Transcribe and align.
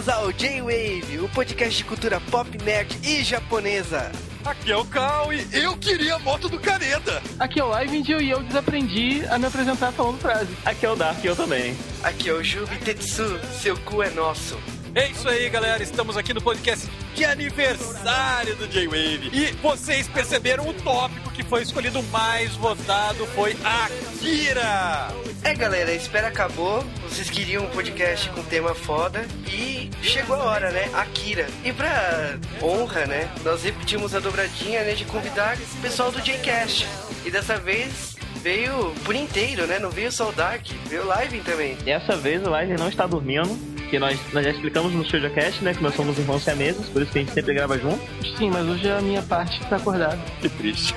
Bem-vindos 0.00 0.08
ao 0.08 0.32
J-Wave, 0.32 1.18
o 1.18 1.28
podcast 1.28 1.76
de 1.76 1.84
cultura 1.84 2.18
pop, 2.30 2.48
nerd 2.64 2.98
e 3.06 3.22
japonesa. 3.22 4.10
Aqui 4.42 4.72
é 4.72 4.76
o 4.76 4.84
Cal 4.86 5.30
e 5.30 5.46
eu 5.52 5.76
queria 5.76 6.14
a 6.14 6.18
moto 6.18 6.48
do 6.48 6.58
Caneda. 6.58 7.22
Aqui 7.38 7.60
é 7.60 7.64
o 7.64 7.68
Live 7.68 8.02
e 8.08 8.30
eu 8.30 8.42
desaprendi 8.42 9.22
a 9.28 9.38
me 9.38 9.44
apresentar 9.44 9.92
falando 9.92 10.18
frase. 10.18 10.56
Aqui 10.64 10.86
é 10.86 10.90
o 10.90 10.96
Dark 10.96 11.22
e 11.22 11.26
eu 11.26 11.36
também. 11.36 11.76
Aqui 12.02 12.30
é 12.30 12.32
o 12.32 12.42
Jubi 12.42 12.78
Tetsu, 12.78 13.38
seu 13.60 13.76
cu 13.80 14.02
é 14.02 14.08
nosso. 14.10 14.58
É 14.94 15.06
isso 15.06 15.28
aí, 15.28 15.50
galera. 15.50 15.82
Estamos 15.82 16.16
aqui 16.16 16.32
no 16.32 16.40
podcast 16.40 16.88
de 17.14 17.24
aniversário 17.24 18.56
do 18.56 18.66
J-Wave. 18.66 19.30
E 19.32 19.52
vocês 19.62 20.08
perceberam 20.08 20.68
o 20.68 20.74
tópico 20.74 21.30
que 21.30 21.42
foi 21.42 21.62
escolhido 21.62 22.02
mais 22.04 22.54
votado 22.56 23.26
foi 23.28 23.56
Akira. 23.64 25.08
É, 25.42 25.54
galera, 25.54 25.90
a 25.90 25.94
espera 25.94 26.28
acabou. 26.28 26.84
Vocês 27.08 27.30
queriam 27.30 27.64
um 27.64 27.70
podcast 27.70 28.28
com 28.30 28.42
tema 28.42 28.74
foda 28.74 29.24
e 29.46 29.90
chegou 30.02 30.36
a 30.36 30.44
hora, 30.44 30.70
né? 30.70 30.90
Akira. 30.92 31.46
E 31.64 31.72
pra 31.72 32.38
honra, 32.62 33.06
né? 33.06 33.30
Nós 33.42 33.62
repetimos 33.62 34.14
a 34.14 34.20
dobradinha, 34.20 34.82
né? 34.82 34.92
De 34.92 35.04
convidar 35.04 35.56
o 35.56 35.82
pessoal 35.82 36.12
do 36.12 36.20
J-Cast. 36.20 36.86
E 37.24 37.30
dessa 37.30 37.56
vez 37.56 38.16
veio 38.42 38.94
por 39.04 39.14
inteiro, 39.14 39.66
né? 39.66 39.78
Não 39.78 39.90
veio 39.90 40.12
só 40.12 40.28
o 40.28 40.32
Dark, 40.32 40.66
veio 40.86 41.02
o 41.02 41.06
Live 41.06 41.40
também. 41.40 41.74
Dessa 41.76 42.16
vez 42.16 42.42
o 42.42 42.50
Live 42.50 42.76
não 42.76 42.88
está 42.88 43.06
dormindo 43.06 43.79
que 43.90 43.98
nós, 43.98 44.18
nós 44.32 44.44
já 44.44 44.52
explicamos 44.52 44.92
no 44.92 45.04
StudioCast, 45.04 45.64
né? 45.64 45.74
Que 45.74 45.82
nós 45.82 45.94
somos 45.94 46.16
irmãos 46.16 46.42
siameses, 46.42 46.88
por 46.88 47.02
isso 47.02 47.10
que 47.10 47.18
a 47.18 47.22
gente 47.22 47.34
sempre 47.34 47.52
grava 47.52 47.76
junto. 47.76 48.00
Sim, 48.38 48.50
mas 48.50 48.66
hoje 48.66 48.88
é 48.88 48.96
a 48.96 49.00
minha 49.00 49.20
parte 49.22 49.60
tá 49.66 49.76
acordada. 49.76 50.18
Que 50.40 50.48
triste. 50.48 50.94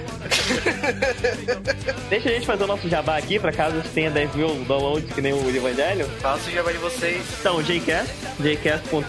Deixa 2.09 2.29
a 2.29 2.31
gente 2.33 2.45
fazer 2.45 2.63
o 2.63 2.67
nosso 2.67 2.87
jabá 2.87 3.17
aqui, 3.17 3.39
pra 3.39 3.51
caso 3.51 3.77
você 3.77 3.89
tenha 3.89 4.11
10 4.11 4.35
mil 4.35 4.63
downloads 4.65 5.11
que 5.13 5.21
nem 5.21 5.33
o 5.33 5.49
Evangelho. 5.49 6.05
Faço 6.21 6.49
o 6.49 6.53
jabá 6.53 6.71
de 6.71 6.77
vocês. 6.77 7.23
Então, 7.39 7.57
o 7.57 7.63
Jcast, 7.63 8.13
jcast.com.br, 8.39 9.01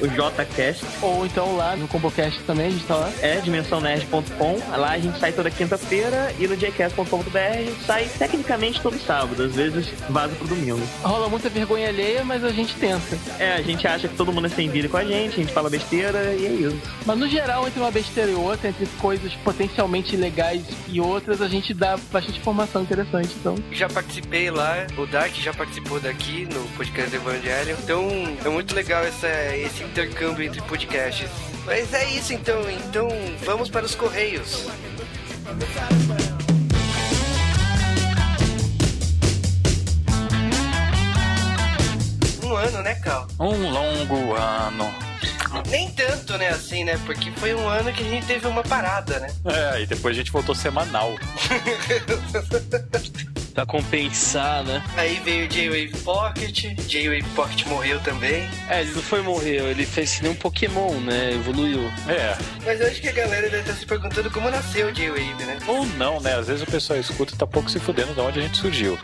o 0.00 0.08
Jcast. 0.08 0.84
Ou 1.02 1.26
então 1.26 1.56
lá 1.56 1.76
no 1.76 1.86
ComboCast 1.86 2.40
também, 2.44 2.68
a 2.68 2.70
gente 2.70 2.86
tá 2.86 2.96
lá. 2.96 3.12
É, 3.20 3.36
dimensãonerd.com. 3.36 4.58
Lá 4.76 4.92
a 4.92 4.98
gente 4.98 5.18
sai 5.18 5.32
toda 5.32 5.50
quinta-feira 5.50 6.32
e 6.38 6.46
no 6.46 6.56
jcast.com.br 6.56 7.38
a 7.38 7.62
gente 7.62 7.84
sai 7.84 8.08
tecnicamente 8.18 8.80
todo 8.80 8.98
sábado, 8.98 9.42
às 9.42 9.54
vezes 9.54 9.86
vaza 10.08 10.34
pro 10.36 10.48
domingo. 10.48 10.80
Rola 11.02 11.28
muita 11.28 11.48
vergonha 11.48 11.88
alheia, 11.88 12.24
mas 12.24 12.42
a 12.42 12.50
gente 12.50 12.74
tenta. 12.76 12.93
É, 13.38 13.54
a 13.54 13.62
gente 13.62 13.86
acha 13.86 14.08
que 14.08 14.16
todo 14.16 14.32
mundo 14.32 14.46
é 14.46 14.50
sem 14.50 14.68
vida 14.68 14.88
com 14.88 14.96
a 14.96 15.04
gente, 15.04 15.34
a 15.34 15.36
gente 15.36 15.52
fala 15.52 15.70
besteira 15.70 16.34
e 16.34 16.46
é 16.46 16.50
isso. 16.50 16.80
Mas 17.04 17.18
no 17.18 17.28
geral, 17.28 17.66
entre 17.66 17.80
uma 17.80 17.90
besteira 17.90 18.30
e 18.30 18.34
outra, 18.34 18.68
entre 18.68 18.86
coisas 18.98 19.32
potencialmente 19.36 20.16
legais 20.16 20.62
e 20.88 21.00
outras, 21.00 21.40
a 21.40 21.48
gente 21.48 21.72
dá 21.72 21.96
bastante 22.12 22.38
informação 22.38 22.82
interessante, 22.82 23.34
então. 23.38 23.56
Já 23.72 23.88
participei 23.88 24.50
lá, 24.50 24.86
o 24.96 25.06
Dark 25.06 25.34
já 25.34 25.52
participou 25.52 26.00
daqui 26.00 26.46
no 26.52 26.64
podcast 26.76 27.10
do 27.10 27.16
Evangelho. 27.16 27.76
Então 27.82 28.08
é 28.44 28.48
muito 28.48 28.74
legal 28.74 29.04
essa, 29.04 29.28
esse 29.56 29.82
intercâmbio 29.82 30.44
entre 30.44 30.60
podcasts. 30.62 31.28
Mas 31.66 31.92
é 31.94 32.10
isso 32.10 32.32
então, 32.32 32.60
então 32.70 33.08
vamos 33.44 33.70
para 33.70 33.84
os 33.84 33.94
Correios. 33.94 34.66
Um 42.54 42.56
ano, 42.56 42.82
né, 42.82 42.94
Cal? 42.94 43.26
Um 43.40 43.68
longo 43.68 44.34
ano. 44.34 44.94
Nem 45.68 45.90
tanto, 45.90 46.38
né, 46.38 46.50
assim, 46.50 46.84
né? 46.84 46.96
Porque 47.04 47.32
foi 47.32 47.52
um 47.52 47.68
ano 47.68 47.92
que 47.92 48.04
a 48.04 48.08
gente 48.08 48.26
teve 48.26 48.46
uma 48.46 48.62
parada, 48.62 49.18
né? 49.18 49.26
É, 49.44 49.82
e 49.82 49.86
depois 49.86 50.14
a 50.14 50.18
gente 50.18 50.30
voltou 50.30 50.54
semanal. 50.54 51.16
Pra 53.54 53.64
compensar, 53.64 54.64
né? 54.64 54.82
Aí 54.96 55.20
veio 55.24 55.44
o 55.44 55.48
J-Wave 55.48 56.02
Pocket, 56.02 56.64
J-Wave 56.88 57.22
Pocket 57.36 57.64
morreu 57.66 58.00
também. 58.00 58.48
É, 58.68 58.80
ele 58.80 58.90
não 58.90 59.02
foi 59.02 59.22
morrer, 59.22 59.60
ele 59.62 59.86
fez 59.86 60.16
que 60.16 60.24
nem 60.24 60.32
um 60.32 60.34
Pokémon, 60.34 60.94
né? 61.00 61.32
Evoluiu. 61.34 61.80
É. 62.08 62.36
Mas 62.64 62.80
eu 62.80 62.88
acho 62.88 63.00
que 63.00 63.08
a 63.08 63.12
galera 63.12 63.48
deve 63.48 63.62
estar 63.62 63.74
se 63.74 63.86
perguntando 63.86 64.28
como 64.30 64.50
nasceu 64.50 64.88
o 64.88 64.92
J-Wave, 64.92 65.44
né? 65.44 65.58
Ou 65.68 65.86
não, 65.86 66.20
né? 66.20 66.34
Às 66.34 66.48
vezes 66.48 66.62
o 66.62 66.66
pessoal 66.66 66.98
escuta 66.98 67.32
e 67.32 67.38
tá 67.38 67.46
pouco 67.46 67.70
se 67.70 67.78
fudendo 67.78 68.12
de 68.12 68.20
onde 68.20 68.40
a 68.40 68.42
gente 68.42 68.58
surgiu. 68.58 68.98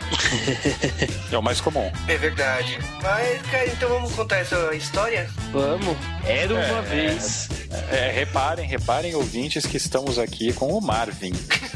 é 1.31 1.37
o 1.37 1.41
mais 1.41 1.61
comum. 1.61 1.89
É 2.09 2.17
verdade. 2.17 2.77
Mas, 3.01 3.41
cara, 3.43 3.67
então 3.67 3.87
vamos 3.87 4.11
contar 4.11 4.39
essa 4.39 4.75
história? 4.75 5.29
Vamos. 5.53 5.95
Era 6.25 6.53
uma 6.53 6.79
É, 6.79 6.81
vez. 6.81 7.47
É, 7.89 8.11
reparem, 8.11 8.67
reparem, 8.67 9.15
ouvintes, 9.15 9.65
que 9.65 9.77
estamos 9.77 10.19
aqui 10.19 10.51
com 10.51 10.73
o 10.77 10.81
Marvin. 10.81 11.31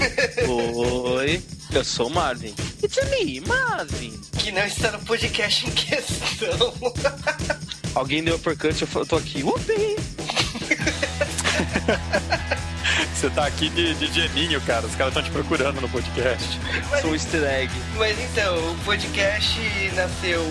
Oi. 1.15 1.41
Eu 1.73 1.83
sou 1.83 2.07
o 2.07 2.09
Marvin. 2.09 2.53
It's 2.83 2.97
me, 3.09 3.41
Marvin. 3.41 4.19
Que 4.37 4.51
não 4.51 4.65
está 4.65 4.91
no 4.91 4.99
podcast 4.99 5.67
em 5.67 5.71
questão. 5.71 6.73
Alguém 7.93 8.23
deu 8.23 8.35
uppercut, 8.35 8.81
eu 8.81 9.05
tô 9.05 9.17
aqui. 9.17 9.43
Upi! 9.43 9.95
Você 13.13 13.29
tá 13.29 13.45
aqui 13.45 13.69
de, 13.69 13.93
de 13.95 14.07
geninho, 14.07 14.61
cara. 14.61 14.85
Os 14.85 14.95
caras 14.95 15.11
estão 15.15 15.23
te 15.23 15.31
procurando 15.31 15.81
no 15.81 15.89
podcast. 15.89 16.59
Sou 17.01 17.11
um 17.11 17.13
easter 17.13 17.43
egg. 17.43 17.71
Mas 17.97 18.17
então, 18.19 18.71
o 18.71 18.77
podcast 18.79 19.59
nasceu, 19.95 20.41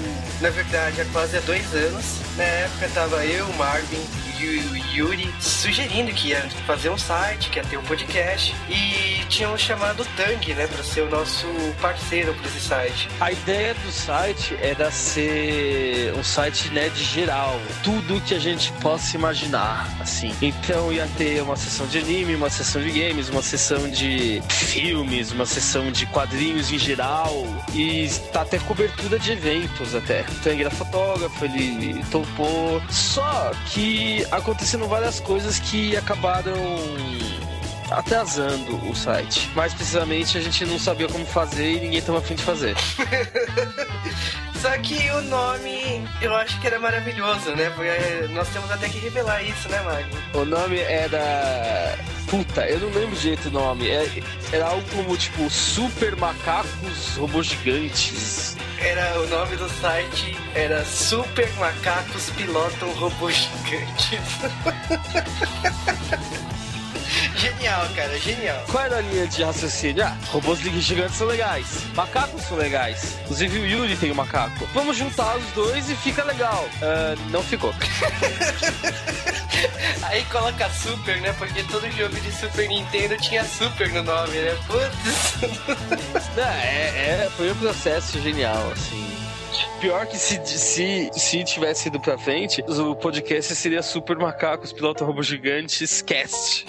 na 0.40 0.50
verdade, 0.50 1.00
há 1.00 1.04
quase 1.06 1.36
há 1.36 1.40
dois 1.40 1.74
anos. 1.74 2.04
Na 2.36 2.44
época 2.44 2.88
tava 2.94 3.24
eu, 3.24 3.46
o 3.46 3.56
Marvin 3.56 4.04
e 4.40 4.58
o 4.58 4.76
Yuri 4.94 5.32
sugerindo 5.40 6.12
que 6.12 6.28
ia 6.28 6.40
fazer 6.66 6.90
um 6.90 6.98
site, 6.98 7.50
que 7.50 7.58
ia 7.58 7.64
ter 7.64 7.76
um 7.76 7.82
podcast. 7.82 8.54
E 8.68 9.24
tinham 9.28 9.56
chamado 9.56 10.02
o 10.02 10.06
Tang, 10.16 10.54
né, 10.54 10.66
pra 10.66 10.82
ser 10.82 11.02
o 11.02 11.10
nosso 11.10 11.46
parceiro 11.80 12.34
pra 12.34 12.46
esse 12.46 12.60
site. 12.60 13.08
A 13.20 13.32
ideia 13.32 13.74
do 13.74 13.90
site 13.90 14.56
era 14.60 14.90
ser 14.90 16.12
um 16.16 16.22
site 16.22 16.68
nerd 16.70 17.02
geral, 17.02 17.60
tudo 17.82 18.20
que 18.20 18.34
a 18.34 18.38
gente 18.38 18.72
possa 18.74 19.16
imaginar, 19.16 19.88
assim. 20.00 20.34
Então 20.40 20.92
ia 20.92 21.08
ter 21.16 21.42
uma 21.42 21.56
sessão 21.56 21.86
de 21.86 21.98
anime, 21.98 22.34
uma 22.34 22.50
sessão 22.50 22.82
de 22.82 22.90
games, 22.90 23.28
uma 23.28 23.42
sessão 23.42 23.88
de 23.90 24.42
filmes, 24.48 25.32
uma 25.32 25.46
sessão 25.46 25.90
de 25.90 26.06
quadrinhos 26.06 26.70
em 26.72 26.78
geral 26.78 27.46
e 27.72 28.08
tá 28.32 28.42
até 28.42 28.58
cobertura 28.58 29.18
de 29.18 29.32
eventos 29.32 29.94
até. 29.94 30.24
Tang 30.42 30.60
era 30.60 30.70
fotógrafo, 30.70 31.44
ele 31.44 32.04
topou. 32.10 32.82
Só 32.90 33.52
que 33.66 34.23
aconteceram 34.30 34.86
várias 34.88 35.20
coisas 35.20 35.58
que 35.58 35.96
acabaram 35.96 36.54
atrasando 37.90 38.76
o 38.88 38.94
site. 38.94 39.48
Mais 39.54 39.72
precisamente, 39.74 40.36
a 40.38 40.40
gente 40.40 40.64
não 40.64 40.78
sabia 40.78 41.08
como 41.08 41.24
fazer 41.26 41.72
e 41.74 41.80
ninguém 41.80 42.02
tava 42.02 42.18
afim 42.18 42.34
de 42.34 42.42
fazer. 42.42 42.74
Só 44.60 44.70
que 44.78 45.10
o 45.10 45.20
nome 45.22 46.02
eu 46.22 46.34
acho 46.34 46.58
que 46.58 46.66
era 46.66 46.78
maravilhoso, 46.80 47.50
né? 47.54 47.70
Porque 47.76 48.32
nós 48.32 48.48
temos 48.48 48.70
até 48.70 48.88
que 48.88 48.98
revelar 48.98 49.42
isso, 49.42 49.68
né, 49.68 49.78
Marvin? 49.82 50.16
O 50.32 50.44
nome 50.46 50.78
era. 50.78 51.98
Puta, 52.28 52.66
eu 52.66 52.80
não 52.80 52.88
lembro 52.88 53.14
direito 53.14 53.48
o 53.48 53.52
nome. 53.52 53.90
É- 53.90 54.22
Era 54.52 54.66
algo 54.68 54.82
como 54.94 55.14
tipo 55.18 55.50
Super 55.50 56.16
Macacos 56.16 57.16
Robôs 57.18 57.46
Gigantes. 57.48 58.56
Era 58.78 59.20
o 59.20 59.26
nome 59.28 59.56
do 59.56 59.68
site 59.68 60.36
era 60.54 60.84
Super 60.84 61.50
Macacos 61.54 62.30
Pilotam 62.30 62.90
Robôs 62.92 63.48
Gigantes. 63.64 64.20
genial, 67.36 67.88
cara, 67.94 68.18
genial. 68.18 68.64
Qual 68.70 68.84
era 68.84 68.98
a 68.98 69.00
linha 69.00 69.26
de 69.26 69.42
raciocínio? 69.42 70.04
Ah, 70.04 70.16
robôs 70.30 70.60
gigantes 70.60 71.16
são 71.16 71.26
legais, 71.26 71.84
macacos 71.94 72.42
são 72.42 72.56
legais. 72.56 73.18
Inclusive 73.22 73.58
o 73.58 73.66
Yuri 73.66 73.96
tem 73.96 74.12
um 74.12 74.14
macaco. 74.14 74.68
Vamos 74.72 74.96
juntar 74.96 75.36
os 75.36 75.46
dois 75.52 75.90
e 75.90 75.96
fica 75.96 76.24
legal. 76.24 76.68
Ah, 76.82 77.14
não 77.30 77.42
ficou. 77.42 77.74
Aí 80.04 80.24
coloca 80.26 80.68
Super, 80.70 81.20
né? 81.20 81.32
Porque 81.38 81.62
todo 81.64 81.90
jogo 81.92 82.14
de 82.20 82.32
Super 82.32 82.68
Nintendo 82.68 83.16
tinha 83.18 83.44
Super 83.44 83.88
no 83.90 84.02
nome, 84.02 84.32
né? 84.38 84.56
Putz. 84.66 85.56
Não, 86.36 86.44
é, 86.44 87.24
é- 87.24 87.30
foi 87.36 87.50
um 87.50 87.56
processo 87.56 88.20
genial, 88.20 88.70
assim. 88.72 89.04
Pior 89.80 90.06
que 90.06 90.16
se, 90.16 90.40
se, 90.46 91.10
se 91.12 91.44
tivesse 91.44 91.88
ido 91.88 92.00
pra 92.00 92.18
frente, 92.18 92.62
o 92.66 92.96
podcast 92.96 93.54
seria 93.54 93.82
Super 93.82 94.16
Macacos 94.16 94.72
Piloto 94.72 95.04
Robô 95.04 95.22
Gigantes 95.22 96.00
Cast. 96.02 96.66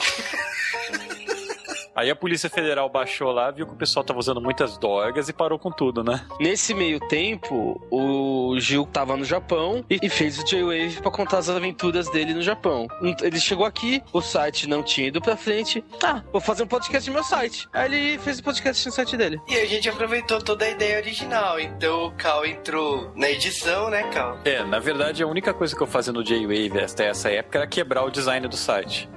Aí 1.95 2.09
a 2.09 2.15
Polícia 2.15 2.49
Federal 2.49 2.89
baixou 2.89 3.31
lá, 3.31 3.49
viu 3.51 3.65
que 3.65 3.73
o 3.73 3.77
pessoal 3.77 4.03
tava 4.03 4.19
usando 4.19 4.41
muitas 4.41 4.77
drogas 4.77 5.29
e 5.29 5.33
parou 5.33 5.57
com 5.57 5.71
tudo, 5.71 6.03
né? 6.03 6.25
Nesse 6.41 6.73
meio 6.73 6.99
tempo, 6.99 7.81
o 7.89 8.59
Gil 8.59 8.85
tava 8.85 9.15
no 9.15 9.23
Japão 9.23 9.85
e 9.89 10.09
fez 10.09 10.37
o 10.37 10.43
J-Wave 10.43 11.01
pra 11.01 11.09
contar 11.09 11.37
as 11.37 11.49
aventuras 11.49 12.09
dele 12.09 12.33
no 12.33 12.41
Japão. 12.41 12.87
Ele 13.21 13.39
chegou 13.39 13.65
aqui, 13.65 14.03
o 14.11 14.21
site 14.21 14.67
não 14.67 14.83
tinha 14.83 15.07
ido 15.07 15.21
pra 15.21 15.37
frente. 15.37 15.83
Ah, 16.03 16.21
vou 16.33 16.41
fazer 16.41 16.63
um 16.63 16.67
podcast 16.67 17.09
no 17.09 17.13
meu 17.13 17.23
site. 17.23 17.69
Aí 17.71 17.85
ele 17.85 18.17
fez 18.19 18.39
o 18.39 18.43
podcast 18.43 18.85
no 18.85 18.91
site 18.91 19.15
dele. 19.15 19.39
E 19.47 19.55
a 19.55 19.65
gente 19.65 19.87
aproveitou 19.87 20.41
toda 20.41 20.65
a 20.65 20.69
ideia 20.69 20.97
original. 20.97 21.59
Então 21.59 22.07
o 22.07 22.11
Cal 22.11 22.45
entrou 22.45 23.13
na 23.15 23.29
edição, 23.29 23.89
né, 23.89 24.03
Cal? 24.11 24.37
É, 24.43 24.63
na 24.65 24.79
verdade, 24.79 25.23
a 25.23 25.27
única 25.27 25.53
coisa 25.53 25.73
que 25.73 25.81
eu 25.81 25.87
fazia 25.87 26.11
no 26.11 26.23
J-Wave 26.23 26.77
até 26.79 27.07
essa 27.07 27.29
época 27.31 27.59
era 27.59 27.67
quebrar 27.67 28.03
o 28.03 28.09
design 28.09 28.45
do 28.49 28.57
site. 28.57 29.07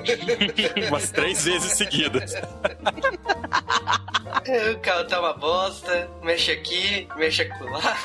Umas 0.88 1.10
três 1.10 1.44
vezes 1.44 1.72
seguidas. 1.72 2.05
O 4.46 4.78
carro 4.78 5.04
tá 5.06 5.20
uma 5.20 5.32
bosta, 5.32 6.08
mexe 6.22 6.52
aqui, 6.52 7.08
mexe 7.16 7.42
acolá. 7.42 7.96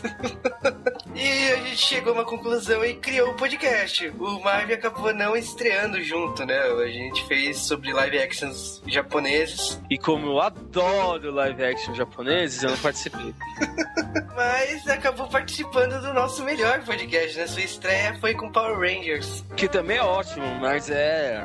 e 1.14 1.52
a 1.52 1.56
gente 1.56 1.76
chegou 1.76 2.12
a 2.12 2.16
uma 2.16 2.24
conclusão 2.24 2.82
e 2.84 2.94
criou 2.94 3.30
o 3.30 3.34
podcast. 3.34 4.08
O 4.18 4.40
Marvel 4.40 4.76
acabou 4.76 5.12
não 5.12 5.36
estreando 5.36 6.02
junto, 6.02 6.46
né? 6.46 6.58
A 6.58 6.86
gente 6.86 7.26
fez 7.26 7.58
sobre 7.58 7.92
live 7.92 8.18
actions 8.18 8.82
japoneses. 8.86 9.80
E 9.90 9.98
como 9.98 10.26
eu 10.26 10.40
adoro 10.40 11.32
live 11.32 11.62
action 11.62 11.94
japoneses, 11.94 12.62
eu 12.62 12.70
não 12.70 12.78
participei. 12.78 13.34
Mas 14.34 14.88
acabou 14.88 15.28
participando 15.28 16.00
do 16.00 16.14
nosso 16.14 16.44
melhor 16.44 16.80
podcast, 16.84 17.36
né? 17.36 17.46
Sua 17.46 17.62
estreia 17.62 18.16
foi 18.20 18.34
com 18.34 18.50
Power 18.50 18.78
Rangers. 18.78 19.44
Que 19.56 19.68
também 19.68 19.96
é 19.98 20.02
ótimo, 20.02 20.46
mas 20.60 20.88
é. 20.88 21.44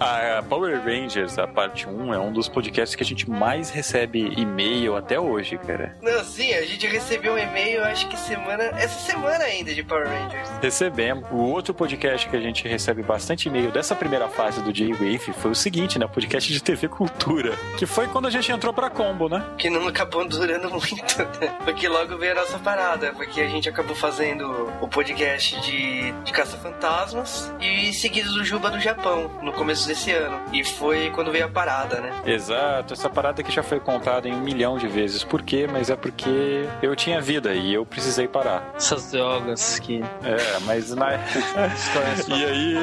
A 0.00 0.42
Power 0.48 0.80
Rangers, 0.84 1.38
a 1.38 1.46
parte 1.46 1.88
1, 1.88 2.14
é 2.14 2.18
um 2.18 2.32
dos 2.32 2.48
podcasts 2.48 2.94
que 2.94 3.02
a 3.02 3.06
gente 3.06 3.28
mais 3.28 3.68
recebe 3.70 4.32
e-mail 4.36 4.96
até 4.96 5.18
hoje, 5.18 5.58
cara. 5.58 5.96
Não, 6.00 6.22
sim, 6.24 6.54
a 6.54 6.62
gente 6.64 6.86
recebeu 6.86 7.34
um 7.34 7.38
e-mail, 7.38 7.82
acho 7.84 8.08
que 8.08 8.16
semana. 8.16 8.62
Essa 8.78 9.00
semana 9.00 9.42
ainda 9.44 9.74
de 9.74 9.82
Power 9.82 10.06
Rangers. 10.06 10.48
Recebemos. 10.62 11.26
O 11.32 11.38
outro 11.38 11.74
podcast 11.74 12.28
que 12.28 12.36
a 12.36 12.40
gente 12.40 12.66
recebe 12.68 13.02
bastante 13.02 13.48
e-mail 13.48 13.72
dessa 13.72 13.96
primeira 13.96 14.28
fase 14.28 14.62
do 14.62 14.72
J-Wave 14.72 15.32
foi 15.32 15.50
o 15.50 15.54
seguinte, 15.54 15.98
né? 15.98 16.06
O 16.06 16.08
podcast 16.08 16.52
de 16.52 16.62
TV 16.62 16.86
Cultura. 16.86 17.52
Que 17.76 17.84
foi 17.84 18.06
quando 18.06 18.26
a 18.28 18.30
gente 18.30 18.52
entrou 18.52 18.72
pra 18.72 18.88
Combo, 18.88 19.28
né? 19.28 19.44
Que 19.58 19.68
não 19.68 19.88
acabou 19.88 20.26
durando 20.28 20.70
muito, 20.70 21.18
né? 21.40 21.58
Porque 21.64 21.88
logo 21.88 22.16
veio 22.16 22.32
a 22.32 22.36
nossa 22.36 22.58
parada. 22.60 23.12
Porque 23.14 23.40
a 23.40 23.48
gente 23.48 23.68
acabou 23.68 23.96
fazendo 23.96 24.46
o 24.80 24.86
podcast 24.86 25.60
de, 25.62 26.12
de 26.12 26.32
Caça-Fantasmas 26.32 27.52
e 27.60 27.92
seguido 27.92 28.32
do 28.32 28.44
Juba 28.44 28.70
do 28.70 28.78
Japão, 28.78 29.28
no 29.42 29.52
começo 29.52 29.87
desse 29.88 30.12
ano. 30.12 30.40
E 30.52 30.62
foi 30.62 31.10
quando 31.10 31.32
veio 31.32 31.46
a 31.46 31.48
parada, 31.48 32.00
né? 32.00 32.12
Exato, 32.26 32.94
essa 32.94 33.08
parada 33.08 33.42
que 33.42 33.50
já 33.50 33.62
foi 33.62 33.80
contada 33.80 34.28
em 34.28 34.34
um 34.34 34.40
milhão 34.40 34.78
de 34.78 34.86
vezes. 34.86 35.24
Por 35.24 35.42
quê? 35.42 35.66
Mas 35.70 35.90
é 35.90 35.96
porque 35.96 36.68
eu 36.82 36.94
tinha 36.94 37.20
vida 37.20 37.54
e 37.54 37.74
eu 37.74 37.84
precisei 37.84 38.28
parar. 38.28 38.72
Essas 38.76 39.10
drogas 39.10 39.78
que. 39.78 40.00
É, 40.22 40.60
mas 40.64 40.94
na. 40.94 41.14
e 42.28 42.44
aí, 42.44 42.74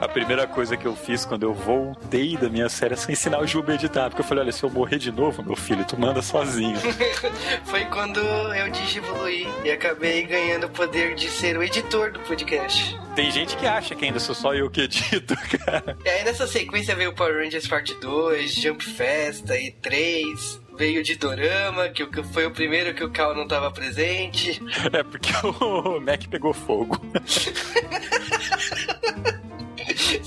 a 0.00 0.08
primeira 0.08 0.46
coisa 0.46 0.76
que 0.76 0.86
eu 0.86 0.96
fiz 0.96 1.24
quando 1.24 1.44
eu 1.44 1.54
voltei 1.54 2.36
da 2.36 2.48
minha 2.48 2.68
série 2.68 2.96
foi 2.96 3.12
ensinar 3.12 3.40
o 3.40 3.46
Juba 3.46 3.72
a 3.72 3.74
editar. 3.74 4.08
Porque 4.08 4.22
eu 4.22 4.26
falei: 4.26 4.44
olha, 4.44 4.52
se 4.52 4.62
eu 4.62 4.70
morrer 4.70 4.98
de 4.98 5.12
novo, 5.12 5.42
meu 5.42 5.56
filho, 5.56 5.84
tu 5.84 5.98
manda 5.98 6.22
sozinho. 6.22 6.78
foi 7.64 7.84
quando 7.86 8.20
eu 8.20 8.70
digievoluí 8.70 9.46
e 9.64 9.70
acabei 9.70 10.24
ganhando 10.24 10.66
o 10.66 10.70
poder 10.70 11.14
de 11.14 11.28
ser 11.28 11.56
o 11.56 11.62
editor 11.62 12.12
do 12.12 12.20
podcast. 12.20 12.98
Tem 13.14 13.30
gente 13.30 13.56
que 13.56 13.66
acha 13.66 13.94
que 13.94 14.06
ainda 14.06 14.18
sou 14.18 14.34
só 14.34 14.54
eu 14.54 14.70
que 14.70 14.82
edito, 14.82 15.34
cara. 15.58 15.96
E 16.02 16.08
aí 16.22 16.24
nessa 16.24 16.46
sequência 16.46 16.94
veio 16.94 17.12
Power 17.12 17.42
Rangers 17.42 17.66
Parte 17.66 17.94
2, 18.00 18.54
Jump 18.54 18.84
Festa 18.84 19.58
e 19.58 19.72
3. 19.72 20.62
Veio 20.78 21.02
de 21.02 21.16
Dorama, 21.16 21.88
que 21.88 22.06
foi 22.32 22.46
o 22.46 22.50
primeiro 22.50 22.94
que 22.94 23.04
o 23.04 23.10
Cal 23.10 23.34
não 23.34 23.46
tava 23.46 23.70
presente. 23.70 24.62
É 24.92 25.02
porque 25.02 25.30
o 25.46 26.00
Mac 26.00 26.26
pegou 26.28 26.54
fogo. 26.54 27.00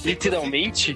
Literalmente? 0.03 0.95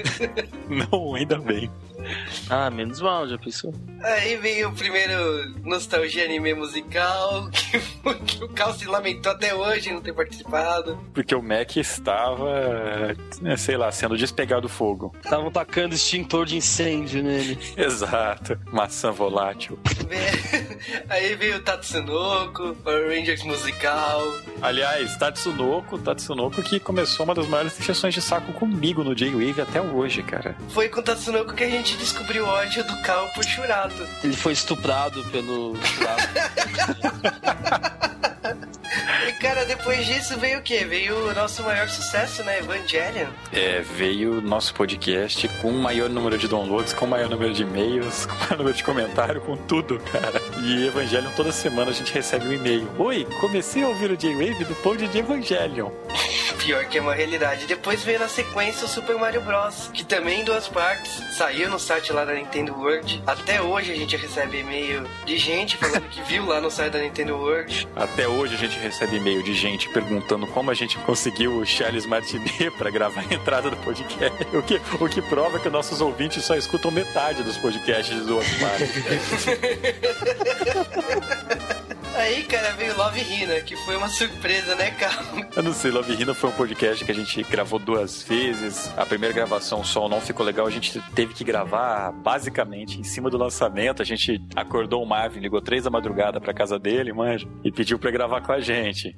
Não, 0.68 1.14
ainda 1.14 1.38
bem. 1.38 1.70
Ah, 2.48 2.68
menos 2.68 3.00
mal, 3.00 3.28
já 3.28 3.38
pensou? 3.38 3.72
Aí 4.02 4.36
veio 4.36 4.70
o 4.70 4.72
primeiro 4.72 5.14
Nostalgia 5.62 6.24
Anime 6.24 6.52
Musical, 6.54 7.48
que, 7.52 7.78
que 8.26 8.44
o 8.44 8.48
Cal 8.48 8.74
se 8.74 8.86
lamentou 8.86 9.30
até 9.30 9.54
hoje 9.54 9.92
não 9.92 10.00
ter 10.00 10.12
participado. 10.12 10.98
Porque 11.14 11.32
o 11.32 11.40
Mac 11.42 11.76
estava, 11.76 13.14
sei 13.56 13.76
lá, 13.76 13.92
sendo 13.92 14.16
despegado 14.16 14.68
fogo. 14.68 15.14
Estavam 15.22 15.50
tacando 15.50 15.94
extintor 15.94 16.44
de 16.44 16.56
incêndio 16.56 17.22
nele. 17.22 17.58
Exato, 17.76 18.58
maçã 18.72 19.12
volátil. 19.12 19.78
Aí 21.08 21.34
veio 21.36 21.58
o 21.58 21.60
Tatsunoko, 21.60 22.74
Power 22.76 23.08
Rangers 23.08 23.44
Musical. 23.44 24.22
Aliás, 24.60 25.16
Tatsunoko, 25.16 25.98
Tatsunoko 25.98 26.62
que 26.62 26.80
começou 26.80 27.24
uma 27.24 27.34
das 27.34 27.46
maiores 27.46 27.76
deixações 27.76 28.14
de 28.14 28.22
saco 28.22 28.52
comigo 28.52 29.04
no 29.04 29.14
J-Wave 29.14 29.60
até 29.60 29.80
hoje, 29.80 30.22
cara. 30.22 30.56
Foi 30.70 30.88
com 30.88 31.00
o 31.00 31.02
Tatsunoko 31.02 31.54
que 31.54 31.64
a 31.64 31.70
gente 31.70 31.89
descobriu 31.96 32.44
o 32.44 32.48
ódio 32.48 32.84
do 32.84 32.96
Cal 33.02 33.28
por 33.34 33.44
Churato. 33.44 34.06
Ele 34.22 34.36
foi 34.36 34.52
estuprado 34.52 35.24
pelo 35.26 35.74
E 39.28 39.32
cara, 39.34 39.64
depois 39.64 40.04
disso 40.06 40.36
veio 40.38 40.58
o 40.58 40.62
quê? 40.62 40.84
Veio 40.84 41.28
o 41.28 41.34
nosso 41.34 41.62
maior 41.62 41.88
sucesso, 41.88 42.42
né? 42.42 42.58
Evangelion. 42.58 43.28
É, 43.52 43.80
veio 43.80 44.38
o 44.38 44.40
nosso 44.40 44.74
podcast 44.74 45.46
com 45.60 45.68
o 45.68 45.72
maior 45.72 46.08
número 46.08 46.36
de 46.36 46.48
downloads, 46.48 46.92
com 46.92 47.04
o 47.04 47.08
maior 47.08 47.28
número 47.28 47.52
de 47.52 47.62
e-mails, 47.62 48.26
com 48.26 48.34
o 48.34 48.38
maior 48.38 48.58
número 48.58 48.76
de 48.76 48.82
comentário, 48.82 49.40
com 49.42 49.56
tudo, 49.56 50.00
cara. 50.00 50.40
E 50.62 50.86
Evangelion 50.86 51.30
toda 51.36 51.52
semana 51.52 51.90
a 51.90 51.94
gente 51.94 52.12
recebe 52.12 52.46
um 52.46 52.52
e-mail. 52.52 52.88
Oi, 52.98 53.26
comecei 53.40 53.82
a 53.82 53.88
ouvir 53.88 54.10
o 54.10 54.16
J-Wave 54.16 54.64
do 54.64 54.74
pod 54.76 55.06
de 55.06 55.18
Evangelion. 55.18 55.90
Pior 56.60 56.84
que 56.84 56.98
é 56.98 57.00
uma 57.00 57.14
realidade. 57.14 57.64
Depois 57.66 58.02
veio 58.02 58.18
na 58.18 58.28
sequência 58.28 58.84
o 58.84 58.88
Super 58.88 59.16
Mario 59.16 59.40
Bros. 59.40 59.90
Que 59.94 60.04
também 60.04 60.42
em 60.42 60.44
duas 60.44 60.68
partes. 60.68 61.10
Saiu 61.34 61.70
no 61.70 61.78
site 61.78 62.12
lá 62.12 62.22
da 62.22 62.34
Nintendo 62.34 62.74
World. 62.74 63.22
Até 63.26 63.62
hoje 63.62 63.92
a 63.92 63.96
gente 63.96 64.14
recebe 64.14 64.58
e-mail 64.58 65.06
de 65.24 65.38
gente 65.38 65.78
falando 65.78 66.06
que 66.10 66.20
viu 66.22 66.44
lá 66.44 66.60
no 66.60 66.70
site 66.70 66.92
da 66.92 66.98
Nintendo 66.98 67.34
World. 67.34 67.88
Até 67.96 68.28
hoje 68.28 68.56
a 68.56 68.58
gente 68.58 68.78
recebe 68.78 69.16
e-mail 69.16 69.42
de 69.42 69.54
gente 69.54 69.88
perguntando 69.88 70.46
como 70.48 70.70
a 70.70 70.74
gente 70.74 70.98
conseguiu 70.98 71.56
o 71.56 71.64
Charles 71.64 72.04
Martinet 72.04 72.70
para 72.76 72.90
gravar 72.90 73.22
a 73.22 73.34
entrada 73.34 73.70
do 73.70 73.76
podcast. 73.78 74.30
O 74.54 74.62
que, 74.62 74.80
o 75.00 75.08
que 75.08 75.22
prova 75.22 75.58
que 75.58 75.70
nossos 75.70 76.02
ouvintes 76.02 76.44
só 76.44 76.54
escutam 76.56 76.90
metade 76.90 77.42
dos 77.42 77.56
podcasts 77.56 78.26
do 78.26 78.36
WhatsApp. 78.36 78.84
Aí, 82.14 82.42
cara, 82.42 82.72
veio 82.72 82.96
Love 82.96 83.20
Hina, 83.20 83.60
que 83.60 83.76
foi 83.76 83.96
uma 83.96 84.08
surpresa, 84.08 84.74
né, 84.74 84.90
cara? 84.90 85.48
Eu 85.56 85.62
não 85.62 85.72
sei, 85.72 85.90
Love 85.90 86.12
Hina 86.12 86.34
foi 86.34 86.50
um 86.50 86.52
podcast 86.52 87.04
que 87.04 87.10
a 87.10 87.14
gente 87.14 87.42
gravou 87.44 87.78
duas 87.78 88.22
vezes. 88.22 88.90
A 88.96 89.06
primeira 89.06 89.34
gravação, 89.34 89.84
som 89.84 90.08
não 90.08 90.20
ficou 90.20 90.44
legal, 90.44 90.66
a 90.66 90.70
gente 90.70 91.00
teve 91.14 91.32
que 91.32 91.44
gravar 91.44 92.10
basicamente 92.12 92.98
em 92.98 93.04
cima 93.04 93.30
do 93.30 93.38
lançamento. 93.38 94.02
A 94.02 94.04
gente 94.04 94.42
acordou 94.56 95.02
o 95.02 95.06
Marvin, 95.06 95.40
ligou 95.40 95.60
três 95.60 95.84
da 95.84 95.90
madrugada 95.90 96.40
pra 96.40 96.52
casa 96.52 96.78
dele, 96.78 97.12
manja, 97.12 97.46
e 97.64 97.70
pediu 97.70 97.98
pra 97.98 98.10
gravar 98.10 98.40
com 98.40 98.52
a 98.52 98.60
gente. 98.60 99.16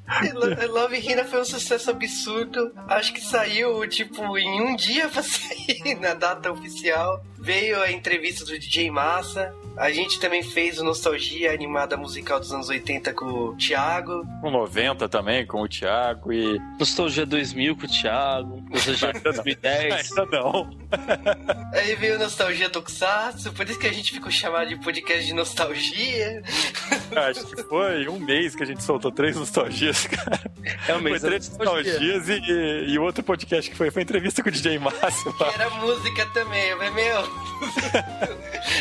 Love 0.71 0.99
Hina 0.99 1.25
foi 1.25 1.41
um 1.41 1.45
sucesso 1.45 1.91
absurdo. 1.91 2.73
Acho 2.89 3.13
que 3.15 3.21
saiu, 3.21 3.89
tipo, 3.89 4.37
em 4.37 4.61
um 4.61 4.77
dia 4.77 5.09
pra 5.09 5.23
sair 5.25 5.99
na 5.99 6.15
data 6.15 6.53
oficial. 6.53 7.25
Veio 7.41 7.81
a 7.83 7.91
entrevista 7.91 8.45
do 8.45 8.57
DJ 8.57 8.91
Massa. 8.91 9.53
A 9.77 9.91
gente 9.91 10.21
também 10.21 10.43
fez 10.43 10.79
o 10.79 10.85
Nostalgia 10.85 11.53
animada 11.53 11.97
musical 11.97 12.39
dos 12.39 12.53
anos 12.53 12.69
80 12.69 12.82
com 13.15 13.27
o 13.27 13.57
Thiago. 13.57 14.27
Com 14.41 14.51
90 14.51 15.09
também, 15.09 15.47
com 15.47 15.63
o 15.63 15.69
Thiago 15.69 16.33
e. 16.33 16.61
Nostalgia 16.79 17.25
2000 17.25 17.77
com 17.77 17.85
o 17.85 17.89
Thiago. 17.89 18.63
Nostalgia 18.71 19.13
2010. 19.23 20.11
Ainda 20.11 20.27
não. 20.27 20.71
Aí 21.73 21.95
veio 21.97 22.19
Nostalgia 22.19 22.69
Tokusatsu, 22.69 23.53
por 23.53 23.69
isso 23.69 23.79
que 23.79 23.87
a 23.87 23.93
gente 23.93 24.13
ficou 24.13 24.31
chamado 24.31 24.69
de 24.69 24.77
podcast 24.77 25.27
de 25.27 25.33
nostalgia. 25.33 26.43
Acho 27.29 27.47
que 27.47 27.63
foi 27.65 28.09
um 28.09 28.19
mês 28.19 28.55
que 28.55 28.63
a 28.63 28.67
gente 28.67 28.83
soltou 28.83 29.11
três 29.11 29.37
nostalgias, 29.37 30.07
cara. 30.09 30.41
É 30.89 30.95
um 30.95 31.01
mês. 31.01 31.21
Foi 31.21 31.31
três 31.31 31.49
nostalgias 31.51 32.29
e, 32.29 32.41
e, 32.89 32.99
o 32.99 33.03
outro 33.03 33.23
podcast 33.23 33.71
que 33.71 33.77
foi 33.77 33.91
foi 33.91 34.03
entrevista 34.03 34.43
com 34.43 34.49
o 34.49 34.53
DJ 34.53 34.79
Márcio. 34.79 35.33
Que 35.35 35.45
era 35.45 35.71
música 35.71 36.27
também. 36.27 36.69
Eu 36.69 36.79
falei, 36.79 36.93
meu. 36.93 37.23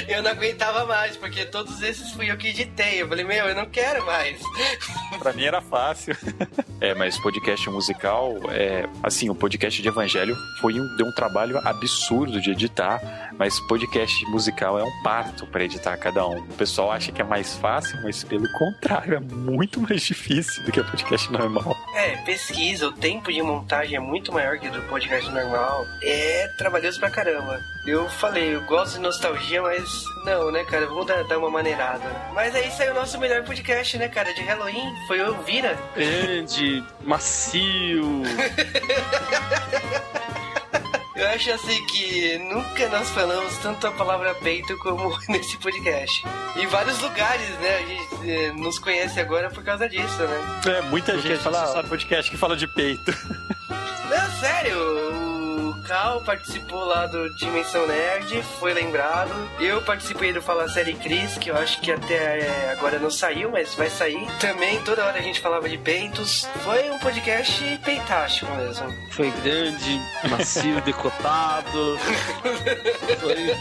eu 0.08 0.24
não 0.24 0.32
aguentava 0.32 0.86
mais, 0.86 1.18
porque 1.18 1.46
todos 1.46 1.82
esses 1.82 2.12
fui 2.12 2.32
eu 2.32 2.38
que 2.38 2.48
editei. 2.48 3.02
Eu 3.02 3.08
falei, 3.08 3.26
meu, 3.26 3.48
eu 3.48 3.56
não 3.56 3.66
quero 3.66 3.91
mais. 4.00 4.42
pra 5.20 5.34
mim 5.34 5.44
era 5.44 5.62
fácil. 5.62 6.16
É, 6.80 6.94
mas 6.96 7.20
podcast 7.20 7.70
musical, 7.70 8.38
é, 8.50 8.88
assim, 9.04 9.30
o 9.30 9.36
podcast 9.36 9.82
de 9.82 9.88
Evangelho 9.88 10.36
foi 10.60 10.80
um, 10.80 10.96
deu 10.96 11.06
um 11.06 11.12
trabalho 11.12 11.60
absurdo 11.68 12.40
de 12.42 12.52
editar, 12.52 13.32
mas 13.38 13.60
podcast 13.62 14.26
musical 14.28 14.80
é 14.80 14.84
um 14.84 15.04
parto 15.04 15.46
para 15.48 15.64
editar 15.64 15.98
cada 15.98 16.26
um. 16.26 16.40
O 16.40 16.54
pessoal 16.54 16.92
acha 16.92 17.12
que 17.12 17.22
é 17.22 17.26
mais 17.26 17.56
fácil, 17.56 18.02
mas 18.04 18.24
pelo 18.24 18.50
contrário, 18.54 19.16
é 19.16 19.20
muito 19.20 19.82
mais 19.82 20.02
difícil 20.02 20.64
do 20.64 20.72
que 20.72 20.80
o 20.80 20.86
podcast 20.86 21.32
normal. 21.32 21.76
É, 21.96 22.18
pesquisa, 22.18 22.88
o 22.88 22.92
tempo 22.92 23.32
de 23.32 23.42
montagem 23.42 23.98
é 23.98 24.00
muito 24.00 24.32
maior 24.32 24.58
que 24.58 24.68
o 24.68 24.72
do 24.72 24.82
podcast 24.84 25.30
normal. 25.30 25.86
É 26.02 26.48
trabalhoso 26.58 27.00
pra 27.00 27.10
caramba. 27.10 27.60
Eu 27.86 28.08
falei, 28.10 28.56
eu 28.56 28.62
gosto 28.66 28.94
de 28.94 29.00
nostalgia, 29.00 29.62
mas 29.62 30.04
não, 30.24 30.52
né, 30.52 30.64
cara? 30.64 30.86
Vamos 30.86 31.08
dar, 31.08 31.24
dar 31.24 31.40
uma 31.40 31.50
maneirada. 31.50 32.04
Mas 32.34 32.54
aí 32.54 32.70
saiu 32.72 32.92
o 32.92 32.96
nosso 32.96 33.18
melhor 33.18 33.44
podcast, 33.44 33.81
né, 33.98 34.08
cara? 34.08 34.34
De 34.34 34.42
Halloween. 34.42 34.94
Foi 35.08 35.22
o 35.22 35.42
Vira. 35.42 35.78
Grande, 35.96 36.84
macio. 37.04 38.22
Eu 41.16 41.28
acho 41.30 41.52
assim 41.52 41.86
que 41.88 42.38
nunca 42.40 42.90
nós 42.90 43.10
falamos 43.10 43.58
tanto 43.58 43.86
a 43.88 43.92
palavra 43.92 44.34
peito 44.36 44.78
como 44.80 45.18
nesse 45.30 45.58
podcast. 45.58 46.24
Em 46.56 46.68
vários 46.68 47.00
lugares, 47.02 47.50
né? 47.60 47.78
A 47.78 47.86
gente 47.86 48.30
eh, 48.30 48.54
nos 48.54 48.80
conhece 48.80 49.20
agora 49.20 49.50
por 49.50 49.64
causa 49.64 49.88
disso, 49.90 50.24
né? 50.24 50.62
É, 50.66 50.82
muita 50.82 51.14
Porque 51.14 51.28
gente 51.30 51.44
fala 51.44 51.84
podcast 51.84 52.30
que 52.32 52.38
fala 52.38 52.56
de 52.56 52.68
peito. 52.68 53.12
Não, 54.10 54.40
sério, 54.40 54.76
participou 56.26 56.86
lá 56.86 57.06
do 57.06 57.34
Dimensão 57.36 57.86
Nerd, 57.86 58.42
foi 58.60 58.74
lembrado. 58.74 59.32
Eu 59.60 59.82
participei 59.82 60.32
do 60.32 60.42
Fala 60.42 60.70
Série 60.70 60.94
Cris, 60.94 61.38
que 61.38 61.52
eu 61.52 61.58
acho 61.58 61.82
que 61.82 61.92
até 61.92 62.40
é, 62.40 62.70
agora 62.72 62.98
não 62.98 63.12
saiu, 63.12 63.52
mas 63.52 63.76
vai 63.76 63.90
sair. 63.90 64.26
Também 64.40 64.82
toda 64.84 65.06
hora 65.06 65.20
a 65.20 65.22
gente 65.22 65.42
falava 65.42 65.68
de 65.68 65.78
peitos. 65.78 66.48
Foi 66.64 66.90
um 66.90 66.98
podcast 67.00 67.80
peitástico 67.84 68.50
mesmo. 68.56 68.88
Foi 69.12 69.32
grande, 69.44 70.00
macio, 70.30 70.80
decotado. 70.86 71.98
Foi 73.20 73.56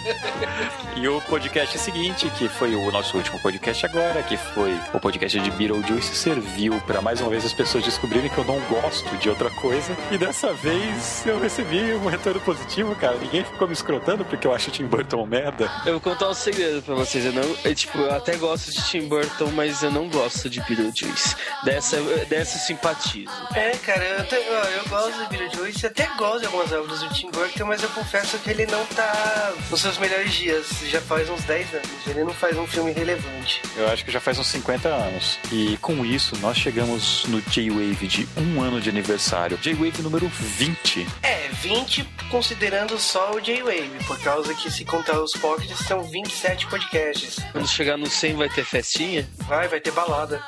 E 0.96 1.08
o 1.08 1.20
podcast 1.22 1.78
seguinte, 1.78 2.30
que 2.38 2.49
foi 2.49 2.75
o 2.75 2.90
nosso 2.92 3.16
último 3.16 3.40
podcast 3.40 3.87
agora, 3.87 4.22
que 4.22 4.37
foi 4.37 4.78
o 4.94 5.00
podcast 5.00 5.38
de 5.38 5.50
Beetlejuice, 5.50 6.14
serviu 6.14 6.80
para 6.87 7.02
mais 7.02 7.20
uma 7.20 7.30
vez 7.30 7.44
as 7.44 7.52
pessoas 7.52 7.84
descobrirem 7.84 8.30
que 8.30 8.38
eu 8.38 8.44
não 8.44 8.60
gosto 8.66 9.16
de 9.16 9.28
outra 9.28 9.50
coisa. 9.50 9.96
E 10.12 10.18
dessa 10.18 10.52
vez 10.52 11.25
eu 11.26 11.40
recebi 11.40 11.92
um 11.94 12.08
retorno 12.20 12.40
positivo, 12.40 12.94
cara. 12.96 13.16
Ninguém 13.16 13.42
ficou 13.44 13.66
me 13.66 13.72
escrotando 13.72 14.24
porque 14.26 14.46
eu 14.46 14.54
acho 14.54 14.68
o 14.68 14.72
Tim 14.72 14.84
Burton 14.84 15.24
merda. 15.26 15.70
Eu 15.86 15.92
vou 15.92 16.00
contar 16.00 16.28
um 16.28 16.34
segredo 16.34 16.82
pra 16.82 16.94
vocês. 16.94 17.24
Eu, 17.24 17.32
não, 17.32 17.42
eu, 17.64 17.74
tipo, 17.74 17.98
eu 17.98 18.14
até 18.14 18.36
gosto 18.36 18.70
de 18.70 18.82
Tim 18.84 19.08
Burton, 19.08 19.50
mas 19.54 19.82
eu 19.82 19.90
não 19.90 20.06
gosto 20.08 20.48
de 20.50 20.60
Beetlejuice. 20.60 21.34
Dessa, 21.64 21.96
dessa 22.28 22.56
eu 22.58 22.60
simpatizo. 22.60 23.30
É, 23.54 23.70
cara, 23.78 24.04
eu, 24.04 24.20
até- 24.20 24.38
ó, 24.38 24.64
eu 24.82 24.88
gosto 24.88 25.16
do 25.18 25.28
Beetlejuice, 25.28 25.86
até 25.86 26.06
gosto 26.18 26.40
de 26.40 26.46
algumas 26.46 26.70
obras 26.72 27.00
do 27.00 27.08
Tim 27.08 27.30
Burton, 27.30 27.64
mas 27.64 27.82
eu 27.82 27.88
confesso 27.90 28.38
que 28.38 28.50
ele 28.50 28.66
não 28.66 28.84
tá 28.86 29.52
nos 29.70 29.80
seus 29.80 29.96
melhores 29.98 30.32
dias. 30.34 30.66
Já 30.90 31.00
faz 31.00 31.28
uns 31.30 31.42
10 31.44 31.74
anos. 31.74 31.88
Ele 32.06 32.22
não 32.24 32.34
faz 32.34 32.56
um 32.58 32.66
filme 32.66 32.92
relevante. 32.92 33.62
Eu 33.76 33.88
acho 33.88 34.04
que 34.04 34.10
já 34.12 34.20
faz 34.20 34.38
uns 34.38 34.46
50 34.48 34.88
anos. 34.88 35.38
E 35.50 35.78
com 35.78 36.04
isso, 36.04 36.36
nós 36.40 36.56
chegamos 36.58 37.24
no 37.28 37.40
J-Wave 37.40 38.06
de 38.06 38.28
um 38.36 38.60
ano 38.60 38.78
de 38.80 38.90
aniversário. 38.90 39.56
J-Wave 39.56 40.02
número 40.02 40.28
20. 40.28 41.06
É, 41.22 41.48
20 41.62 42.00
considerando 42.30 42.99
só 42.99 43.33
o 43.33 43.40
J-Wave, 43.40 44.04
por 44.07 44.19
causa 44.21 44.54
que 44.54 44.71
se 44.71 44.85
contar 44.85 45.21
os 45.21 45.33
pockets 45.33 45.78
são 45.87 46.02
27 46.04 46.66
podcasts. 46.66 47.38
Quando 47.52 47.69
chegar 47.69 47.97
no 47.97 48.07
100 48.07 48.35
vai 48.35 48.49
ter 48.49 48.64
festinha. 48.64 49.28
Vai, 49.49 49.69
vai 49.69 49.80
ter 49.80 49.90
balada. 49.92 50.42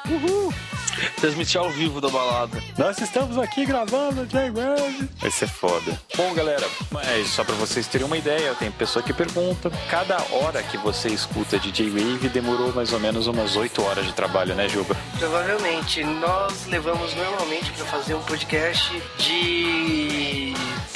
Transmitir 1.20 1.60
ao 1.60 1.70
vivo 1.70 2.00
da 2.00 2.08
balada. 2.08 2.62
Nós 2.76 2.98
estamos 2.98 3.38
aqui 3.38 3.64
gravando 3.64 4.26
J-Wave. 4.26 5.08
Vai 5.18 5.30
ser 5.30 5.48
foda. 5.48 6.00
Bom, 6.16 6.34
galera, 6.34 6.66
mas 6.90 7.28
só 7.28 7.42
pra 7.42 7.54
vocês 7.54 7.86
terem 7.86 8.06
uma 8.06 8.16
ideia, 8.16 8.54
tem 8.54 8.70
pessoa 8.70 9.02
que 9.02 9.12
pergunta: 9.12 9.70
cada 9.90 10.18
hora 10.30 10.62
que 10.62 10.76
você 10.76 11.08
escuta 11.08 11.58
de 11.58 11.70
J-Wave 11.72 12.28
demorou 12.28 12.72
mais 12.72 12.92
ou 12.92 13.00
menos 13.00 13.26
umas 13.26 13.56
8 13.56 13.82
horas 13.82 14.06
de 14.06 14.12
trabalho, 14.12 14.54
né, 14.54 14.68
Juba? 14.68 14.96
Provavelmente, 15.18 16.04
nós 16.04 16.66
levamos 16.66 17.14
normalmente 17.14 17.70
pra 17.72 17.86
fazer 17.86 18.14
um 18.14 18.22
podcast 18.22 19.02
de 19.18 20.01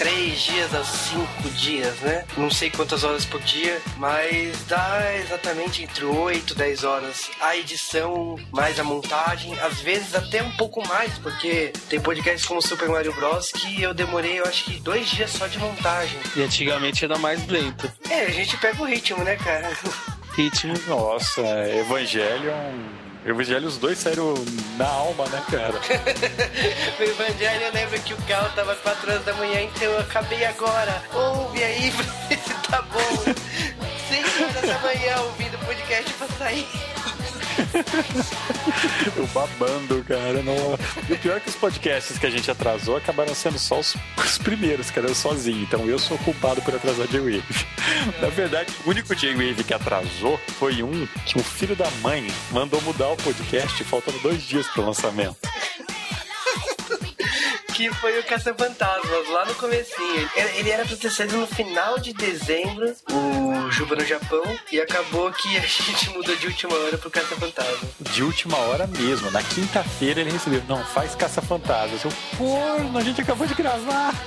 3 0.07 0.41
dias 0.41 0.73
a 0.73 0.85
5 0.85 1.51
dias, 1.51 1.97
né? 1.97 2.25
Não 2.37 2.49
sei 2.49 2.71
quantas 2.71 3.03
horas 3.03 3.25
por 3.25 3.41
dia, 3.41 3.83
mas 3.97 4.57
dá 4.69 5.01
exatamente 5.17 5.83
entre 5.83 6.05
8 6.05 6.53
e 6.53 6.57
10 6.57 6.85
horas. 6.85 7.29
A 7.41 7.57
edição, 7.57 8.39
mais 8.53 8.79
a 8.79 8.85
montagem, 8.85 9.59
às 9.59 9.81
vezes 9.81 10.15
até 10.15 10.45
um 10.45 10.53
pouco 10.53 10.87
mais, 10.87 11.19
porque 11.19 11.73
tem 11.91 12.01
podcasts 12.01 12.45
como 12.45 12.63
Super 12.63 12.89
Mario 12.89 13.13
Bros. 13.15 13.51
que 13.51 13.83
eu 13.83 13.93
demorei, 13.93 14.39
eu 14.39 14.45
acho 14.45 14.67
que 14.67 14.79
dois 14.79 15.09
dias 15.11 15.33
só 15.33 15.49
de 15.49 15.59
montagem. 15.59 16.21
E 16.37 16.43
antigamente 16.43 17.05
era 17.05 17.19
mais 17.19 17.45
lento. 17.49 17.93
É, 18.09 18.27
a 18.27 18.31
gente 18.31 18.57
pega 18.59 18.81
o 18.81 18.87
ritmo, 18.87 19.25
né, 19.25 19.35
cara? 19.35 19.77
Ritmo. 20.37 20.75
Nossa, 20.87 21.41
Evangelion. 21.69 23.06
Evangelho, 23.27 23.67
os 23.67 23.77
dois 23.77 23.99
saíram 23.99 24.35
na 24.77 24.87
alma, 24.87 25.27
né, 25.29 25.43
cara? 25.51 25.75
O 26.99 27.03
Evangelho, 27.03 27.63
eu 27.65 27.73
lembro 27.73 28.01
que 28.01 28.15
o 28.15 28.17
carro 28.23 28.49
tava 28.55 28.75
4 28.77 29.11
horas 29.11 29.25
da 29.25 29.35
manhã, 29.35 29.63
então 29.63 29.89
eu 29.89 29.99
acabei 29.99 30.45
agora. 30.47 31.03
Ouve 31.13 31.63
aí 31.63 31.91
ver 31.91 32.39
se 32.39 32.55
tá 32.71 32.83
bom. 32.83 33.35
6 34.09 34.43
horas 34.43 34.63
da 34.63 34.79
manhã 34.79 35.21
ouvindo 35.23 35.55
o 35.57 35.67
podcast 35.67 36.13
pra 36.15 36.29
sair. 36.39 36.67
Eu 39.17 39.27
babando, 39.29 40.05
cara. 40.05 40.43
Não... 40.43 40.79
E 41.09 41.13
o 41.13 41.19
pior 41.19 41.37
é 41.37 41.41
que 41.41 41.49
os 41.49 41.57
podcasts 41.57 42.19
que 42.19 42.27
a 42.27 42.31
gente 42.31 42.51
atrasou 42.51 42.97
acabaram 42.97 43.35
sendo 43.35 43.59
só 43.59 43.81
os, 43.81 43.97
os 44.19 44.39
primeiros, 44.39 44.91
cara, 44.91 45.07
eu 45.07 45.15
sozinho. 45.15 45.63
Então 45.63 45.87
eu 45.87 45.99
sou 45.99 46.19
culpado 46.19 46.61
por 46.63 46.75
atrasar 46.75 47.07
J-Wave. 47.07 47.45
Na 48.21 48.29
verdade, 48.29 48.73
o 48.85 48.91
único 48.91 49.15
J-Wave 49.15 49.65
que 49.65 49.75
atrasou 49.75 50.39
foi 50.59 50.83
um 50.83 51.07
que 51.25 51.39
o 51.39 51.43
filho 51.43 51.77
da 51.77 51.91
mãe 52.03 52.27
mandou 52.51 52.81
mudar 52.83 53.09
o 53.09 53.17
podcast 53.17 53.83
faltando 53.85 54.19
dois 54.21 54.43
dias 54.43 54.67
pro 54.69 54.85
lançamento. 54.85 55.37
Que 57.75 57.91
foi 57.95 58.19
o 58.19 58.25
Caça-Fantasmas, 58.25 59.29
lá 59.29 59.45
no 59.45 59.55
comecinho. 59.55 60.31
Ele 60.57 60.71
era 60.71 60.85
pra 60.85 60.97
ter 60.97 61.11
saído 61.11 61.37
no 61.37 61.47
final 61.47 61.99
de 61.99 62.13
dezembro, 62.13 62.95
o 63.11 63.71
Juba 63.71 63.97
no 63.97 64.05
Japão, 64.05 64.43
e 64.73 64.81
acabou 64.81 65.31
que 65.33 65.57
a 65.57 65.61
gente 65.67 66.11
mudou 66.11 66.35
de 66.37 66.47
última 66.47 66.75
hora 66.75 66.97
pro 66.97 67.11
Caça-Fantasma. 67.11 67.89
De 68.01 68.23
última 68.23 68.57
hora 68.57 68.87
mesmo. 68.87 69.31
Na 69.31 69.43
quinta-feira 69.43 70.21
ele 70.21 70.31
recebeu. 70.31 70.63
Não, 70.69 70.83
faz 70.87 71.15
caça-fantasmas. 71.15 72.05
Eu, 72.05 72.13
corno, 72.39 72.99
a 72.99 73.03
gente 73.03 73.21
acabou 73.21 73.47
de 73.47 73.55
gravar. 73.55 74.15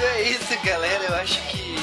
É 0.00 0.22
isso, 0.22 0.56
galera. 0.64 1.04
Eu 1.04 1.14
acho 1.16 1.40
que 1.48 1.76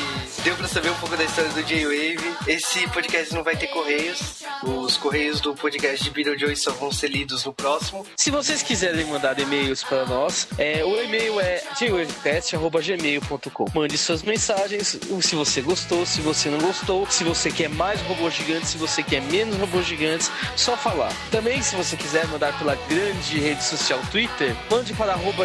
deu 0.44 0.56
pra 0.58 0.68
saber 0.68 0.90
um 0.90 0.96
pouco 0.96 1.16
da 1.16 1.24
história 1.24 1.50
do 1.52 1.64
J-Wave. 1.64 2.36
Esse 2.48 2.86
podcast 2.90 3.34
não 3.34 3.44
vai 3.44 3.56
ter 3.56 3.68
correios. 3.68 4.44
Os 4.62 4.98
correios 4.98 5.40
do 5.40 5.56
podcast 5.56 6.04
de 6.04 6.10
Beetlejuice 6.10 6.64
só 6.64 6.72
vão 6.72 6.92
ser 6.92 7.08
lidos 7.08 7.46
no 7.46 7.54
próximo. 7.54 8.06
Se 8.18 8.30
vocês 8.30 8.62
quiserem 8.62 9.06
mandar 9.06 9.40
e-mails 9.40 9.84
para 9.84 10.06
nós, 10.06 10.48
é, 10.58 10.84
o 10.84 11.02
e-mail 11.02 11.40
é 11.40 11.64
jwavecast.gmail.com. 11.80 13.66
Mande 13.74 13.98
suas 13.98 14.22
mensagens, 14.24 15.00
se 15.22 15.36
você 15.36 15.62
gostou, 15.62 16.06
se 16.06 16.20
você 16.20 16.50
não 16.50 16.60
gostou, 16.60 17.08
se 17.10 17.24
você 17.24 17.50
quer 17.50 17.70
mais 17.70 18.02
robôs 18.02 18.34
gigantes, 18.34 18.72
se 18.72 18.78
você 18.78 19.02
quer 19.02 19.22
menos 19.22 19.56
robôs 19.58 19.86
gigantes, 19.86 20.30
só 20.58 20.76
falar. 20.76 21.14
Também, 21.32 21.62
se 21.62 21.76
você 21.76 21.96
quiser 21.96 22.28
mandar 22.28 22.58
pela 22.58 22.76
grande 22.90 23.40
rede 23.40 23.64
social 23.64 24.00
Twitter, 24.12 24.54
mande 24.70 24.94
para 24.94 25.14
arroba. 25.14 25.44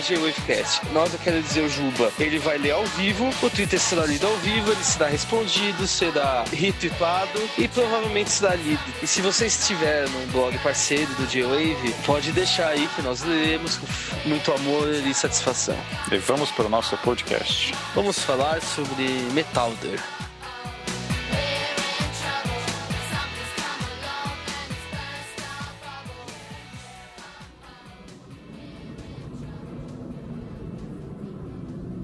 Nós, 0.93 1.13
eu 1.13 1.19
quero 1.23 1.43
dizer 1.43 1.63
o 1.63 1.69
Juba, 1.69 2.13
ele 2.19 2.39
vai 2.39 2.57
ler 2.57 2.71
ao 2.71 2.85
vivo, 2.87 3.29
o 3.43 3.51
Twitter 3.51 3.79
será 3.79 4.07
lido 4.07 4.27
ao 4.27 4.37
vivo, 4.39 4.71
ele 4.71 4.85
será 4.89 5.09
respondido, 5.09 5.87
será 5.87 6.45
retweetado 6.53 7.41
e 7.57 7.69
provavelmente 7.69 8.31
será 8.31 8.55
lido. 8.55 8.83
E 9.03 9.07
se 9.07 9.21
você 9.21 9.47
estiver 9.47 10.09
num 10.09 10.27
blog 10.29 10.57
parceiro 10.59 11.13
do 11.15 11.27
J-Wave, 11.27 11.95
pode 12.07 12.33
deixar 12.33 12.69
aí 12.69 12.89
que 12.97 13.03
nós 13.03 13.23
leremos 13.23 13.77
com 13.77 13.87
muito 14.29 14.53
amor 14.53 14.89
e 14.89 15.15
satisfação. 15.15 15.77
E 16.11 16.19
vamos 16.19 16.51
para 16.51 16.67
o 16.67 16.69
nosso 16.69 16.97
podcast. 16.99 17.75
Vamos 17.95 18.19
falar 18.19 18.61
sobre 18.63 19.05
Metalder. 19.33 20.01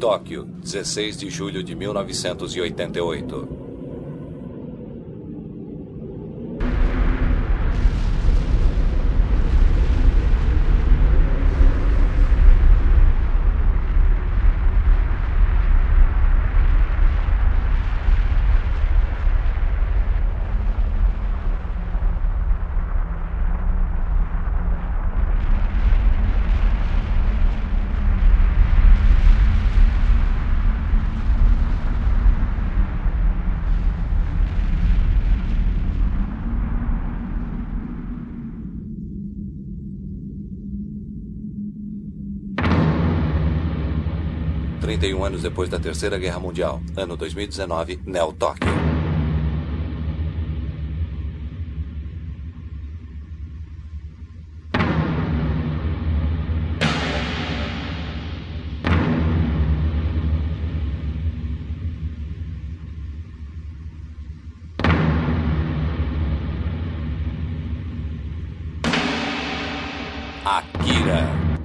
Tóquio, 0.05 0.45
16 0.45 1.17
de 1.17 1.31
julho 1.31 1.63
de 1.63 1.75
1988. 1.75 3.74
Anos 45.25 45.43
depois 45.43 45.69
da 45.69 45.79
Terceira 45.79 46.19
Guerra 46.19 46.39
Mundial, 46.39 46.81
ano 46.97 47.17
2019, 47.17 48.01
Neo 48.07 48.33
Tóquio. 48.33 48.94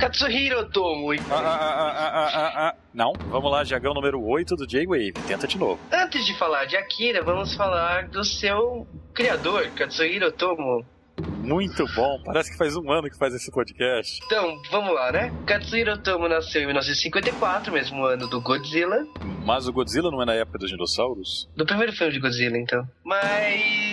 Katsuhiro 0.09 0.61
Otomo. 0.61 1.11
Ah, 1.11 1.17
ah, 1.29 1.39
ah, 1.39 2.11
ah, 2.13 2.31
ah, 2.33 2.69
ah. 2.69 2.75
Não, 2.91 3.13
vamos 3.29 3.51
lá, 3.51 3.63
Jagão 3.63 3.93
número 3.93 4.19
8 4.19 4.55
do 4.55 4.65
J-Wave. 4.65 5.13
Tenta 5.27 5.47
de 5.47 5.55
novo. 5.55 5.79
Antes 5.91 6.25
de 6.25 6.35
falar 6.35 6.65
de 6.65 6.75
Akira, 6.75 7.21
vamos 7.21 7.53
falar 7.53 8.07
do 8.07 8.23
seu 8.23 8.87
criador, 9.13 9.69
Katsuhiro 9.75 10.29
Otomo. 10.29 10.83
Muito 11.43 11.85
bom, 11.95 12.19
parece 12.25 12.51
que 12.51 12.57
faz 12.57 12.75
um 12.75 12.91
ano 12.91 13.07
que 13.07 13.17
faz 13.19 13.35
esse 13.35 13.51
podcast. 13.51 14.19
Então, 14.25 14.59
vamos 14.71 14.95
lá, 14.95 15.11
né? 15.11 15.31
Katsuhiro 15.45 15.93
Otomo 15.93 16.27
nasceu 16.27 16.63
em 16.63 16.65
1954, 16.65 17.71
mesmo 17.71 18.03
ano 18.03 18.27
do 18.27 18.41
Godzilla. 18.41 19.05
Mas 19.45 19.67
o 19.67 19.73
Godzilla 19.73 20.09
não 20.09 20.23
é 20.23 20.25
na 20.25 20.33
época 20.33 20.57
dos 20.57 20.71
dinossauros? 20.71 21.47
Do 21.55 21.67
primeiro 21.67 21.93
filme 21.93 22.13
de 22.13 22.19
Godzilla, 22.19 22.57
então. 22.57 22.83
Mas. 23.03 23.88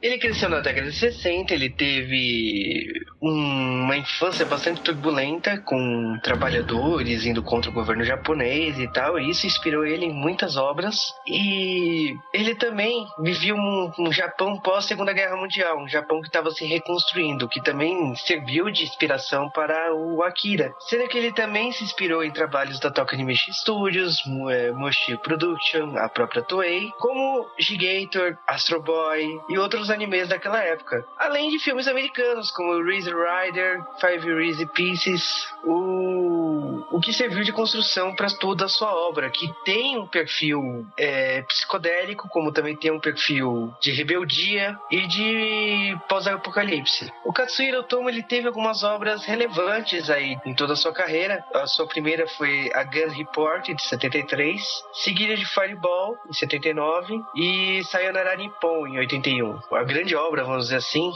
Ele 0.00 0.18
cresceu 0.18 0.48
na 0.48 0.60
década 0.60 0.88
de 0.90 0.96
60, 0.96 1.52
ele 1.52 1.70
teve 1.70 2.92
um- 3.20 3.82
uma 3.82 3.96
infância 3.96 4.46
bastante 4.46 4.80
turbulenta, 4.82 5.58
com 5.58 6.16
trabalhadores 6.22 7.26
indo 7.26 7.42
contra 7.42 7.70
o 7.70 7.74
governo 7.74 8.04
japonês 8.04 8.78
e 8.78 8.86
tal, 8.92 9.18
e 9.18 9.28
isso 9.30 9.46
inspirou 9.46 9.84
ele 9.84 10.06
em 10.06 10.12
muitas 10.12 10.56
obras. 10.56 10.96
E 11.26 12.14
ele 12.32 12.54
também 12.54 13.04
vivia 13.20 13.54
um, 13.54 13.90
um 13.98 14.12
Japão 14.12 14.60
pós 14.60 14.84
Segunda 14.84 15.12
Guerra 15.12 15.36
Mundial, 15.36 15.78
um 15.78 15.88
Japão 15.88 16.20
que 16.20 16.28
estava 16.28 16.50
se 16.52 16.64
reconstruindo, 16.64 17.48
que 17.48 17.60
também 17.62 18.14
serviu 18.16 18.70
de 18.70 18.84
inspiração 18.84 19.50
para 19.50 19.92
o 19.94 20.22
Akira. 20.22 20.72
Sendo 20.88 21.08
que 21.08 21.18
ele 21.18 21.32
também 21.32 21.72
se 21.72 21.82
inspirou 21.82 22.22
em 22.22 22.30
trabalhos 22.30 22.78
da 22.78 22.90
Tokyo 22.90 23.16
Animation 23.16 23.52
Studios, 23.52 24.22
eh, 24.50 24.70
Mushi 24.72 25.16
Production, 25.18 25.96
a 25.96 26.08
própria 26.08 26.42
Toei, 26.42 26.90
como 27.00 27.46
Gigator, 27.58 28.36
Astro 28.46 28.80
Boy 28.80 29.26
e 29.48 29.58
outros 29.58 29.87
animes 29.90 30.28
daquela 30.28 30.62
época. 30.62 31.04
Além 31.16 31.50
de 31.50 31.58
filmes 31.58 31.86
americanos 31.86 32.50
como 32.50 32.82
Razor 32.82 33.24
Rider, 33.26 33.82
Five 34.00 34.46
Easy 34.46 34.66
Pieces, 34.66 35.48
o, 35.64 36.84
o 36.90 37.00
que 37.00 37.12
serviu 37.12 37.42
de 37.42 37.52
construção 37.52 38.14
para 38.14 38.28
toda 38.28 38.64
a 38.64 38.68
sua 38.68 38.94
obra, 38.94 39.30
que 39.30 39.52
tem 39.64 39.98
um 39.98 40.06
perfil 40.06 40.86
é, 40.96 41.42
psicodélico, 41.42 42.28
como 42.28 42.52
também 42.52 42.76
tem 42.76 42.90
um 42.90 43.00
perfil 43.00 43.72
de 43.80 43.90
rebeldia 43.90 44.78
e 44.90 45.06
de 45.06 45.98
pós-apocalipse. 46.08 47.12
O 47.24 47.32
Katsuhiro 47.32 47.80
Otomo 47.80 48.08
ele 48.08 48.22
teve 48.22 48.46
algumas 48.46 48.82
obras 48.82 49.24
relevantes 49.24 50.10
aí 50.10 50.36
em 50.44 50.54
toda 50.54 50.72
a 50.72 50.76
sua 50.76 50.92
carreira. 50.92 51.44
A 51.54 51.66
sua 51.66 51.86
primeira 51.86 52.26
foi 52.26 52.70
a 52.74 52.84
Gun 52.84 53.10
Report 53.10 53.64
de 53.66 53.82
73, 53.82 54.60
seguida 55.04 55.36
de 55.36 55.44
Fireball 55.46 56.16
em 56.28 56.32
79 56.32 57.20
e 57.36 57.82
Sayonara 57.84 58.36
Nippon 58.36 58.86
em 58.86 58.98
81. 58.98 59.58
A 59.78 59.84
grande 59.84 60.16
obra, 60.16 60.42
vamos 60.44 60.64
dizer 60.64 60.76
assim, 60.76 61.12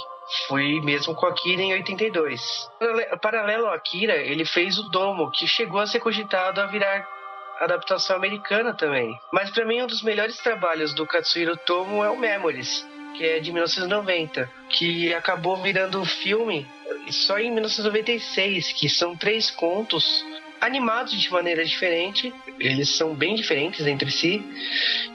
foi 0.47 0.81
mesmo 0.83 1.15
com 1.15 1.27
Akira 1.27 1.63
em 1.63 1.73
82. 1.73 2.41
Parale- 2.79 3.17
Paralelo 3.21 3.67
ao 3.67 3.73
Akira, 3.75 4.15
ele 4.17 4.45
fez 4.45 4.79
o 4.79 4.85
Domo, 4.91 5.31
que 5.33 5.47
chegou 5.47 5.81
a 5.81 5.87
ser 5.87 5.99
cogitado 6.01 6.61
a 6.61 6.67
virar 6.67 7.07
adaptação 7.61 8.15
americana 8.17 8.73
também. 8.73 9.13
Mas 9.33 9.51
para 9.51 9.65
mim 9.65 9.83
um 9.83 9.87
dos 9.87 10.03
melhores 10.03 10.37
trabalhos 10.39 10.95
do 10.95 11.07
Katsuhiro 11.07 11.57
Tomo 11.57 12.05
é 12.05 12.11
o 12.11 12.17
Memories, 12.19 12.87
que 13.17 13.25
é 13.25 13.41
de 13.41 13.53
1990, 13.53 14.49
que 14.71 15.13
acabou 15.13 15.57
virando 15.57 16.05
filme 16.05 16.67
só 17.11 17.39
em 17.39 17.51
1996, 17.51 18.73
que 18.75 18.89
são 18.89 19.17
três 19.17 19.51
contos 19.51 20.05
animados 20.63 21.21
de 21.21 21.31
maneira 21.31 21.65
diferente, 21.65 22.33
eles 22.59 22.97
são 22.97 23.15
bem 23.15 23.35
diferentes 23.35 23.85
entre 23.85 24.11
si, 24.13 24.41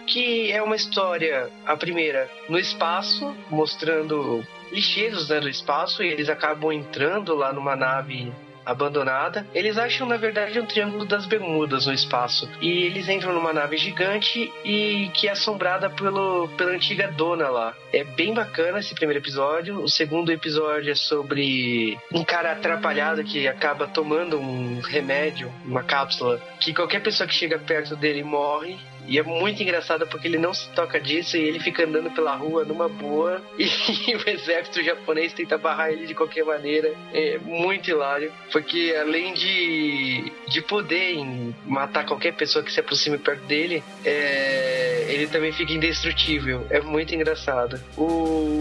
que 0.05 0.51
é 0.51 0.61
uma 0.61 0.75
história, 0.75 1.49
a 1.65 1.77
primeira, 1.77 2.29
no 2.49 2.59
espaço, 2.59 3.33
mostrando 3.49 4.45
lixeiros 4.73 5.29
né, 5.29 5.39
do 5.39 5.47
espaço, 5.47 6.03
e 6.03 6.07
eles 6.07 6.27
acabam 6.27 6.73
entrando 6.73 7.33
lá 7.33 7.53
numa 7.53 7.77
nave 7.77 8.29
abandonada. 8.67 9.47
Eles 9.53 9.77
acham, 9.77 10.05
na 10.05 10.17
verdade, 10.17 10.59
um 10.59 10.65
triângulo 10.65 11.05
das 11.05 11.25
Bermudas 11.25 11.85
no 11.85 11.93
espaço. 11.93 12.49
E 12.61 12.83
eles 12.83 13.07
entram 13.07 13.33
numa 13.33 13.53
nave 13.53 13.77
gigante 13.77 14.51
e 14.63 15.09
que 15.13 15.27
é 15.27 15.31
assombrada 15.31 15.89
pelo, 15.89 16.49
pela 16.49 16.71
antiga 16.71 17.07
dona 17.11 17.49
lá. 17.49 17.73
É 17.93 18.03
bem 18.03 18.33
bacana 18.33 18.79
esse 18.79 18.93
primeiro 18.93 19.23
episódio. 19.23 19.81
O 19.81 19.87
segundo 19.87 20.31
episódio 20.31 20.91
é 20.91 20.95
sobre 20.95 21.97
um 22.13 22.23
cara 22.23 22.51
atrapalhado 22.51 23.23
que 23.23 23.47
acaba 23.47 23.87
tomando 23.87 24.37
um 24.39 24.81
remédio, 24.81 25.51
uma 25.65 25.83
cápsula, 25.83 26.41
que 26.59 26.73
qualquer 26.73 27.01
pessoa 27.01 27.27
que 27.27 27.33
chega 27.33 27.57
perto 27.57 27.95
dele 27.95 28.23
morre. 28.23 28.77
E 29.07 29.17
é 29.17 29.23
muito 29.23 29.63
engraçado 29.63 30.05
porque 30.07 30.27
ele 30.27 30.37
não 30.37 30.53
se 30.53 30.67
toca 30.69 30.99
disso 30.99 31.37
e 31.37 31.41
ele 31.41 31.59
fica 31.59 31.85
andando 31.85 32.11
pela 32.11 32.35
rua 32.35 32.65
numa 32.65 32.89
boa 32.89 33.41
e 33.57 34.15
o 34.15 34.29
exército 34.29 34.83
japonês 34.83 35.33
tenta 35.33 35.57
barrar 35.57 35.91
ele 35.91 36.05
de 36.05 36.13
qualquer 36.13 36.43
maneira. 36.43 36.93
É 37.13 37.37
muito 37.39 37.89
hilário. 37.89 38.31
Porque 38.51 38.95
além 38.99 39.33
de, 39.33 40.31
de 40.49 40.61
poder 40.61 41.17
matar 41.65 42.05
qualquer 42.05 42.33
pessoa 42.33 42.63
que 42.63 42.71
se 42.71 42.79
aproxime 42.79 43.17
perto 43.17 43.43
dele, 43.45 43.81
é, 44.05 45.05
ele 45.09 45.27
também 45.27 45.51
fica 45.51 45.71
indestrutível. 45.73 46.65
É 46.69 46.81
muito 46.81 47.15
engraçado. 47.15 47.79
O 47.95 48.03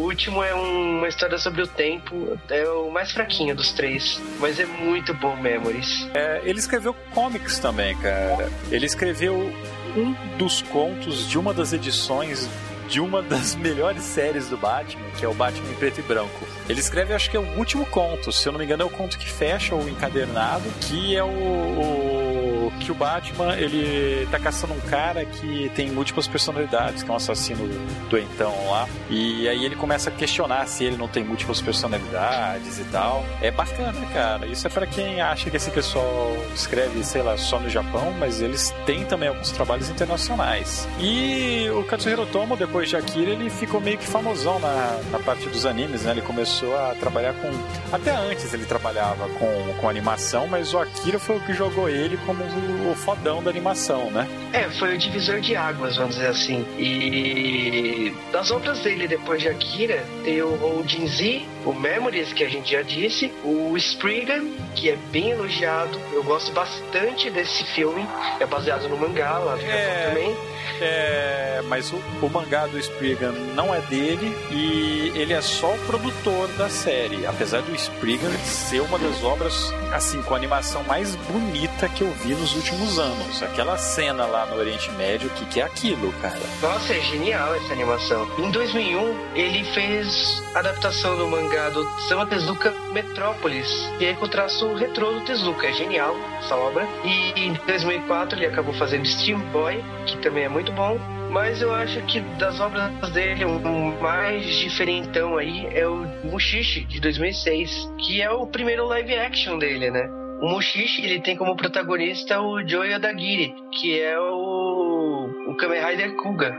último 0.04 0.42
é 0.42 0.54
um- 0.54 0.98
uma 0.98 1.08
história 1.08 1.38
sobre 1.38 1.62
o 1.62 1.66
tempo. 1.66 2.38
É 2.48 2.64
o 2.68 2.90
mais 2.90 3.10
fraquinho 3.12 3.54
dos 3.54 3.72
três. 3.72 4.20
Mas 4.38 4.58
é 4.60 4.66
muito 4.66 5.12
bom 5.14 5.36
Memories. 5.36 6.08
É, 6.14 6.40
ele 6.44 6.58
escreveu 6.58 6.94
comics 7.12 7.58
também, 7.58 7.96
cara. 7.98 8.48
Ele 8.70 8.86
escreveu 8.86 9.52
um 9.96 10.14
dos 10.36 10.62
contos 10.62 11.26
de 11.28 11.38
uma 11.38 11.54
das 11.54 11.72
edições 11.72 12.48
de 12.88 13.00
uma 13.00 13.22
das 13.22 13.54
melhores 13.56 14.02
séries 14.02 14.48
do 14.48 14.56
Batman, 14.56 15.06
que 15.18 15.24
é 15.24 15.28
o 15.28 15.34
Batman 15.34 15.70
em 15.70 15.74
preto 15.74 15.98
e 16.00 16.02
branco. 16.02 16.46
Ele 16.68 16.80
escreve, 16.80 17.14
acho 17.14 17.30
que 17.30 17.36
é 17.36 17.40
o 17.40 17.58
último 17.58 17.86
conto, 17.86 18.32
se 18.32 18.46
eu 18.46 18.52
não 18.52 18.58
me 18.58 18.64
engano, 18.64 18.82
é 18.82 18.86
o 18.86 18.90
conto 18.90 19.18
que 19.18 19.28
fecha 19.28 19.74
o 19.74 19.88
encadernado, 19.88 20.64
que 20.82 21.16
é 21.16 21.22
o, 21.22 21.26
o- 21.28 22.72
que 22.80 22.90
o 22.92 22.94
Batman 22.94 23.54
ele 23.56 24.26
tá 24.30 24.38
caçando 24.38 24.74
um 24.74 24.80
cara 24.80 25.24
que 25.24 25.70
tem 25.74 25.90
múltiplas 25.90 26.28
personalidades, 26.28 27.02
que 27.02 27.08
é 27.10 27.12
um 27.12 27.16
assassino 27.16 27.66
doentão 28.10 28.52
lá. 28.70 28.86
E 29.08 29.48
aí 29.48 29.64
ele 29.64 29.74
começa 29.76 30.10
a 30.10 30.12
questionar 30.12 30.66
se 30.66 30.84
ele 30.84 30.96
não 30.96 31.08
tem 31.08 31.24
múltiplas 31.24 31.60
personalidades 31.60 32.78
e 32.78 32.84
tal. 32.84 33.24
É 33.40 33.50
bacana, 33.50 33.94
cara. 34.12 34.46
Isso 34.46 34.66
é 34.66 34.70
para 34.70 34.86
quem 34.86 35.20
acha 35.20 35.48
que 35.50 35.56
esse 35.56 35.70
pessoal 35.70 36.36
escreve, 36.54 37.02
sei 37.02 37.22
lá, 37.22 37.36
só 37.36 37.58
no 37.58 37.68
Japão, 37.70 38.12
mas 38.18 38.40
eles 38.42 38.74
têm 38.84 39.04
também 39.04 39.28
alguns 39.28 39.50
trabalhos 39.52 39.88
internacionais. 39.88 40.86
E 41.00 41.68
o 41.70 41.82
Katsuhiro 41.84 42.22
Otomo, 42.22 42.56
depois 42.56 42.75
de 42.84 42.96
Akira, 42.96 43.30
ele 43.30 43.48
ficou 43.48 43.80
meio 43.80 43.96
que 43.98 44.06
famosão 44.06 44.58
na, 44.58 45.00
na 45.10 45.18
parte 45.18 45.48
dos 45.48 45.64
animes, 45.64 46.02
né? 46.02 46.12
Ele 46.12 46.22
começou 46.22 46.76
a 46.76 46.94
trabalhar 46.94 47.34
com. 47.34 47.50
Até 47.92 48.14
antes 48.14 48.52
ele 48.52 48.64
trabalhava 48.64 49.28
com, 49.30 49.74
com 49.80 49.88
animação, 49.88 50.46
mas 50.46 50.74
o 50.74 50.78
Akira 50.78 51.18
foi 51.18 51.36
o 51.36 51.40
que 51.40 51.54
jogou 51.54 51.88
ele 51.88 52.16
como 52.26 52.42
o, 52.44 52.92
o 52.92 52.94
fodão 52.94 53.42
da 53.42 53.50
animação, 53.50 54.10
né? 54.10 54.28
É, 54.52 54.68
foi 54.70 54.94
o 54.94 54.98
divisor 54.98 55.40
de 55.40 55.56
águas, 55.56 55.96
vamos 55.96 56.16
dizer 56.16 56.28
assim. 56.28 56.64
E 56.78 58.14
das 58.32 58.50
obras 58.50 58.80
dele 58.80 59.08
depois 59.08 59.40
de 59.40 59.48
Akira, 59.48 60.04
tem 60.24 60.42
o 60.42 60.54
Holding 60.56 61.06
Z, 61.06 61.44
o 61.66 61.74
Memories, 61.74 62.32
que 62.32 62.42
a 62.44 62.48
gente 62.48 62.72
já 62.72 62.80
disse, 62.82 63.30
o 63.44 63.76
Spriggan, 63.76 64.44
que 64.74 64.88
é 64.88 64.96
bem 65.10 65.30
elogiado. 65.32 66.00
Eu 66.12 66.22
gosto 66.22 66.50
bastante 66.52 67.28
desse 67.30 67.64
filme. 67.64 68.06
É 68.40 68.46
baseado 68.46 68.88
no 68.88 68.96
mangá 68.96 69.36
lá 69.38 69.58
É. 69.60 70.06
também. 70.08 70.36
É, 70.80 71.62
mas 71.68 71.90
o, 71.92 71.96
o 72.22 72.28
mangá 72.30 72.66
do 72.66 72.78
Spriggan 72.78 73.32
não 73.54 73.74
é 73.74 73.80
dele 73.82 74.36
e 74.50 75.10
ele 75.14 75.32
é 75.32 75.40
só 75.40 75.72
o 75.72 75.78
produtor 75.86 76.48
da 76.58 76.68
série. 76.68 77.24
Apesar 77.26 77.62
do 77.62 77.74
Spriggan 77.74 78.30
ser 78.44 78.80
uma 78.82 78.98
das 78.98 79.22
obras, 79.22 79.72
assim, 79.92 80.20
com 80.22 80.34
a 80.34 80.36
animação 80.36 80.82
mais 80.84 81.14
bonita 81.16 81.88
que 81.88 82.02
eu 82.02 82.10
vi 82.22 82.34
nos 82.34 82.54
últimos 82.54 82.98
anos. 82.98 83.42
Aquela 83.42 83.78
cena 83.78 84.26
lá 84.26 84.44
no 84.46 84.56
Oriente 84.56 84.90
Médio, 84.92 85.28
o 85.28 85.30
que, 85.32 85.46
que 85.46 85.60
é 85.60 85.64
aquilo, 85.64 86.12
cara? 86.20 86.38
Nossa, 86.60 86.92
é 86.94 87.00
genial 87.00 87.54
essa 87.54 87.72
animação. 87.72 88.28
Em 88.38 88.50
2001, 88.50 89.16
ele 89.34 89.64
fez 89.72 90.42
a 90.54 90.58
adaptação 90.58 91.16
do 91.16 91.26
mangá 91.26 91.55
do 91.56 91.84
Sama 92.02 92.26
Tezuka 92.26 92.70
Metrópolis, 92.92 93.90
que 93.98 94.04
é 94.04 94.12
com 94.14 94.26
o 94.26 94.28
traço 94.28 94.74
retrô 94.74 95.10
do 95.12 95.20
Tezuka. 95.22 95.66
É 95.66 95.72
genial 95.72 96.14
essa 96.38 96.54
obra. 96.54 96.86
E 97.02 97.46
em 97.46 97.54
2004 97.66 98.38
ele 98.38 98.46
acabou 98.46 98.74
fazendo 98.74 99.06
Steam 99.06 99.40
Boy, 99.52 99.82
que 100.06 100.18
também 100.18 100.44
é 100.44 100.48
muito 100.48 100.70
bom. 100.72 100.98
Mas 101.30 101.62
eu 101.62 101.74
acho 101.74 102.00
que 102.02 102.20
das 102.38 102.60
obras 102.60 103.10
dele, 103.10 103.44
o 103.44 103.58
mais 104.00 104.44
diferentão 104.56 105.38
aí 105.38 105.66
é 105.72 105.86
o 105.86 106.06
Mushishi, 106.24 106.84
de 106.84 107.00
2006, 107.00 107.90
que 107.98 108.20
é 108.20 108.30
o 108.30 108.46
primeiro 108.46 108.86
live 108.86 109.14
action 109.14 109.58
dele, 109.58 109.90
né? 109.90 110.08
O 110.42 110.48
Mushishi, 110.48 111.04
ele 111.04 111.20
tem 111.20 111.36
como 111.36 111.56
protagonista 111.56 112.40
o 112.40 112.66
Joe 112.66 112.94
Odagiri, 112.94 113.54
que 113.72 113.98
é 113.98 114.18
o, 114.20 115.30
o 115.48 115.56
Kamen 115.56 115.82
Rider 115.82 116.14
Kuga. 116.16 116.54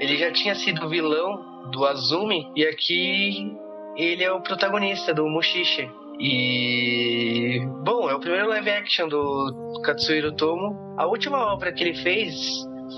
Ele 0.00 0.16
já 0.16 0.32
tinha 0.32 0.54
sido 0.54 0.88
vilão 0.88 1.50
do 1.70 1.84
Azumi 1.84 2.50
e 2.56 2.64
aqui 2.64 3.56
ele 3.96 4.24
é 4.24 4.32
o 4.32 4.40
protagonista 4.40 5.12
do 5.12 5.26
Mushishi. 5.28 5.90
E 6.18 7.60
bom, 7.82 8.10
é 8.10 8.14
o 8.14 8.20
primeiro 8.20 8.48
live 8.48 8.70
action 8.70 9.08
do 9.08 9.80
Katsuhiro 9.84 10.32
Tomo. 10.32 10.94
A 10.98 11.06
última 11.06 11.38
obra 11.52 11.72
que 11.72 11.82
ele 11.82 11.94
fez 12.02 12.34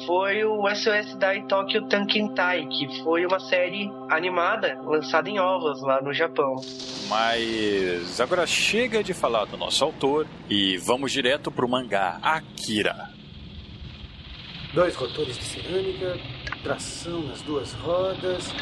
foi 0.07 0.44
o 0.44 0.68
SOS 0.74 1.14
Dai 1.16 1.42
Tokyo 1.46 1.87
Tankentai, 1.87 2.66
que 2.66 3.02
foi 3.02 3.24
uma 3.24 3.38
série 3.38 3.88
animada 4.11 4.81
lançada 4.85 5.28
em 5.28 5.38
ovos 5.38 5.83
lá 5.83 6.00
no 6.02 6.12
Japão. 6.12 6.57
Mas 7.09 8.20
agora 8.20 8.46
chega 8.46 9.02
de 9.05 9.14
falar 9.14 9.44
do 9.44 9.57
nosso 9.57 9.85
autor 9.85 10.26
e 10.48 10.76
vamos 10.78 11.12
direto 11.12 11.50
pro 11.50 11.68
mangá 11.68 12.18
Akira. 12.22 13.11
Dois 14.74 14.96
rotores 14.96 15.37
de 15.37 15.44
cerâmica, 15.44 16.18
tração 16.62 17.22
nas 17.22 17.42
duas 17.42 17.72
rodas, 17.72 18.53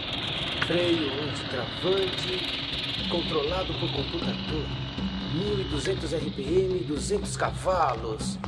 freio 0.67 1.13
antitravante, 1.23 3.09
controlado 3.11 3.75
por 3.75 3.93
computador. 3.93 4.65
1200 5.35 6.13
RPM, 6.15 6.81
200 6.81 7.37
cavalos. 7.37 8.39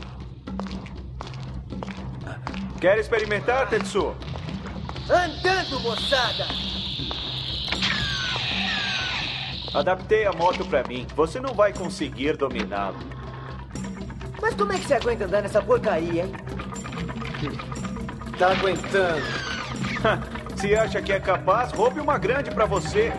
Quer 2.80 2.98
experimentar, 2.98 3.68
Tetsu? 3.68 4.16
Andando, 5.08 5.80
moçada! 5.80 6.46
Adaptei 9.74 10.26
a 10.26 10.32
moto 10.32 10.64
pra 10.66 10.82
mim. 10.84 11.06
Você 11.14 11.38
não 11.40 11.54
vai 11.54 11.72
conseguir 11.72 12.36
dominá-lo. 12.36 12.98
Mas 14.40 14.54
como 14.54 14.72
é 14.72 14.78
que 14.78 14.86
você 14.86 14.94
aguenta 14.94 15.24
andar 15.24 15.42
nessa 15.42 15.62
porcaria, 15.62 16.24
hein? 16.24 16.32
Tá 18.38 18.50
aguentando. 18.50 19.41
Se 20.56 20.74
acha 20.74 21.00
que 21.00 21.12
é 21.12 21.20
capaz, 21.20 21.72
roube 21.72 22.00
uma 22.00 22.18
grande 22.18 22.50
pra 22.50 22.66
você. 22.66 23.12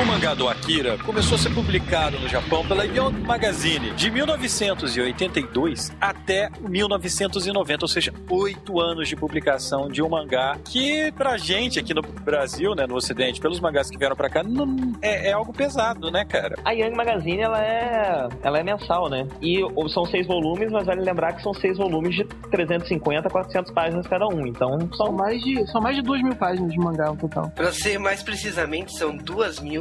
O 0.00 0.06
mangá 0.06 0.32
do 0.32 0.48
Akira 0.48 0.96
começou 0.98 1.34
a 1.34 1.38
ser 1.38 1.52
publicado 1.52 2.20
no 2.20 2.28
Japão 2.28 2.64
pela 2.64 2.84
Young 2.84 3.18
Magazine 3.26 3.90
de 3.94 4.08
1982 4.08 5.90
até 6.00 6.48
1990, 6.60 7.84
ou 7.84 7.88
seja, 7.88 8.14
oito 8.30 8.80
anos 8.80 9.08
de 9.08 9.16
publicação 9.16 9.88
de 9.88 10.00
um 10.00 10.08
mangá 10.08 10.56
que 10.64 11.10
pra 11.12 11.36
gente 11.36 11.80
aqui 11.80 11.92
no 11.92 12.02
Brasil, 12.02 12.76
né, 12.76 12.86
no 12.86 12.94
Ocidente, 12.94 13.40
pelos 13.40 13.58
mangás 13.58 13.90
que 13.90 13.98
vieram 13.98 14.14
pra 14.14 14.30
cá, 14.30 14.44
não, 14.44 14.94
é, 15.02 15.30
é 15.30 15.32
algo 15.32 15.52
pesado, 15.52 16.12
né, 16.12 16.24
cara? 16.24 16.54
A 16.64 16.70
Young 16.70 16.94
Magazine, 16.94 17.40
ela 17.40 17.60
é, 17.60 18.28
ela 18.44 18.58
é 18.60 18.62
mensal, 18.62 19.08
né? 19.08 19.26
E 19.42 19.58
são 19.88 20.04
seis 20.04 20.28
volumes, 20.28 20.70
mas 20.70 20.86
vale 20.86 21.00
lembrar 21.00 21.32
que 21.32 21.42
são 21.42 21.52
seis 21.54 21.76
volumes 21.76 22.14
de 22.14 22.24
350, 22.52 23.28
400 23.28 23.72
páginas 23.72 24.06
cada 24.06 24.28
um. 24.28 24.46
Então, 24.46 24.78
São 24.96 25.10
mais 25.10 25.42
de, 25.42 25.66
são 25.72 25.80
mais 25.80 25.96
de 25.96 26.02
duas 26.02 26.22
mil 26.22 26.36
páginas 26.36 26.70
de 26.72 26.78
mangá 26.78 27.06
no 27.06 27.16
total. 27.16 27.50
Pra 27.50 27.72
ser 27.72 27.98
mais 27.98 28.22
precisamente, 28.22 28.96
são 28.96 29.16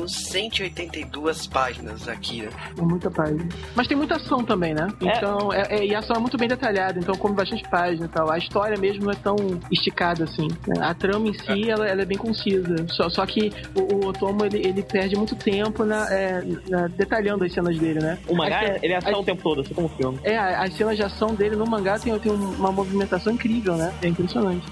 2.182 0.07 1.47
páginas, 1.49 2.07
Akira. 2.07 2.49
É 2.77 2.81
muita 2.81 3.09
página. 3.11 3.47
Mas 3.75 3.87
tem 3.87 3.97
muita 3.97 4.15
ação 4.15 4.43
também, 4.43 4.73
né? 4.73 4.87
É. 5.01 5.17
Então, 5.17 5.53
é- 5.53 5.67
é- 5.79 5.85
e 5.85 5.95
a 5.95 5.99
ação 5.99 6.15
é 6.15 6.19
muito 6.19 6.37
bem 6.37 6.47
detalhada, 6.47 6.99
então 6.99 7.15
come 7.15 7.35
bastante 7.35 7.63
página 7.69 8.05
e 8.05 8.09
tal. 8.09 8.31
A 8.31 8.37
história 8.37 8.77
mesmo 8.77 9.05
não 9.05 9.11
é 9.11 9.15
tão 9.15 9.35
esticada 9.71 10.23
assim. 10.23 10.47
né? 10.67 10.75
A 10.81 10.93
trama 10.93 11.27
em 11.27 11.33
si, 11.33 11.69
ela, 11.69 11.87
ela 11.87 12.01
é 12.01 12.05
bem 12.05 12.17
concisa. 12.17 12.75
Só, 12.89 13.09
só 13.09 13.25
que 13.25 13.51
o, 13.75 13.95
o 13.95 14.07
Otomo, 14.07 14.45
ele, 14.45 14.57
ele 14.65 14.81
perde 14.83 15.15
muito 15.15 15.35
tempo 15.35 15.83
na, 15.83 16.11
é, 16.13 16.41
na- 16.69 16.87
detalhando 16.87 17.43
as 17.43 17.53
cenas 17.53 17.77
dele, 17.77 17.99
né? 17.99 18.17
o 18.27 18.35
mangá, 18.35 18.59
As- 18.61 18.83
ele 18.83 18.93
é 18.93 18.97
ação 18.97 19.11
as- 19.13 19.19
o 19.19 19.23
tempo 19.23 19.41
todo, 19.43 19.61
assim 19.61 19.73
como 19.73 19.87
o 19.87 19.89
filme. 19.89 20.19
É, 20.23 20.37
as 20.37 20.73
cenas 20.73 20.95
de 20.95 21.03
ação 21.03 21.33
dele 21.35 21.55
no 21.55 21.65
mangá 21.65 21.99
tem, 21.99 22.17
tem 22.19 22.31
uma 22.31 22.71
movimentação 22.71 23.33
incrível, 23.33 23.75
né? 23.75 23.93
É 24.01 24.07
impressionante. 24.07 24.65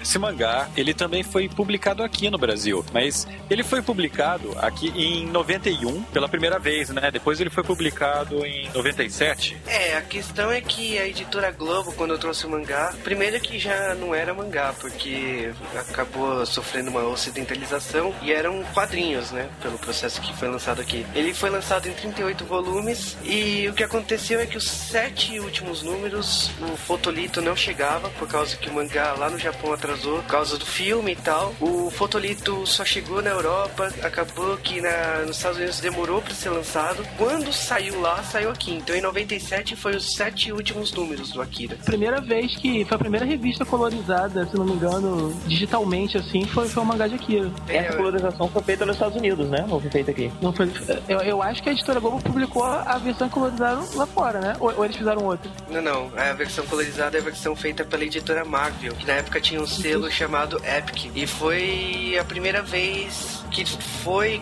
Esse 0.00 0.18
mangá, 0.18 0.68
ele 0.76 0.92
também 0.94 1.22
foi 1.22 1.48
publicado 1.48 2.02
aqui 2.02 2.30
no 2.30 2.38
Brasil, 2.38 2.84
mas 2.92 3.26
ele 3.50 3.62
foi 3.62 3.82
publicado 3.82 4.50
aqui 4.58 4.81
em 4.88 5.26
91 5.26 6.02
pela 6.04 6.28
primeira 6.28 6.58
vez, 6.58 6.90
né? 6.90 7.10
Depois 7.10 7.40
ele 7.40 7.50
foi 7.50 7.62
publicado 7.62 8.44
em 8.44 8.70
97. 8.72 9.56
É, 9.66 9.96
a 9.96 10.02
questão 10.02 10.50
é 10.50 10.60
que 10.60 10.98
a 10.98 11.06
editora 11.06 11.50
Globo, 11.50 11.92
quando 11.92 12.12
eu 12.12 12.18
trouxe 12.18 12.46
o 12.46 12.50
mangá, 12.50 12.94
primeiro 13.02 13.40
que 13.40 13.58
já 13.58 13.94
não 13.94 14.14
era 14.14 14.34
mangá, 14.34 14.74
porque 14.80 15.50
acabou 15.76 16.44
sofrendo 16.46 16.90
uma 16.90 17.02
ocidentalização 17.04 18.14
e 18.22 18.32
eram 18.32 18.62
quadrinhos, 18.74 19.30
né? 19.30 19.48
Pelo 19.60 19.78
processo 19.78 20.20
que 20.20 20.34
foi 20.36 20.48
lançado 20.48 20.80
aqui. 20.80 21.04
Ele 21.14 21.34
foi 21.34 21.50
lançado 21.50 21.88
em 21.88 21.92
38 21.92 22.44
volumes 22.44 23.16
e 23.24 23.68
o 23.68 23.74
que 23.74 23.82
aconteceu 23.82 24.40
é 24.40 24.46
que 24.46 24.56
os 24.56 24.68
sete 24.68 25.38
últimos 25.40 25.82
números, 25.82 26.50
o 26.60 26.76
fotolito 26.76 27.40
não 27.40 27.56
chegava, 27.56 28.08
por 28.10 28.28
causa 28.28 28.56
que 28.56 28.68
o 28.68 28.74
mangá 28.74 29.14
lá 29.14 29.30
no 29.30 29.38
Japão 29.38 29.72
atrasou, 29.72 30.18
por 30.22 30.30
causa 30.30 30.58
do 30.58 30.66
filme 30.66 31.12
e 31.12 31.16
tal. 31.16 31.54
O 31.60 31.90
fotolito 31.90 32.66
só 32.66 32.84
chegou 32.84 33.22
na 33.22 33.30
Europa, 33.30 33.92
acabou 34.02 34.56
que 34.58 34.71
na, 34.80 35.24
nos 35.26 35.36
Estados 35.36 35.58
Unidos 35.58 35.80
demorou 35.80 36.20
para 36.22 36.34
ser 36.34 36.50
lançado. 36.50 37.04
Quando 37.16 37.52
saiu 37.52 38.00
lá, 38.00 38.22
saiu 38.22 38.50
aqui. 38.50 38.74
Então 38.74 38.94
em 38.94 39.00
97 39.00 39.76
foi 39.76 39.96
os 39.96 40.14
sete 40.14 40.52
últimos 40.52 40.92
números 40.92 41.30
do 41.32 41.42
Akira. 41.42 41.76
Primeira 41.84 42.20
vez 42.20 42.56
que 42.56 42.84
foi 42.84 42.94
a 42.94 42.98
primeira 42.98 43.26
revista 43.26 43.64
colorizada, 43.64 44.46
se 44.46 44.56
não 44.56 44.64
me 44.64 44.72
engano, 44.72 45.34
digitalmente 45.46 46.16
assim, 46.16 46.44
foi, 46.46 46.68
foi 46.68 46.82
o 46.82 46.86
mangá 46.86 47.06
de 47.06 47.14
Akira. 47.14 47.50
Essa 47.68 47.96
colorização 47.96 48.48
foi 48.48 48.62
feita 48.62 48.86
nos 48.86 48.96
Estados 48.96 49.16
Unidos, 49.16 49.48
né? 49.48 49.64
Não 49.68 49.80
foi 49.80 49.90
feita 49.90 50.10
aqui. 50.10 50.30
Não 50.40 50.52
foi, 50.52 50.70
eu, 51.08 51.20
eu 51.20 51.42
acho 51.42 51.62
que 51.62 51.68
a 51.68 51.72
editora 51.72 52.00
Globo 52.00 52.22
publicou 52.22 52.64
a 52.64 52.98
versão 52.98 53.28
que 53.28 53.34
colorizaram 53.34 53.86
lá 53.94 54.06
fora, 54.06 54.40
né? 54.40 54.56
Ou, 54.60 54.72
ou 54.76 54.84
eles 54.84 54.96
fizeram 54.96 55.24
outra? 55.24 55.50
Não, 55.70 55.82
não. 55.82 56.10
A 56.16 56.32
versão 56.32 56.64
colorizada 56.66 57.16
é 57.16 57.20
a 57.20 57.24
versão 57.24 57.54
feita 57.56 57.84
pela 57.84 58.04
editora 58.04 58.44
Marvel, 58.44 58.94
que 58.94 59.06
na 59.06 59.14
época 59.14 59.40
tinha 59.40 59.60
um 59.60 59.66
selo 59.66 60.10
chamado 60.10 60.60
Epic. 60.64 61.10
E 61.14 61.26
foi 61.26 62.16
a 62.18 62.24
primeira 62.24 62.62
vez 62.62 63.42
que 63.50 63.64
foi 63.66 64.38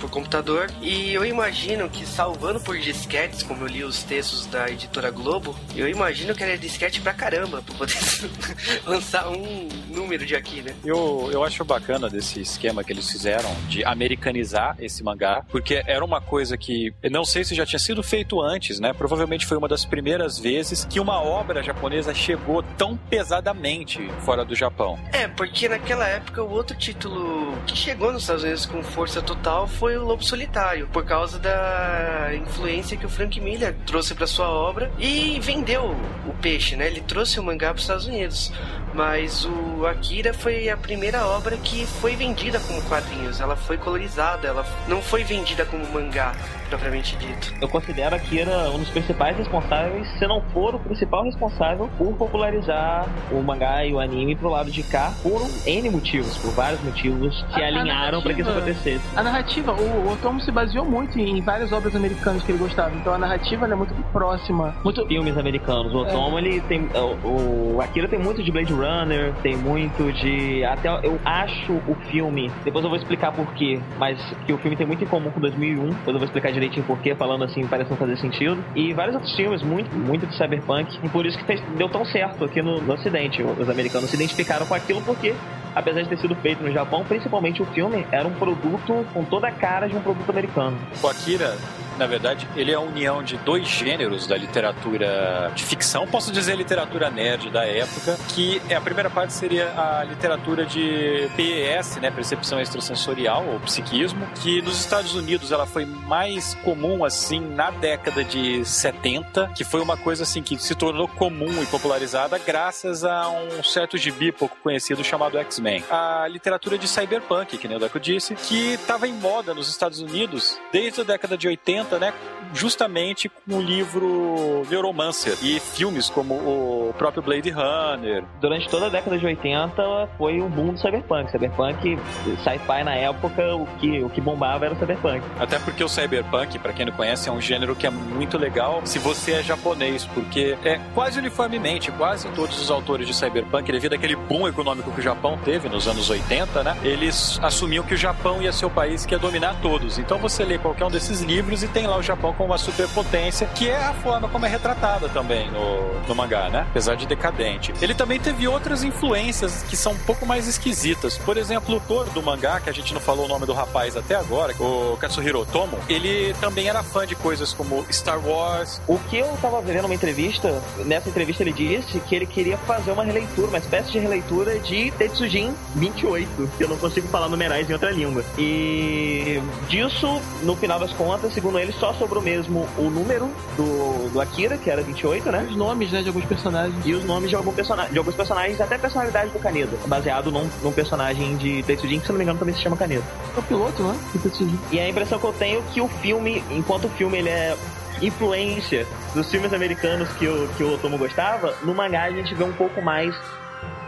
por 0.00 0.10
computador. 0.10 0.70
E 0.80 1.12
eu 1.12 1.24
imagino 1.24 1.88
que, 1.88 2.06
salvando 2.06 2.60
por 2.60 2.78
disquetes, 2.78 3.42
como 3.42 3.64
eu 3.64 3.66
li 3.66 3.84
os 3.84 4.02
textos 4.02 4.46
da 4.46 4.68
editora 4.68 5.10
Globo, 5.10 5.54
eu 5.74 5.88
imagino 5.88 6.34
que 6.34 6.42
era 6.42 6.56
disquete 6.56 7.00
pra 7.00 7.12
caramba, 7.12 7.62
pra 7.62 7.74
poder 7.74 7.96
lançar 8.86 9.28
um 9.28 9.68
número 9.88 10.24
de 10.24 10.34
aqui, 10.34 10.62
né? 10.62 10.74
Eu, 10.84 11.28
eu 11.32 11.44
acho 11.44 11.64
bacana 11.64 12.08
desse 12.08 12.40
esquema 12.40 12.82
que 12.82 12.92
eles 12.92 13.10
fizeram 13.10 13.54
de 13.68 13.84
americanizar 13.84 14.76
esse 14.78 15.02
mangá, 15.02 15.44
porque 15.50 15.82
era 15.86 16.04
uma 16.04 16.20
coisa 16.20 16.56
que 16.56 16.92
não 17.10 17.24
sei 17.24 17.44
se 17.44 17.54
já 17.54 17.66
tinha 17.66 17.78
sido 17.78 18.02
feito 18.02 18.40
antes, 18.40 18.78
né? 18.80 18.92
Provavelmente 18.92 19.46
foi 19.46 19.56
uma 19.56 19.68
das 19.68 19.84
primeiras 19.84 20.38
vezes 20.38 20.84
que 20.84 21.00
uma 21.00 21.20
obra 21.20 21.62
japonesa 21.62 22.14
chegou 22.14 22.62
tão 22.76 22.96
pesadamente 22.96 24.08
fora 24.24 24.44
do 24.44 24.54
Japão. 24.54 24.98
É, 25.12 25.28
porque 25.28 25.68
naquela 25.68 26.06
época 26.06 26.42
o 26.42 26.50
outro 26.50 26.76
título 26.76 27.56
que 27.66 27.76
chegou 27.76 28.12
nos 28.12 28.22
Estados 28.22 28.42
Unidos 28.42 28.66
com 28.66 28.82
força 28.82 29.22
total 29.26 29.66
foi 29.66 29.96
o 29.98 30.04
Lobo 30.04 30.24
Solitário, 30.24 30.86
por 30.92 31.04
causa 31.04 31.38
da 31.38 32.30
influência 32.34 32.96
que 32.96 33.04
o 33.04 33.08
Frank 33.08 33.38
Miller 33.40 33.74
trouxe 33.84 34.14
para 34.14 34.26
sua 34.26 34.48
obra 34.48 34.90
e 34.98 35.38
vendeu 35.40 35.94
o 36.26 36.32
peixe, 36.40 36.76
né? 36.76 36.86
Ele 36.86 37.00
trouxe 37.00 37.40
o 37.40 37.42
mangá 37.42 37.68
para 37.68 37.76
os 37.76 37.82
Estados 37.82 38.06
Unidos. 38.06 38.52
Mas 38.94 39.44
o 39.44 39.84
Akira 39.84 40.32
foi 40.32 40.70
a 40.70 40.76
primeira 40.76 41.26
obra 41.26 41.56
que 41.58 41.84
foi 41.84 42.16
vendida 42.16 42.58
como 42.60 42.80
quadrinhos. 42.82 43.40
Ela 43.40 43.56
foi 43.56 43.76
colorizada, 43.76 44.48
ela 44.48 44.64
não 44.88 45.02
foi 45.02 45.22
vendida 45.22 45.66
como 45.66 45.84
mangá, 45.92 46.34
propriamente 46.68 47.16
dito. 47.16 47.54
Eu 47.60 47.68
considero 47.68 48.14
Akira 48.16 48.70
um 48.70 48.78
dos 48.78 48.90
principais 48.90 49.36
responsáveis, 49.36 50.06
se 50.18 50.26
não 50.26 50.40
for 50.52 50.74
o 50.74 50.78
principal 50.78 51.24
responsável, 51.24 51.88
por 51.98 52.14
popularizar 52.16 53.06
o 53.30 53.42
mangá 53.42 53.84
e 53.84 53.92
o 53.92 54.00
anime 54.00 54.34
pro 54.36 54.48
lado 54.48 54.70
de 54.70 54.82
cá 54.82 55.12
por 55.22 55.40
N 55.66 55.90
motivos, 55.90 56.36
por 56.38 56.52
vários 56.52 56.82
motivos 56.82 57.44
que 57.54 57.62
A- 57.62 57.66
alinharam 57.66 58.20
para 58.22 58.34
que 58.34 58.40
isso 58.40 58.50
acontecesse. 58.50 59.00
A 59.16 59.22
narrativa, 59.22 59.72
o, 59.72 60.06
o 60.08 60.12
Otomo 60.12 60.40
se 60.40 60.50
baseou 60.50 60.84
muito 60.84 61.18
em 61.18 61.40
várias 61.40 61.72
obras 61.72 61.94
americanas 61.94 62.42
que 62.42 62.52
ele 62.52 62.58
gostava, 62.58 62.94
então 62.94 63.12
a 63.12 63.18
narrativa 63.18 63.66
é 63.66 63.74
muito 63.74 63.94
próxima, 64.12 64.74
muito 64.84 65.06
Filmes 65.06 65.36
americanos. 65.38 65.92
O 65.94 65.98
Otomo, 65.98 66.38
ele 66.38 66.60
tem. 66.62 66.88
O, 67.24 67.76
o 67.76 67.80
Akira 67.80 68.08
tem 68.08 68.18
muito 68.18 68.42
de 68.42 68.50
Blade 68.50 68.72
Runner, 68.72 69.32
tem 69.42 69.56
muito 69.56 70.12
de. 70.12 70.64
Até 70.64 70.88
eu 70.88 71.18
acho 71.24 71.72
o 71.86 71.94
filme. 72.10 72.50
Depois 72.64 72.82
eu 72.84 72.90
vou 72.90 72.98
explicar 72.98 73.32
por 73.32 73.46
quê. 73.54 73.78
Mas 73.98 74.18
que 74.46 74.52
o 74.52 74.58
filme 74.58 74.76
tem 74.76 74.86
muito 74.86 75.04
em 75.04 75.06
comum 75.06 75.30
com 75.30 75.40
2001. 75.40 75.88
Depois 75.90 76.06
eu 76.08 76.12
vou 76.14 76.24
explicar 76.24 76.50
direitinho 76.56 76.84
por 76.86 76.98
quê, 77.00 77.14
falando 77.14 77.44
assim, 77.44 77.66
parece 77.66 77.90
não 77.90 77.96
fazer 77.96 78.16
sentido. 78.16 78.62
E 78.74 78.92
vários 78.92 79.14
outros 79.14 79.34
filmes, 79.34 79.62
muito, 79.62 79.94
muito 79.94 80.26
de 80.26 80.34
cyberpunk. 80.36 80.98
E 81.04 81.08
por 81.08 81.24
isso 81.26 81.38
que 81.38 81.44
fez- 81.44 81.60
deu 81.76 81.88
tão 81.88 82.04
certo 82.04 82.44
aqui 82.44 82.60
no, 82.62 82.80
no 82.80 82.92
Ocidente. 82.94 83.42
Os 83.42 83.68
americanos 83.68 84.10
se 84.10 84.16
identificaram 84.16 84.66
com 84.66 84.74
aquilo 84.74 85.00
porque, 85.02 85.34
apesar 85.74 86.02
de 86.02 86.08
ter 86.08 86.18
sido 86.18 86.34
feito 86.36 86.62
no 86.62 86.70
Japão, 86.72 87.04
principalmente 87.04 87.62
o 87.62 87.66
filme 87.66 88.06
era 88.10 88.26
um 88.26 88.34
produto 88.34 89.04
com 89.12 89.24
toda 89.24 89.48
a 89.48 89.52
cara 89.52 89.86
de 89.86 89.96
um 89.96 90.00
produto 90.00 90.30
americano. 90.30 90.76
O 91.02 91.08
Akira, 91.08 91.56
na 91.98 92.06
verdade, 92.06 92.48
ele 92.56 92.70
é 92.70 92.74
a 92.74 92.80
união 92.80 93.22
de 93.22 93.36
dois 93.38 93.66
gêneros 93.66 94.26
da 94.26 94.36
literatura 94.36 95.50
de 95.54 95.64
ficção, 95.64 96.06
posso 96.06 96.32
dizer 96.32 96.56
literatura 96.56 97.10
nerd 97.10 97.50
da 97.50 97.64
época, 97.64 98.16
que 98.34 98.60
é 98.68 98.74
a 98.74 98.80
primeira 98.80 99.10
parte 99.10 99.32
seria 99.32 99.72
a 99.76 100.04
literatura 100.04 100.64
de 100.64 101.28
PES, 101.36 101.96
né, 101.96 102.10
percepção 102.10 102.60
extrasensorial 102.60 103.46
ou 103.46 103.60
psiquismo, 103.60 104.26
que 104.42 104.62
nos 104.62 104.78
Estados 104.78 105.14
Unidos 105.14 105.52
ela 105.52 105.66
foi 105.66 105.84
mais 105.84 106.54
comum 106.56 107.04
assim 107.04 107.40
na 107.40 107.70
década 107.70 108.24
de 108.24 108.64
70, 108.64 109.52
que 109.54 109.64
foi 109.64 109.80
uma 109.80 109.96
coisa 109.96 110.22
assim 110.22 110.42
que 110.42 110.58
se 110.58 110.74
tornou 110.74 111.08
comum 111.08 111.62
e 111.62 111.66
popularizada 111.66 112.38
graças 112.38 113.04
a 113.04 113.28
um 113.28 113.62
certo 113.62 113.96
gibi 113.96 114.32
pouco 114.32 114.56
conhecido 114.62 115.02
chamado 115.04 115.38
X-Men. 115.38 115.84
A 115.90 116.26
literatura 116.28 116.78
de 116.78 116.88
cyberpunk, 116.88 117.58
que 117.58 117.68
nem 117.68 117.76
o 117.76 117.80
Deco 117.80 118.00
disse, 118.00 118.34
que 118.34 118.74
estava 118.74 119.06
em 119.06 119.12
moda 119.12 119.54
nos 119.54 119.68
Estados 119.68 120.00
Unidos 120.00 120.58
desde 120.72 121.00
a 121.00 121.04
década 121.04 121.36
de 121.36 121.48
80 121.48 121.85
80, 121.86 121.98
né? 121.98 122.12
Justamente 122.52 123.28
com 123.28 123.56
o 123.56 123.60
livro 123.60 124.62
Neuromancer 124.70 125.36
e 125.42 125.58
filmes 125.58 126.08
como 126.08 126.34
o 126.34 126.94
próprio 126.96 127.22
Blade 127.22 127.50
Runner. 127.50 128.24
Durante 128.40 128.68
toda 128.68 128.86
a 128.86 128.88
década 128.88 129.18
de 129.18 129.26
80 129.26 130.08
foi 130.16 130.40
um 130.40 130.48
boom 130.48 130.72
do 130.72 130.78
cyberpunk. 130.78 131.30
Cyberpunk, 131.30 131.98
sci-fi 132.44 132.84
na 132.84 132.94
época, 132.94 133.56
o 133.56 133.66
que, 133.78 134.02
o 134.02 134.08
que 134.08 134.20
bombava 134.20 134.66
era 134.66 134.74
o 134.74 134.78
cyberpunk. 134.78 135.22
Até 135.38 135.58
porque 135.58 135.82
o 135.82 135.88
cyberpunk, 135.88 136.58
para 136.58 136.72
quem 136.72 136.86
não 136.86 136.92
conhece, 136.92 137.28
é 137.28 137.32
um 137.32 137.40
gênero 137.40 137.74
que 137.74 137.86
é 137.86 137.90
muito 137.90 138.38
legal 138.38 138.80
se 138.84 138.98
você 138.98 139.32
é 139.32 139.42
japonês, 139.42 140.06
porque 140.06 140.56
é 140.64 140.80
quase 140.94 141.18
uniformemente, 141.18 141.90
quase 141.92 142.28
todos 142.28 142.60
os 142.60 142.70
autores 142.70 143.06
de 143.06 143.14
cyberpunk, 143.14 143.70
devido 143.70 143.94
àquele 143.94 144.14
boom 144.14 144.46
econômico 144.46 144.90
que 144.92 145.00
o 145.00 145.02
Japão 145.02 145.38
teve 145.44 145.68
nos 145.68 145.88
anos 145.88 146.08
80, 146.08 146.62
né? 146.62 146.76
Eles 146.82 147.38
assumiam 147.42 147.84
que 147.84 147.94
o 147.94 147.98
Japão 147.98 148.40
ia 148.40 148.52
ser 148.52 148.66
o 148.66 148.70
país 148.70 149.04
que 149.04 149.14
ia 149.14 149.18
dominar 149.18 149.56
todos. 149.60 149.98
Então 149.98 150.16
você 150.18 150.44
lê 150.44 150.58
qualquer 150.58 150.84
um 150.84 150.90
desses 150.90 151.20
livros 151.22 151.62
e 151.62 151.68
tem 151.76 151.86
lá 151.86 151.98
o 151.98 152.02
Japão 152.02 152.32
como 152.32 152.48
uma 152.48 152.56
superpotência, 152.56 153.46
que 153.48 153.68
é 153.68 153.76
a 153.76 153.92
forma 153.92 154.30
como 154.30 154.46
é 154.46 154.48
retratada 154.48 155.10
também 155.10 155.50
no, 155.50 156.00
no 156.08 156.14
mangá, 156.14 156.48
né? 156.48 156.66
Apesar 156.70 156.94
de 156.94 157.06
decadente. 157.06 157.74
Ele 157.82 157.94
também 157.94 158.18
teve 158.18 158.48
outras 158.48 158.82
influências 158.82 159.62
que 159.64 159.76
são 159.76 159.92
um 159.92 159.98
pouco 159.98 160.24
mais 160.24 160.48
esquisitas. 160.48 161.18
Por 161.18 161.36
exemplo, 161.36 161.74
o 161.74 161.78
autor 161.78 162.08
do 162.08 162.22
mangá, 162.22 162.60
que 162.60 162.70
a 162.70 162.72
gente 162.72 162.94
não 162.94 163.00
falou 163.00 163.26
o 163.26 163.28
nome 163.28 163.44
do 163.44 163.52
rapaz 163.52 163.94
até 163.94 164.14
agora, 164.14 164.54
o 164.58 164.96
Katsuhiro 164.96 165.40
Otomo, 165.40 165.78
ele 165.86 166.32
também 166.40 166.66
era 166.66 166.82
fã 166.82 167.06
de 167.06 167.14
coisas 167.14 167.52
como 167.52 167.84
Star 167.92 168.26
Wars. 168.26 168.80
O 168.86 168.98
que 168.98 169.18
eu 169.18 169.36
tava 169.42 169.60
vendo 169.60 169.84
uma 169.84 169.94
entrevista, 169.94 170.62
nessa 170.86 171.10
entrevista 171.10 171.42
ele 171.42 171.52
disse 171.52 172.00
que 172.00 172.16
ele 172.16 172.24
queria 172.24 172.56
fazer 172.56 172.90
uma 172.92 173.04
releitura, 173.04 173.48
uma 173.48 173.58
espécie 173.58 173.92
de 173.92 173.98
releitura 173.98 174.58
de 174.60 174.90
Tetsujin 174.92 175.54
28, 175.74 176.52
que 176.56 176.64
eu 176.64 176.68
não 176.68 176.78
consigo 176.78 177.06
falar 177.08 177.28
numerais 177.28 177.68
em 177.68 177.74
outra 177.74 177.90
língua. 177.90 178.24
E 178.38 179.42
disso, 179.68 180.22
no 180.42 180.56
final 180.56 180.78
das 180.78 180.92
contas, 180.94 181.34
segundo 181.34 181.58
ele, 181.58 181.65
só 181.72 181.92
sobrou 181.94 182.22
mesmo 182.22 182.68
o 182.78 182.90
número 182.90 183.30
do, 183.56 184.10
do 184.10 184.20
Akira, 184.20 184.56
que 184.56 184.70
era 184.70 184.82
28, 184.82 185.30
né? 185.30 185.46
Os 185.48 185.56
nomes, 185.56 185.90
né, 185.92 186.02
de 186.02 186.08
alguns 186.08 186.24
personagens. 186.24 186.74
E 186.84 186.94
os 186.94 187.04
nomes 187.04 187.30
de, 187.30 187.36
algum 187.36 187.52
person 187.52 187.76
de 187.90 187.98
alguns 187.98 188.14
personagens, 188.14 188.60
até 188.60 188.76
a 188.76 188.78
personalidade 188.78 189.30
do 189.30 189.38
Kaneda, 189.38 189.76
baseado 189.86 190.30
num, 190.30 190.48
num 190.62 190.72
personagem 190.72 191.36
de 191.36 191.62
Tetsujin, 191.62 192.00
que 192.00 192.06
se 192.06 192.12
não 192.12 192.18
me 192.18 192.24
engano 192.24 192.38
também 192.38 192.54
se 192.54 192.62
chama 192.62 192.76
Kaneda. 192.76 193.04
É 193.34 193.38
o 193.38 193.42
piloto, 193.42 193.82
né? 193.82 193.98
Do 194.12 194.18
Tetsujin. 194.20 194.58
E 194.70 194.80
a 194.80 194.88
impressão 194.88 195.18
que 195.18 195.24
eu 195.24 195.32
tenho 195.32 195.60
é 195.60 195.62
que 195.72 195.80
o 195.80 195.88
filme, 195.88 196.42
enquanto 196.50 196.86
o 196.86 196.90
filme 196.90 197.18
ele 197.18 197.28
é 197.28 197.56
influência 198.02 198.86
dos 199.14 199.30
filmes 199.30 199.52
americanos 199.52 200.08
que 200.18 200.28
o, 200.28 200.48
que 200.48 200.62
o 200.62 200.74
Otomo 200.74 200.98
gostava, 200.98 201.54
no 201.62 201.74
mangá 201.74 202.04
a 202.04 202.10
gente 202.10 202.34
vê 202.34 202.44
um 202.44 202.52
pouco 202.52 202.82
mais 202.82 203.14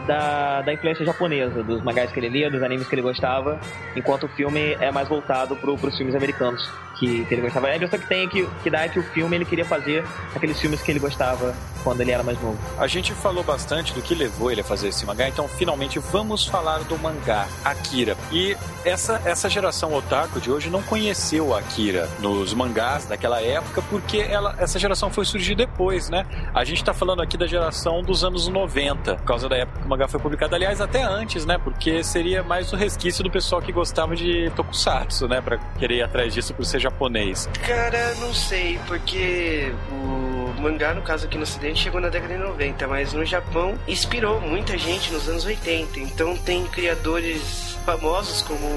da, 0.07 0.61
da 0.63 0.73
influência 0.73 1.05
japonesa, 1.05 1.61
dos 1.61 1.83
mangás 1.83 2.11
que 2.11 2.19
ele 2.19 2.29
lia, 2.29 2.49
dos 2.49 2.63
animes 2.63 2.87
que 2.87 2.95
ele 2.95 3.03
gostava, 3.03 3.59
enquanto 3.95 4.23
o 4.23 4.27
filme 4.29 4.75
é 4.79 4.91
mais 4.91 5.07
voltado 5.07 5.55
pro, 5.55 5.77
pros 5.77 5.95
filmes 5.95 6.15
americanos 6.15 6.67
que, 6.99 7.25
que 7.25 7.33
ele 7.33 7.41
gostava. 7.41 7.67
A 7.67 7.75
impressão 7.75 7.99
que 7.99 8.07
tem 8.07 8.25
é 8.25 8.27
que, 8.27 8.47
que 8.63 8.69
dá 8.69 8.81
é 8.81 8.89
que 8.89 8.99
o 8.99 9.03
filme 9.03 9.35
ele 9.35 9.45
queria 9.45 9.65
fazer 9.65 10.03
aqueles 10.35 10.59
filmes 10.59 10.81
que 10.81 10.91
ele 10.91 10.99
gostava 10.99 11.55
quando 11.83 12.01
ele 12.01 12.11
era 12.11 12.23
mais 12.23 12.39
novo. 12.41 12.57
A 12.77 12.87
gente 12.87 13.13
falou 13.13 13.43
bastante 13.43 13.93
do 13.93 14.01
que 14.01 14.13
levou 14.13 14.51
ele 14.51 14.61
a 14.61 14.63
fazer 14.63 14.89
esse 14.89 15.05
mangá, 15.05 15.27
então 15.27 15.47
finalmente 15.47 15.97
vamos 15.99 16.45
falar 16.45 16.79
do 16.79 16.97
mangá 16.97 17.47
Akira. 17.63 18.17
E 18.31 18.55
essa, 18.83 19.21
essa 19.25 19.49
geração 19.49 19.93
otaku 19.93 20.41
de 20.41 20.51
hoje 20.51 20.69
não 20.69 20.81
conheceu 20.83 21.55
Akira 21.55 22.09
nos 22.19 22.53
mangás 22.53 23.05
daquela 23.05 23.41
época, 23.41 23.81
porque 23.89 24.17
ela, 24.17 24.55
essa 24.57 24.77
geração 24.77 25.09
foi 25.09 25.25
surgir 25.25 25.55
depois, 25.55 26.09
né? 26.09 26.25
A 26.53 26.63
gente 26.63 26.83
tá 26.83 26.93
falando 26.93 27.21
aqui 27.21 27.37
da 27.37 27.47
geração 27.47 28.01
dos 28.03 28.23
anos 28.23 28.47
90, 28.47 29.15
por 29.15 29.23
causa 29.23 29.47
da 29.47 29.57
época 29.57 29.79
que 29.79 29.85
o 29.85 29.89
mangá 29.89 30.07
foi 30.07 30.19
publicado. 30.19 30.55
Aliás, 30.55 30.81
até 30.81 31.03
antes, 31.03 31.45
né? 31.45 31.57
Porque 31.57 32.03
seria 32.03 32.43
mais 32.43 32.73
o 32.73 32.75
resquício 32.75 33.23
do 33.23 33.31
pessoal 33.31 33.61
que 33.61 33.71
gostava 33.71 34.15
de 34.15 34.51
tokusatsu, 34.55 35.27
né? 35.27 35.41
Pra 35.41 35.57
querer 35.77 35.97
ir 35.97 36.03
atrás 36.03 36.33
disso 36.33 36.53
por 36.53 36.65
ser 36.65 36.79
japonês. 36.89 37.47
Cara, 37.65 38.15
não 38.15 38.33
sei, 38.33 38.79
porque 38.87 39.71
o 39.91 40.61
mangá, 40.61 40.93
no 40.93 41.01
caso 41.01 41.25
aqui 41.25 41.37
no 41.37 41.43
ocidente, 41.43 41.83
chegou 41.83 42.01
na 42.01 42.09
década 42.09 42.33
de 42.35 42.43
90, 42.43 42.87
mas 42.87 43.13
no 43.13 43.23
Japão 43.25 43.77
inspirou 43.87 44.41
muita 44.41 44.77
gente 44.77 45.11
nos 45.13 45.29
anos 45.29 45.45
80. 45.45 45.99
Então 45.99 46.35
tem 46.35 46.65
criadores 46.67 47.77
famosos 47.85 48.41
como 48.41 48.67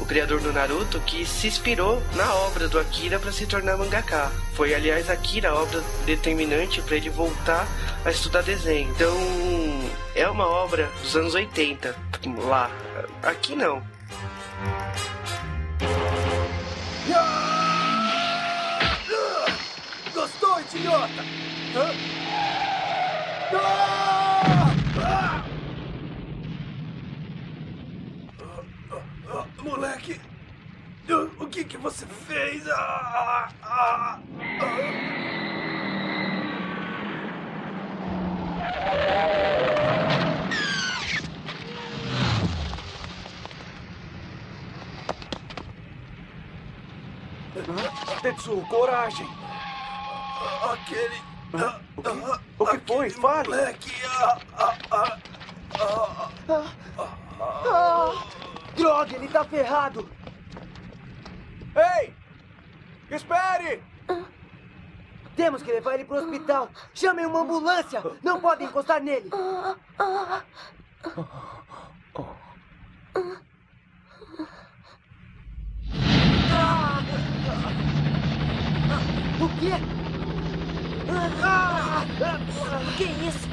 o 0.00 0.06
criador 0.06 0.40
do 0.40 0.52
Naruto 0.52 1.00
que 1.00 1.24
se 1.24 1.46
inspirou 1.46 2.02
na 2.14 2.34
obra 2.34 2.68
do 2.68 2.78
Akira 2.78 3.18
para 3.18 3.32
se 3.32 3.46
tornar 3.46 3.76
mangaka. 3.76 4.30
Foi, 4.54 4.74
aliás, 4.74 5.08
Akira 5.10 5.50
a 5.50 5.54
obra 5.54 5.82
determinante 6.04 6.80
para 6.82 6.96
ele 6.96 7.10
voltar 7.10 7.66
a 8.04 8.10
estudar 8.10 8.42
desenho. 8.42 8.90
Então, 8.90 9.14
é 10.14 10.28
uma 10.28 10.46
obra 10.46 10.90
dos 11.02 11.16
anos 11.16 11.34
80 11.34 11.94
lá. 12.46 12.70
Aqui 13.22 13.54
não. 13.54 13.82
Gostou, 20.12 20.60
idiota? 20.60 21.22
Ah! 23.54 24.72
Ah! 25.04 25.44
Ah, 29.30 29.44
Moleque, 29.62 30.20
o 31.38 31.46
que 31.46 31.62
que 31.64 31.76
você 31.76 32.06
fez? 32.06 32.64
Ah, 48.26 48.30
ah, 48.30 48.32
ah. 48.32 48.32
Tetsu, 48.32 48.60
coragem! 48.68 49.28
Aquele. 50.72 51.22
ah, 51.54 51.80
ah, 52.04 52.40
O 52.58 52.66
que 52.66 52.78
foi? 52.78 53.06
aquele 53.06 53.20
Fale. 53.20 53.48
Moleque, 53.48 53.92
ah, 54.04 54.38
ah, 54.58 54.76
ah, 54.90 55.18
ah, 56.48 57.16
ah. 57.40 58.26
Droga, 58.76 59.14
ele 59.14 59.28
tá 59.28 59.44
ferrado! 59.44 60.10
Ei! 61.76 62.12
Espere! 63.10 63.80
Temos 65.36 65.62
que 65.62 65.70
levar 65.70 65.94
ele 65.94 66.04
pro 66.04 66.16
hospital. 66.16 66.68
Chamem 66.94 67.26
uma 67.26 67.42
ambulância. 67.42 68.02
Não 68.24 68.40
podem 68.40 68.66
encostar 68.66 69.00
nele. 69.00 69.30
Ah! 69.98 70.42
O 79.38 79.48
quê? 79.60 79.70
Que 82.96 83.04
isso? 83.04 83.48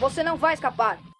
Você 0.00 0.22
não 0.22 0.36
vai 0.36 0.54
escapar. 0.54 1.11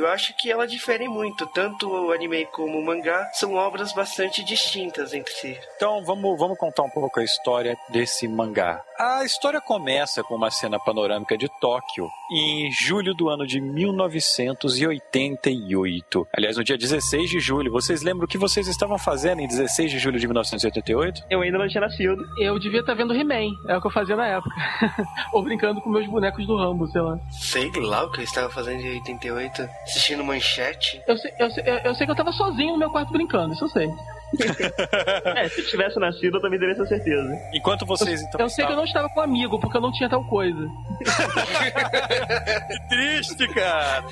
Eu 0.00 0.08
acho 0.08 0.34
que 0.34 0.50
ela 0.50 0.66
difere 0.66 1.06
muito. 1.08 1.46
Tanto 1.46 1.86
o 1.86 2.10
anime 2.10 2.46
como 2.46 2.78
o 2.78 2.82
mangá 2.82 3.30
são 3.34 3.54
obras 3.54 3.92
bastante 3.92 4.42
distintas 4.42 5.12
entre 5.12 5.30
si. 5.34 5.60
Então 5.76 6.02
vamos, 6.02 6.38
vamos 6.38 6.56
contar 6.56 6.84
um 6.84 6.90
pouco 6.90 7.20
a 7.20 7.24
história 7.24 7.76
desse 7.90 8.26
mangá. 8.26 8.82
A 9.02 9.24
história 9.24 9.62
começa 9.62 10.22
com 10.22 10.34
uma 10.34 10.50
cena 10.50 10.78
panorâmica 10.78 11.34
de 11.38 11.48
Tóquio 11.58 12.06
em 12.30 12.70
julho 12.70 13.14
do 13.14 13.30
ano 13.30 13.46
de 13.46 13.58
1988. 13.58 16.28
Aliás, 16.36 16.58
no 16.58 16.64
dia 16.64 16.76
16 16.76 17.30
de 17.30 17.40
julho. 17.40 17.72
Vocês 17.72 18.02
lembram 18.02 18.26
o 18.26 18.28
que 18.28 18.36
vocês 18.36 18.68
estavam 18.68 18.98
fazendo 18.98 19.40
em 19.40 19.48
16 19.48 19.90
de 19.92 19.98
julho 19.98 20.20
de 20.20 20.26
1988? 20.26 21.22
Eu 21.30 21.40
ainda 21.40 21.56
não 21.56 21.66
tinha 21.66 21.80
nascido. 21.80 22.22
Eu 22.38 22.58
devia 22.58 22.80
estar 22.80 22.92
vendo 22.92 23.14
He-Man, 23.14 23.54
é 23.68 23.76
o 23.78 23.80
que 23.80 23.86
eu 23.86 23.90
fazia 23.90 24.16
na 24.16 24.26
época. 24.26 24.54
Ou 25.32 25.42
brincando 25.42 25.80
com 25.80 25.88
meus 25.88 26.06
bonecos 26.06 26.46
do 26.46 26.58
Rambo, 26.58 26.86
sei 26.88 27.00
lá. 27.00 27.18
Sei 27.30 27.70
lá 27.80 28.04
o 28.04 28.10
que 28.10 28.20
eu 28.20 28.24
estava 28.24 28.50
fazendo 28.50 28.82
em 28.82 28.96
88. 28.96 29.62
Assistindo 29.84 30.22
manchete. 30.22 31.00
Eu 31.08 31.16
sei, 31.16 31.32
eu, 31.38 31.50
sei, 31.50 31.64
eu- 31.66 31.78
eu 31.78 31.94
sei 31.94 32.04
que 32.04 32.12
eu 32.12 32.16
tava 32.16 32.32
sozinho 32.32 32.74
no 32.74 32.78
meu 32.78 32.90
quarto 32.90 33.10
brincando, 33.14 33.54
isso 33.54 33.64
eu 33.64 33.68
sei. 33.70 33.88
É, 35.36 35.48
se 35.48 35.62
tivesse 35.66 35.98
nascido, 35.98 36.36
eu 36.36 36.40
também 36.40 36.58
teria 36.58 36.72
essa 36.72 36.86
certeza. 36.86 37.30
Enquanto 37.52 37.84
vocês 37.86 38.20
então 38.22 38.40
eu 38.40 38.48
sei 38.48 38.64
que 38.66 38.72
eu 38.72 38.76
não 38.76 38.84
estava 38.84 39.08
com 39.08 39.20
um 39.20 39.22
amigo, 39.22 39.58
porque 39.58 39.76
eu 39.76 39.80
não 39.80 39.92
tinha 39.92 40.08
tal 40.08 40.24
coisa. 40.24 40.68
Que 40.98 42.80
triste, 42.88 43.48
cara. 43.48 44.04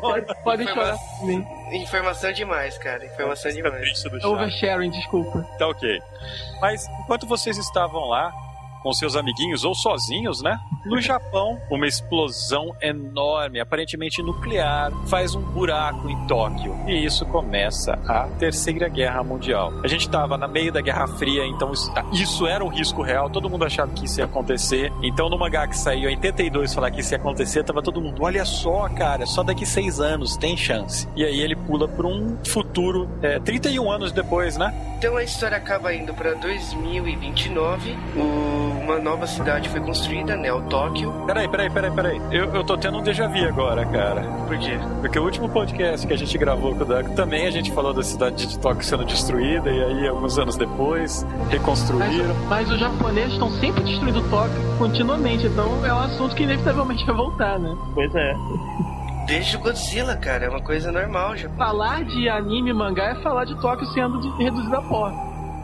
Pode, 0.00 0.26
podem 0.42 0.66
chorar 0.68 0.96
mim. 1.22 1.46
Informação 1.72 2.32
demais, 2.32 2.78
cara. 2.78 3.04
Informação 3.04 3.52
demais. 3.52 4.04
oversharing, 4.24 4.90
desculpa. 4.90 5.42
Tá 5.58 5.68
ok. 5.68 6.00
Mas 6.60 6.86
enquanto 7.00 7.26
vocês 7.26 7.56
estavam 7.58 8.06
lá 8.06 8.32
com 8.82 8.92
seus 8.92 9.16
amiguinhos 9.16 9.64
ou 9.64 9.74
sozinhos, 9.74 10.42
né? 10.42 10.58
No 10.86 11.00
Japão, 11.02 11.58
uma 11.70 11.86
explosão 11.86 12.74
enorme, 12.80 13.60
aparentemente 13.60 14.22
nuclear, 14.22 14.90
faz 15.06 15.34
um 15.34 15.40
buraco 15.40 16.08
em 16.08 16.26
Tóquio. 16.26 16.74
E 16.86 17.04
isso 17.04 17.24
começa 17.26 17.98
a 18.06 18.24
Terceira 18.38 18.88
Guerra 18.88 19.22
Mundial. 19.22 19.72
A 19.82 19.88
gente 19.88 20.02
estava 20.06 20.36
no 20.36 20.48
meio 20.48 20.72
da 20.72 20.80
Guerra 20.80 21.06
Fria, 21.06 21.44
então 21.46 21.72
isso, 21.72 21.92
isso 22.12 22.46
era 22.46 22.64
um 22.64 22.68
risco 22.68 23.02
real, 23.02 23.28
todo 23.30 23.48
mundo 23.50 23.64
achava 23.64 23.92
que 23.92 24.04
isso 24.06 24.20
ia 24.20 24.24
acontecer. 24.24 24.92
Então 25.02 25.28
no 25.28 25.38
mangá 25.38 25.66
que 25.66 25.76
saiu 25.76 26.08
em 26.08 26.14
82 26.16 26.74
falar 26.74 26.90
que 26.90 27.00
isso 27.00 27.12
ia 27.14 27.18
acontecer, 27.18 27.62
tava 27.64 27.82
todo 27.82 28.00
mundo, 28.00 28.22
olha 28.22 28.44
só, 28.44 28.88
cara, 28.88 29.26
só 29.26 29.42
daqui 29.42 29.66
seis 29.66 30.00
anos 30.00 30.36
tem 30.36 30.56
chance. 30.56 31.08
E 31.16 31.24
aí 31.24 31.40
ele 31.40 31.56
pula 31.56 31.86
para 31.88 32.06
um 32.06 32.36
futuro, 32.46 33.08
é, 33.22 33.38
31 33.40 33.90
anos 33.90 34.12
depois, 34.12 34.56
né? 34.56 34.74
Então 34.98 35.16
a 35.16 35.22
história 35.22 35.56
acaba 35.56 35.92
indo 35.94 36.12
pra 36.14 36.34
2029. 36.34 37.96
O- 38.16 38.67
Uma 38.68 38.98
nova 38.98 39.26
cidade 39.26 39.68
foi 39.68 39.80
construída, 39.80 40.36
Neo 40.36 40.62
Tóquio. 40.62 41.12
Peraí, 41.26 41.48
peraí, 41.48 41.70
peraí, 41.70 41.90
peraí. 41.90 42.20
Eu, 42.30 42.54
eu 42.54 42.64
tô 42.64 42.76
tendo 42.76 42.98
um 42.98 43.02
déjà 43.02 43.26
vu 43.26 43.44
agora, 43.46 43.84
cara. 43.86 44.22
Por 44.46 44.58
quê? 44.58 44.78
Porque 45.00 45.18
o 45.18 45.24
último 45.24 45.48
podcast 45.48 46.06
que 46.06 46.12
a 46.12 46.16
gente 46.16 46.36
gravou 46.38 46.74
com 46.74 46.82
o 46.82 46.86
Doug 46.86 47.08
também 47.14 47.46
a 47.46 47.50
gente 47.50 47.70
falou 47.72 47.92
da 47.92 48.02
cidade 48.02 48.46
de 48.46 48.58
Tóquio 48.58 48.84
sendo 48.84 49.04
destruída 49.04 49.70
e 49.70 49.82
aí 49.84 50.08
alguns 50.08 50.38
anos 50.38 50.56
depois 50.56 51.24
Mas, 51.38 51.48
reconstruíram. 51.50 52.34
mas 52.48 52.70
os 52.70 52.78
japoneses 52.78 53.32
estão 53.32 53.50
sempre 53.52 53.82
destruindo 53.82 54.22
Tóquio 54.28 54.78
continuamente, 54.78 55.46
então 55.46 55.84
é 55.84 55.92
um 55.92 55.98
assunto 55.98 56.34
que 56.34 56.42
inevitavelmente 56.44 57.04
vai 57.06 57.14
voltar, 57.16 57.58
né? 57.58 57.76
Pois 57.94 58.14
é. 58.14 58.34
Desde 59.26 59.56
o 59.56 59.60
Godzilla, 59.60 60.16
cara. 60.16 60.46
É 60.46 60.48
uma 60.48 60.62
coisa 60.62 60.90
normal 60.90 61.36
já. 61.36 61.50
Falar 61.50 62.02
de 62.04 62.28
anime 62.30 62.70
e 62.70 62.72
mangá 62.72 63.10
é 63.10 63.14
falar 63.16 63.44
de 63.44 63.54
Tóquio 63.60 63.86
sendo 63.88 64.18
reduzida 64.36 64.78
a 64.78 64.82
pó. 64.82 65.10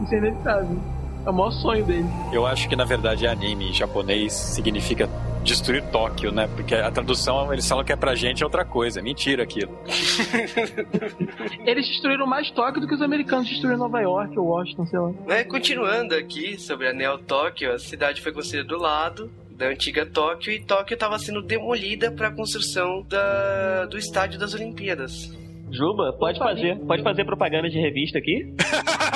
Isso 0.03 0.13
é 0.13 0.17
inevitável. 0.19 0.77
É 1.25 1.29
o 1.29 1.33
maior 1.33 1.51
sonho 1.51 1.85
dele. 1.85 2.05
Eu 2.31 2.45
acho 2.45 2.69
que 2.69 2.75
na 2.75 2.85
verdade 2.85 3.25
anime 3.25 3.69
em 3.69 3.73
japonês 3.73 4.33
significa 4.33 5.09
destruir 5.43 5.83
Tóquio, 5.91 6.31
né? 6.31 6.47
Porque 6.55 6.73
a 6.75 6.91
tradução 6.91 7.51
eles 7.53 7.67
falam 7.67 7.83
que 7.85 7.93
é 7.93 7.95
pra 7.95 8.15
gente 8.15 8.43
é 8.43 8.45
outra 8.45 8.65
coisa. 8.65 8.99
É 8.99 9.03
mentira 9.03 9.43
aquilo. 9.43 9.77
Eles 11.65 11.87
destruíram 11.87 12.25
mais 12.25 12.49
Tóquio 12.51 12.81
do 12.81 12.87
que 12.87 12.95
os 12.95 13.01
americanos 13.01 13.47
destruíram 13.47 13.77
Nova 13.77 14.01
York 14.01 14.37
ou 14.37 14.47
Washington, 14.47 14.85
sei 14.87 14.99
lá. 14.99 15.11
Mas 15.27 15.47
continuando 15.47 16.15
aqui 16.15 16.59
sobre 16.59 16.87
a 16.87 16.93
Neo 16.93 17.17
Tóquio, 17.19 17.71
a 17.71 17.79
cidade 17.79 18.21
foi 18.21 18.31
construída 18.31 18.67
do 18.67 18.77
lado 18.77 19.31
da 19.51 19.67
antiga 19.67 20.05
Tóquio 20.05 20.51
e 20.51 20.59
Tóquio 20.59 20.95
estava 20.95 21.17
sendo 21.17 21.41
demolida 21.41 22.11
para 22.11 22.27
a 22.27 22.31
construção 22.31 23.05
da, 23.07 23.85
do 23.85 23.97
estádio 23.97 24.39
das 24.39 24.53
Olimpíadas. 24.53 25.31
Juba, 25.71 26.13
pode 26.13 26.37
fazer, 26.37 26.77
pode 26.79 27.03
fazer 27.03 27.25
propaganda 27.25 27.69
de 27.69 27.79
revista 27.79 28.17
aqui? 28.19 28.53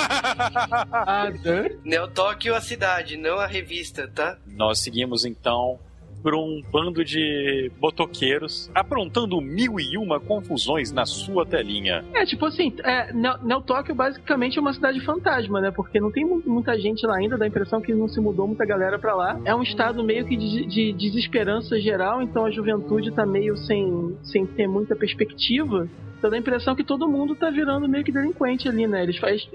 Ah, 0.91 1.29
Dan? 1.43 1.65
Neo 1.83 2.07
Tóquio 2.07 2.55
a 2.55 2.61
cidade, 2.61 3.17
não 3.17 3.37
a 3.39 3.45
revista, 3.45 4.07
tá? 4.07 4.37
Nós 4.47 4.79
seguimos 4.79 5.25
então 5.25 5.77
por 6.21 6.35
um 6.35 6.61
bando 6.69 7.03
de 7.05 7.71
botoqueiros 7.79 8.69
aprontando 8.75 9.39
mil 9.39 9.79
e 9.79 9.97
uma 9.97 10.19
confusões 10.19 10.91
na 10.91 11.05
sua 11.05 11.45
telinha. 11.45 12.03
É, 12.13 12.25
tipo 12.25 12.45
assim, 12.45 12.73
é, 12.83 13.13
Neo 13.13 13.37
Neo 13.41 13.61
Tóquio 13.61 13.95
basicamente 13.95 14.57
é 14.57 14.61
uma 14.61 14.73
cidade 14.73 14.99
fantasma, 14.99 15.61
né? 15.61 15.71
Porque 15.71 15.97
não 15.97 16.11
tem 16.11 16.25
mu- 16.25 16.43
muita 16.45 16.77
gente 16.77 17.05
lá 17.07 17.15
ainda, 17.15 17.37
dá 17.37 17.45
a 17.45 17.47
impressão 17.47 17.79
que 17.79 17.93
não 17.93 18.09
se 18.09 18.19
mudou 18.19 18.45
muita 18.47 18.65
galera 18.65 18.99
pra 18.99 19.15
lá. 19.15 19.39
É 19.45 19.55
um 19.55 19.63
estado 19.63 20.03
meio 20.03 20.25
que 20.25 20.35
de, 20.35 20.65
de 20.65 20.91
desesperança 20.91 21.79
geral, 21.79 22.21
então 22.21 22.43
a 22.45 22.51
juventude 22.51 23.11
tá 23.13 23.25
meio 23.25 23.55
sem, 23.55 24.17
sem 24.23 24.45
ter 24.45 24.67
muita 24.67 24.97
perspectiva. 24.97 25.87
Então 26.19 26.29
dá 26.29 26.35
a 26.35 26.39
impressão 26.39 26.75
que 26.75 26.83
todo 26.83 27.07
mundo 27.07 27.33
tá 27.33 27.49
virando 27.49 27.87
meio 27.87 28.03
que 28.03 28.11
delinquente 28.11 28.67
ali, 28.67 28.85
né? 28.85 29.03
Eles, 29.03 29.17
faz, 29.17 29.47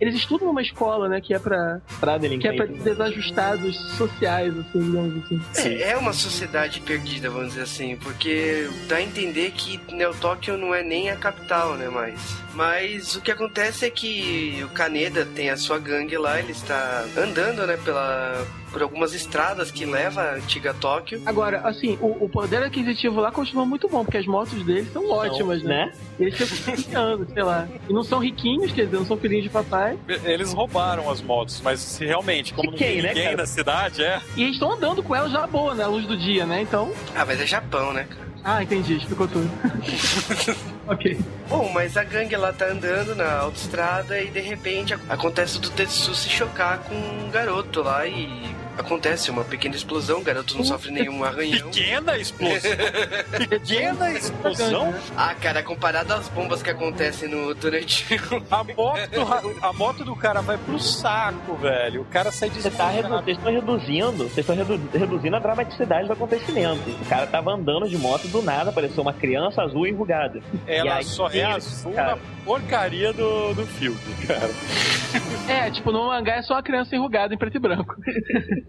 eles 0.00 0.14
estudam 0.14 0.46
numa 0.46 0.62
escola, 0.62 1.08
né? 1.08 1.20
Que 1.20 1.34
é 1.34 1.38
pra, 1.38 1.80
Pra 1.98 2.16
que 2.18 2.26
é 2.26 2.52
pra 2.52 2.64
delinquente. 2.64 2.82
desajustados 2.84 3.76
sociais, 3.96 4.56
assim, 4.56 4.80
digamos 4.80 5.24
assim. 5.24 5.40
É, 5.56 5.90
é 5.90 5.96
uma 5.96 6.12
sociedade 6.12 6.80
perdida, 6.80 7.28
vamos 7.28 7.48
dizer 7.48 7.62
assim, 7.62 7.96
porque 7.96 8.70
dá 8.88 8.96
a 8.96 9.02
entender 9.02 9.50
que 9.50 9.80
Neo 9.92 10.14
Tóquio 10.14 10.56
não 10.56 10.72
é 10.72 10.82
nem 10.82 11.10
a 11.10 11.16
capital, 11.16 11.74
né, 11.74 11.88
mais. 11.88 12.36
Mas 12.54 13.16
o 13.16 13.20
que 13.20 13.30
acontece 13.32 13.84
é 13.84 13.90
que 13.90 14.60
o 14.64 14.68
Kaneda 14.68 15.24
tem 15.26 15.50
a 15.50 15.56
sua 15.56 15.78
gangue 15.78 16.16
lá, 16.16 16.38
ele 16.38 16.52
está 16.52 17.04
andando, 17.16 17.66
né, 17.66 17.76
pela, 17.84 18.46
por 18.72 18.82
algumas 18.82 19.12
estradas 19.14 19.70
que 19.70 19.84
levam 19.84 20.22
a 20.24 20.32
antiga 20.34 20.72
Tóquio. 20.74 21.20
Agora, 21.26 21.60
assim, 21.64 21.98
o, 22.00 22.24
o 22.24 22.28
poder 22.28 22.62
aquisitivo 22.62 23.20
lá 23.20 23.30
continua 23.30 23.64
muito 23.66 23.88
bom, 23.88 24.04
porque 24.04 24.18
as 24.18 24.26
motos 24.26 24.64
deles 24.64 24.92
são 24.92 25.10
ótimas, 25.10 25.62
né? 25.62 25.86
né? 25.86 25.92
Eles 26.18 26.36
ficam 26.36 26.74
confiando, 26.74 27.26
sei 27.32 27.42
lá. 27.42 27.68
E 27.88 27.92
não 27.92 28.02
são 28.02 28.18
riquinhos, 28.18 28.72
quer 28.72 28.84
dizer, 28.86 28.96
não 28.96 29.06
são 29.06 29.16
filhinhos 29.16 29.44
de 29.44 29.50
papai. 29.50 29.98
Eles 30.24 30.52
roubaram 30.52 31.10
as 31.10 31.20
motos, 31.20 31.60
mas 31.60 31.80
se 31.80 32.04
realmente, 32.04 32.52
como 32.54 32.70
De 32.70 32.72
não 32.72 32.78
tem 32.78 33.02
né, 33.02 33.08
ninguém 33.08 33.24
cara? 33.24 33.36
na 33.36 33.46
cidade, 33.46 34.02
é. 34.02 34.20
E 34.36 34.42
eles 34.42 34.54
estão 34.54 34.72
andando 34.72 35.02
com 35.02 35.14
elas 35.14 35.30
já 35.30 35.46
boa, 35.46 35.74
né? 35.74 35.84
À 35.84 35.88
luz 35.88 36.06
do 36.06 36.16
dia, 36.16 36.46
né? 36.46 36.62
Então. 36.62 36.92
Ah, 37.14 37.24
mas 37.26 37.40
é 37.40 37.46
Japão, 37.46 37.92
né, 37.92 38.04
cara? 38.08 38.32
Ah, 38.44 38.62
entendi, 38.62 38.96
explicou 38.96 39.28
tudo. 39.28 39.48
ok. 40.86 41.18
Bom, 41.48 41.70
mas 41.72 41.96
a 41.96 42.04
gangue 42.04 42.36
lá 42.36 42.52
tá 42.52 42.66
andando 42.66 43.14
na 43.14 43.38
autoestrada 43.40 44.20
e 44.20 44.30
de 44.30 44.40
repente 44.40 44.94
ac- 44.94 45.02
acontece 45.08 45.60
do 45.60 45.70
Tetsu 45.70 46.14
se 46.14 46.28
chocar 46.28 46.78
com 46.80 46.94
um 46.94 47.30
garoto 47.30 47.82
lá 47.82 48.06
e 48.06 48.54
acontece 48.78 49.30
uma 49.30 49.44
pequena 49.44 49.74
explosão, 49.76 50.20
o 50.20 50.22
garoto 50.22 50.56
não 50.56 50.64
sofre 50.64 50.90
nenhum 50.90 51.22
arranhão. 51.24 51.70
Pequena 51.70 52.16
explosão. 52.18 52.70
Pequena 53.48 54.10
explosão. 54.12 54.94
Ah, 55.16 55.34
cara, 55.34 55.62
comparado 55.62 56.12
às 56.12 56.28
bombas 56.28 56.62
que 56.62 56.70
acontecem 56.70 57.28
no 57.28 57.54
durante 57.54 58.06
A 58.50 58.64
moto, 58.64 59.58
a 59.62 59.72
moto 59.72 60.04
do 60.04 60.14
cara 60.16 60.40
vai 60.40 60.56
pro 60.58 60.78
saco, 60.78 61.54
velho. 61.56 62.02
O 62.02 62.04
cara 62.06 62.30
sai 62.32 62.50
Você 62.50 62.70
tá 62.70 62.88
redu- 62.88 63.08
desesperado. 63.08 63.24
Vocês 63.24 63.36
estão 63.38 63.52
reduzindo, 63.52 64.16
vocês 64.28 64.38
estão 64.38 64.56
redu- 64.56 64.88
reduzindo 64.92 65.36
a 65.36 65.38
dramaticidade 65.38 66.06
do 66.06 66.12
acontecimento. 66.12 66.90
O 66.90 67.04
cara 67.06 67.26
tava 67.26 67.52
andando 67.52 67.88
de 67.88 67.96
moto 67.98 68.26
do 68.28 68.42
nada, 68.42 68.70
apareceu 68.70 69.02
uma 69.02 69.12
criança 69.12 69.62
azul 69.62 69.86
enrugada. 69.86 70.40
Ela 70.66 70.96
aí, 70.96 71.04
só 71.04 71.28
é 71.28 71.36
ele- 71.36 71.42
azul 71.42 71.92
cara. 71.92 72.16
na 72.16 72.18
porcaria 72.44 73.12
do, 73.12 73.54
do 73.54 73.66
filme, 73.66 73.98
cara. 74.26 74.50
É, 75.46 75.70
tipo, 75.70 75.92
no 75.92 76.06
mangá 76.06 76.36
é 76.36 76.42
só 76.42 76.54
a 76.54 76.62
criança 76.62 76.96
enrugada 76.96 77.34
em 77.34 77.36
preto 77.36 77.56
e 77.56 77.60
branco. 77.60 77.94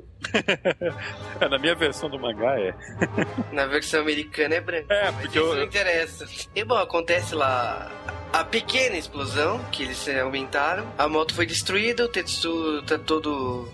É, 1.39 1.47
na 1.49 1.59
minha 1.59 1.75
versão 1.75 2.09
do 2.09 2.17
mangá 2.19 2.57
é. 2.59 2.73
Na 3.51 3.65
versão 3.65 4.01
americana 4.01 4.55
é 4.55 4.61
branco. 4.61 4.91
É, 4.91 5.11
mas 5.11 5.15
porque 5.21 5.37
isso 5.39 5.47
eu- 5.47 5.55
não 5.55 5.63
interessa. 5.63 6.25
E 6.55 6.63
bom, 6.63 6.75
acontece 6.77 7.35
lá 7.35 7.91
a 8.31 8.43
pequena 8.43 8.95
explosão 8.97 9.59
que 9.71 9.83
eles 9.83 10.07
eh, 10.07 10.21
aumentaram. 10.21 10.85
A 10.97 11.07
moto 11.07 11.33
foi 11.33 11.45
destruída, 11.45 12.05
o 12.05 12.07
Tetsu 12.07 12.81
tá 12.83 12.97
todo 12.97 13.67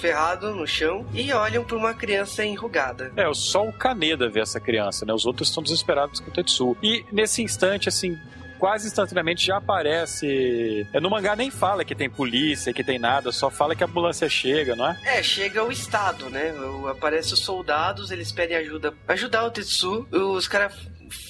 ferrado 0.00 0.54
no 0.54 0.66
chão 0.66 1.04
e 1.12 1.30
olham 1.32 1.62
para 1.64 1.76
uma 1.76 1.92
criança 1.92 2.44
enrugada. 2.44 3.12
É, 3.16 3.32
só 3.34 3.66
o 3.66 3.72
Kaneda 3.72 4.28
vê 4.30 4.40
essa 4.40 4.58
criança, 4.58 5.04
né? 5.04 5.12
Os 5.12 5.26
outros 5.26 5.48
estão 5.48 5.62
desesperados 5.62 6.20
com 6.20 6.30
o 6.30 6.32
Tetsu. 6.32 6.76
E 6.82 7.04
nesse 7.12 7.42
instante, 7.42 7.88
assim, 7.88 8.18
quase 8.64 8.86
instantaneamente 8.86 9.44
já 9.44 9.58
aparece. 9.58 10.86
É, 10.90 10.98
no 10.98 11.10
mangá 11.10 11.36
nem 11.36 11.50
fala 11.50 11.84
que 11.84 11.94
tem 11.94 12.08
polícia, 12.08 12.72
que 12.72 12.82
tem 12.82 12.98
nada, 12.98 13.30
só 13.30 13.50
fala 13.50 13.76
que 13.76 13.84
a 13.84 13.86
ambulância 13.86 14.26
chega, 14.26 14.74
não 14.74 14.88
é? 14.88 14.98
É, 15.04 15.22
chega 15.22 15.62
o 15.62 15.70
Estado, 15.70 16.30
né? 16.30 16.50
Aparece 16.90 17.34
os 17.34 17.40
soldados, 17.40 18.10
eles 18.10 18.32
pedem 18.32 18.56
ajuda, 18.56 18.94
ajudar 19.06 19.44
o 19.44 19.50
Tetsu. 19.50 20.08
Os 20.10 20.48
caras 20.48 20.72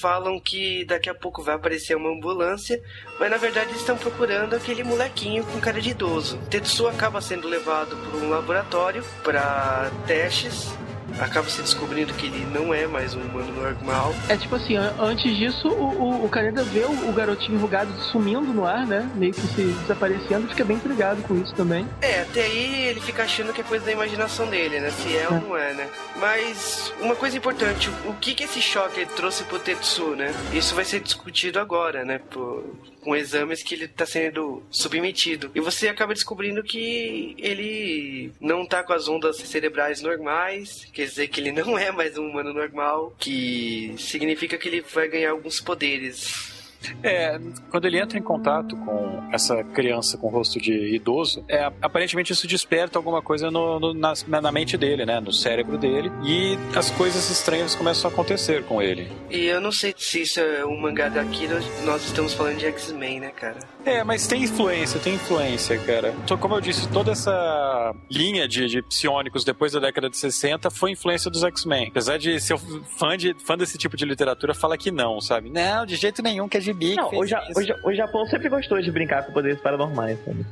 falam 0.01 0.38
que 0.38 0.85
daqui 0.85 1.11
a 1.11 1.14
pouco 1.14 1.42
vai 1.42 1.57
aparecer 1.57 1.97
uma 1.97 2.09
ambulância, 2.09 2.81
mas 3.18 3.29
na 3.29 3.37
verdade 3.37 3.70
eles 3.70 3.81
estão 3.81 3.99
procurando 3.99 4.55
aquele 4.55 4.85
molequinho 4.85 5.44
com 5.44 5.59
cara 5.59 5.81
de 5.81 5.90
idoso. 5.90 6.38
Tetsu 6.49 6.87
acaba 6.87 7.20
sendo 7.20 7.49
levado 7.49 7.97
para 7.97 8.16
um 8.16 8.31
laboratório 8.31 9.05
para 9.25 9.90
testes. 10.07 10.73
Acaba 11.18 11.48
se 11.48 11.62
descobrindo 11.62 12.12
que 12.14 12.27
ele 12.27 12.44
não 12.53 12.72
é 12.74 12.87
mais 12.87 13.14
um 13.14 13.20
humano 13.20 13.53
normal. 13.53 14.14
É 14.29 14.37
tipo 14.37 14.55
assim, 14.57 14.77
an- 14.77 14.94
antes 14.98 15.37
disso, 15.37 15.68
o, 15.68 15.85
o, 16.03 16.24
o 16.24 16.29
Kaneda 16.29 16.62
vê 16.64 16.81
o, 16.81 17.09
o 17.09 17.12
garotinho 17.12 17.57
enrugado 17.57 17.92
sumindo 18.11 18.53
no 18.53 18.64
ar, 18.66 18.87
né? 18.87 19.09
Meio 19.14 19.33
que 19.33 19.40
se 19.40 19.62
desaparecendo, 19.62 20.48
fica 20.48 20.65
bem 20.65 20.77
intrigado 20.77 21.23
com 21.23 21.35
isso 21.37 21.54
também. 21.54 21.88
É, 22.02 22.23
até 22.23 22.42
aí 22.44 22.87
ele 22.88 23.00
fica 23.00 23.23
achando 23.23 23.52
que 23.52 23.60
é 23.60 23.65
coisa 23.65 23.85
da 23.85 23.92
imaginação 23.92 24.46
dele, 24.48 24.81
né? 24.81 24.90
Se 24.90 25.17
é 25.17 25.29
ou 25.29 25.40
não 25.40 25.56
é, 25.56 25.73
né? 25.75 25.88
Mas 26.17 26.92
uma 27.00 27.15
coisa 27.15 27.37
importante, 27.37 27.90
o 28.06 28.15
que 28.15 28.35
que 28.35 28.44
esse 28.44 28.60
choque 28.60 29.04
trouxe 29.06 29.44
pro 29.44 29.58
Tetsu, 29.58 30.17
né? 30.17 30.33
Isso 30.52 30.75
vai 30.75 30.85
ser 30.85 31.00
discutido 31.00 31.58
agora, 31.60 32.04
né? 32.04 32.19
Por, 32.31 32.65
com 33.05 33.15
exames 33.15 33.63
que 33.63 33.75
ele 33.75 33.87
tá 33.87 34.07
sendo 34.07 34.63
submetido. 34.71 35.50
E 35.55 35.61
você 35.61 35.88
acaba 35.88 36.15
descobrindo 36.15 36.63
que 36.63 37.37
ele 37.38 38.33
não 38.40 38.67
tá 38.67 38.83
com 38.83 38.94
as 38.94 39.07
ondas 39.07 39.37
cerebrais 39.37 40.00
normais, 40.00 40.88
quer 40.92 41.05
dizer 41.05 41.29
que 41.29 41.40
ele 41.40 41.52
não 41.52 41.79
é 41.79 41.92
mais 41.92 42.17
um 42.17 42.27
humano 42.27 42.52
normal, 42.52 43.15
que 43.19 43.94
significa 43.98 44.57
que 44.57 44.69
ele 44.69 44.81
vai 44.81 45.09
ganhar 45.09 45.31
alguns 45.31 45.61
poderes 45.61 46.54
É, 47.02 47.38
quando 47.70 47.87
ele 47.87 47.98
entra 47.98 48.18
em 48.18 48.22
contato 48.22 48.76
com 48.76 49.22
essa 49.32 49.62
criança 49.64 50.16
com 50.18 50.28
rosto 50.28 50.60
de 50.60 50.94
idoso, 50.94 51.44
é, 51.48 51.70
aparentemente 51.80 52.32
isso 52.32 52.46
desperta 52.46 52.98
alguma 52.98 53.22
coisa 53.22 53.50
no, 53.50 53.78
no, 53.78 53.94
na, 53.94 54.12
na 54.40 54.52
mente 54.52 54.76
dele, 54.76 55.04
né? 55.04 55.20
No 55.20 55.32
cérebro 55.32 55.78
dele. 55.78 56.10
E 56.24 56.58
as 56.76 56.90
coisas 56.90 57.30
estranhas 57.30 57.74
começam 57.74 58.10
a 58.10 58.12
acontecer 58.12 58.64
com 58.64 58.80
ele. 58.82 59.10
E 59.30 59.46
eu 59.46 59.60
não 59.60 59.72
sei 59.72 59.94
se 59.96 60.22
isso 60.22 60.40
é 60.40 60.64
um 60.64 60.80
mangá 60.80 61.08
daqui, 61.08 61.46
nós, 61.46 61.64
nós 61.85 62.04
estamos 62.04 62.35
falando 62.35 62.58
de 62.58 62.66
X-Men, 62.66 63.20
né, 63.20 63.30
cara? 63.30 63.58
É, 63.85 64.02
mas 64.02 64.26
tem 64.26 64.42
influência, 64.42 64.98
tem 64.98 65.14
influência, 65.14 65.78
cara. 65.78 66.14
Então, 66.24 66.38
como 66.38 66.54
eu 66.54 66.60
disse, 66.60 66.88
toda 66.88 67.12
essa 67.12 67.94
linha 68.10 68.48
de, 68.48 68.66
de 68.66 68.82
psionicos 68.82 69.44
depois 69.44 69.72
da 69.72 69.80
década 69.80 70.08
de 70.08 70.16
60 70.16 70.70
foi 70.70 70.92
influência 70.92 71.30
dos 71.30 71.44
X-Men. 71.44 71.88
Apesar 71.88 72.16
de 72.16 72.40
ser 72.40 72.56
fã, 72.98 73.16
de, 73.16 73.35
fã 73.44 73.58
desse 73.58 73.76
tipo 73.76 73.94
de 73.94 74.06
literatura, 74.06 74.54
fala 74.54 74.78
que 74.78 74.90
não, 74.90 75.20
sabe? 75.20 75.50
Não, 75.50 75.85
de 75.85 75.96
jeito 75.96 76.22
nenhum 76.22 76.48
que 76.48 76.56
é 76.56 76.60
gibi. 76.60 76.94
Não, 76.94 77.10
o, 77.10 77.26
ja 77.26 77.46
o, 77.54 77.90
o, 77.90 77.94
Japão 77.94 78.24
sempre 78.26 78.48
gostou 78.48 78.80
de 78.80 78.90
brincar 78.90 79.22
com 79.26 79.32
poderes 79.32 79.60
paranormais, 79.60 80.18
sabe? 80.24 80.46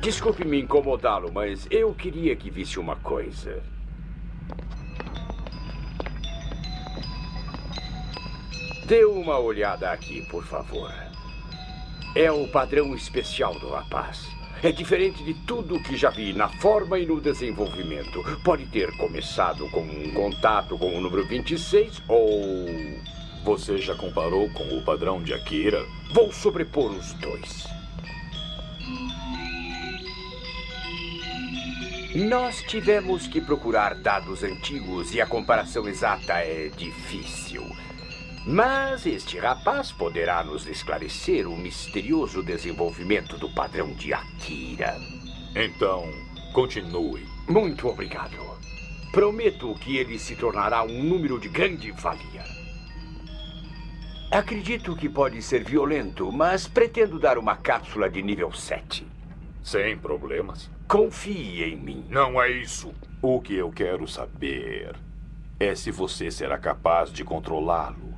Desculpe 0.00 0.44
me 0.46 0.62
incomodá-lo, 0.62 1.30
mas 1.30 1.66
eu 1.70 1.92
queria 1.92 2.34
que 2.34 2.48
visse 2.50 2.78
uma 2.78 2.96
coisa. 2.96 3.62
Dê 8.86 9.04
uma 9.04 9.38
olhada 9.38 9.90
aqui, 9.90 10.22
por 10.30 10.42
favor. 10.44 11.07
É 12.14 12.32
o 12.32 12.48
padrão 12.48 12.94
especial 12.94 13.54
do 13.58 13.68
rapaz. 13.68 14.26
É 14.62 14.72
diferente 14.72 15.22
de 15.22 15.34
tudo 15.34 15.80
que 15.82 15.96
já 15.96 16.10
vi 16.10 16.32
na 16.32 16.48
forma 16.48 16.98
e 16.98 17.06
no 17.06 17.20
desenvolvimento. 17.20 18.24
Pode 18.42 18.66
ter 18.66 18.90
começado 18.96 19.68
com 19.70 19.82
um 19.82 20.12
contato 20.12 20.76
com 20.76 20.96
o 20.96 21.00
número 21.00 21.24
26 21.26 22.02
ou. 22.08 22.66
Você 23.44 23.78
já 23.78 23.94
comparou 23.94 24.50
com 24.50 24.64
o 24.76 24.82
padrão 24.82 25.22
de 25.22 25.32
Akira? 25.32 25.84
Vou 26.12 26.32
sobrepor 26.32 26.90
os 26.90 27.12
dois. 27.14 27.66
Nós 32.16 32.62
tivemos 32.62 33.28
que 33.28 33.40
procurar 33.40 33.94
dados 33.94 34.42
antigos 34.42 35.14
e 35.14 35.20
a 35.20 35.26
comparação 35.26 35.86
exata 35.86 36.32
é 36.38 36.68
difícil. 36.76 37.62
Mas 38.50 39.04
este 39.04 39.38
rapaz 39.38 39.92
poderá 39.92 40.42
nos 40.42 40.66
esclarecer 40.66 41.46
o 41.46 41.54
misterioso 41.54 42.42
desenvolvimento 42.42 43.36
do 43.36 43.50
padrão 43.50 43.92
de 43.92 44.14
Akira. 44.14 44.96
Então, 45.54 46.10
continue. 46.54 47.26
Muito 47.46 47.86
obrigado. 47.86 48.38
Prometo 49.12 49.74
que 49.74 49.98
ele 49.98 50.18
se 50.18 50.34
tornará 50.34 50.82
um 50.82 51.02
número 51.02 51.38
de 51.38 51.50
grande 51.50 51.90
valia. 51.90 52.42
Acredito 54.30 54.96
que 54.96 55.10
pode 55.10 55.42
ser 55.42 55.62
violento, 55.62 56.32
mas 56.32 56.66
pretendo 56.66 57.18
dar 57.18 57.36
uma 57.36 57.54
cápsula 57.54 58.08
de 58.08 58.22
nível 58.22 58.50
7. 58.50 59.06
Sem 59.62 59.98
problemas. 59.98 60.70
Confie 60.88 61.64
em 61.64 61.76
mim. 61.76 62.06
Não 62.08 62.40
é 62.40 62.50
isso. 62.50 62.94
O 63.20 63.42
que 63.42 63.56
eu 63.56 63.70
quero 63.70 64.08
saber 64.08 64.96
é 65.60 65.74
se 65.74 65.90
você 65.90 66.30
será 66.30 66.56
capaz 66.56 67.12
de 67.12 67.22
controlá-lo. 67.22 68.17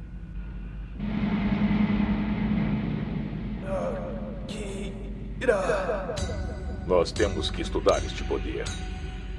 Nós 6.87 7.13
temos 7.13 7.51
que 7.51 7.63
estudar 7.63 8.05
este 8.05 8.23
poder 8.25 8.65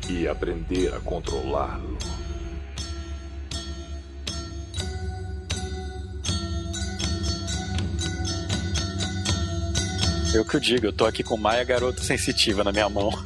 e 0.09 0.27
aprender 0.27 0.93
a 0.95 0.99
controlá-lo. 0.99 1.97
Eu 10.33 10.45
que 10.45 10.55
o 10.55 10.61
digo, 10.61 10.85
eu 10.85 10.93
tô 10.93 11.05
aqui 11.05 11.23
com 11.23 11.35
Maia 11.35 11.63
Garota 11.63 12.01
Sensitiva 12.01 12.63
na 12.63 12.71
minha 12.71 12.89
mão. 12.89 13.11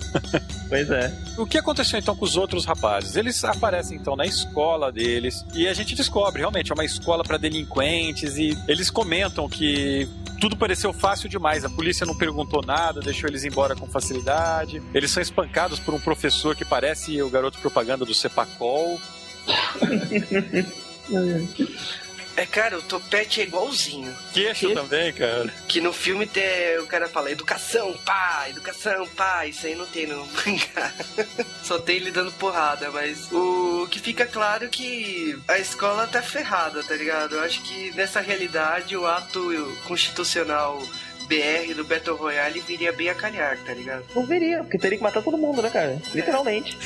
Pois 0.67 0.89
é. 0.89 1.15
O 1.37 1.45
que 1.45 1.59
aconteceu 1.59 1.99
então 1.99 2.15
com 2.15 2.25
os 2.25 2.35
outros 2.35 2.65
rapazes? 2.65 3.15
Eles 3.15 3.43
aparecem 3.43 3.97
então 3.97 4.15
na 4.15 4.25
escola 4.25 4.91
deles 4.91 5.45
e 5.53 5.67
a 5.67 5.73
gente 5.75 5.93
descobre 5.93 6.39
realmente 6.39 6.71
é 6.71 6.73
uma 6.73 6.83
escola 6.83 7.23
para 7.23 7.37
delinquentes 7.37 8.35
e 8.35 8.57
eles 8.67 8.89
comentam 8.89 9.47
que 9.47 10.09
tudo 10.41 10.57
pareceu 10.57 10.91
fácil 10.91 11.29
demais. 11.29 11.63
A 11.63 11.69
polícia 11.69 12.03
não 12.03 12.17
perguntou 12.17 12.63
nada, 12.65 12.99
deixou 12.99 13.29
eles 13.29 13.43
embora 13.43 13.75
com 13.75 13.85
facilidade. 13.85 14.81
Eles 14.91 15.11
são 15.11 15.21
espancados 15.21 15.79
por 15.79 15.93
um 15.93 15.99
professor 15.99 16.55
que 16.55 16.65
parece 16.65 17.21
o 17.21 17.29
garoto 17.29 17.59
propaganda 17.59 18.03
do 18.03 18.15
Cepacol. 18.15 18.99
É, 22.37 22.45
cara, 22.45 22.77
o 22.77 22.81
topete 22.81 23.39
é 23.39 23.43
igualzinho. 23.43 24.13
Queixo 24.33 24.73
também, 24.73 25.13
cara. 25.13 25.53
Que 25.67 25.79
no 25.79 25.93
filme 25.93 26.27
tem, 26.27 26.77
o 26.79 26.85
cara 26.85 27.07
fala 27.07 27.31
educação, 27.31 27.93
pá, 28.05 28.45
educação, 28.49 29.07
pá. 29.09 29.45
Isso 29.45 29.65
aí 29.65 29.75
não 29.75 29.85
tem 29.85 30.05
no 30.05 30.25
mangá. 30.27 30.93
Só 31.63 31.79
tem 31.79 31.95
ele 31.95 32.11
dando 32.11 32.31
porrada, 32.33 32.91
mas 32.91 33.31
o 33.31 33.87
que 33.89 33.99
fica 33.99 34.25
claro 34.25 34.65
é 34.65 34.67
que 34.67 35.37
a 35.47 35.57
escola 35.57 36.07
tá 36.07 36.21
ferrada, 36.21 36.83
tá 36.83 36.95
ligado? 36.95 37.35
Eu 37.35 37.41
acho 37.41 37.61
que 37.61 37.91
nessa 37.95 38.19
realidade 38.19 38.97
o 38.97 39.07
ato 39.07 39.41
constitucional 39.87 40.81
BR 41.25 41.73
do 41.73 41.83
Battle 41.83 42.15
Royale 42.15 42.59
viria 42.59 42.91
bem 42.91 43.09
a 43.09 43.15
calhar, 43.15 43.57
tá 43.65 43.73
ligado? 43.73 44.05
Não 44.13 44.25
viria, 44.25 44.59
porque 44.59 44.77
teria 44.77 44.97
que 44.97 45.03
matar 45.03 45.23
todo 45.23 45.37
mundo, 45.37 45.61
né, 45.61 45.69
cara? 45.69 45.99
Literalmente. 46.13 46.77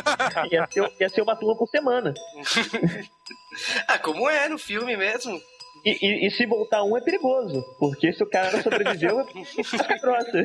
ia, 0.52 0.68
ser, 0.70 0.92
ia 1.00 1.08
ser 1.08 1.22
uma 1.22 1.34
turma 1.34 1.56
por 1.56 1.68
semana. 1.68 2.14
ah, 3.86 3.98
como 3.98 4.28
é 4.28 4.48
no 4.48 4.58
filme 4.58 4.96
mesmo. 4.96 5.40
E, 5.84 5.98
e, 6.02 6.26
e, 6.26 6.30
se 6.30 6.46
voltar 6.46 6.82
um 6.84 6.96
é 6.96 7.00
perigoso, 7.00 7.64
porque 7.78 8.12
se 8.12 8.22
o 8.22 8.28
cara 8.28 8.62
sobreviveu, 8.62 9.20
é 9.24 9.98
grossa. 9.98 10.44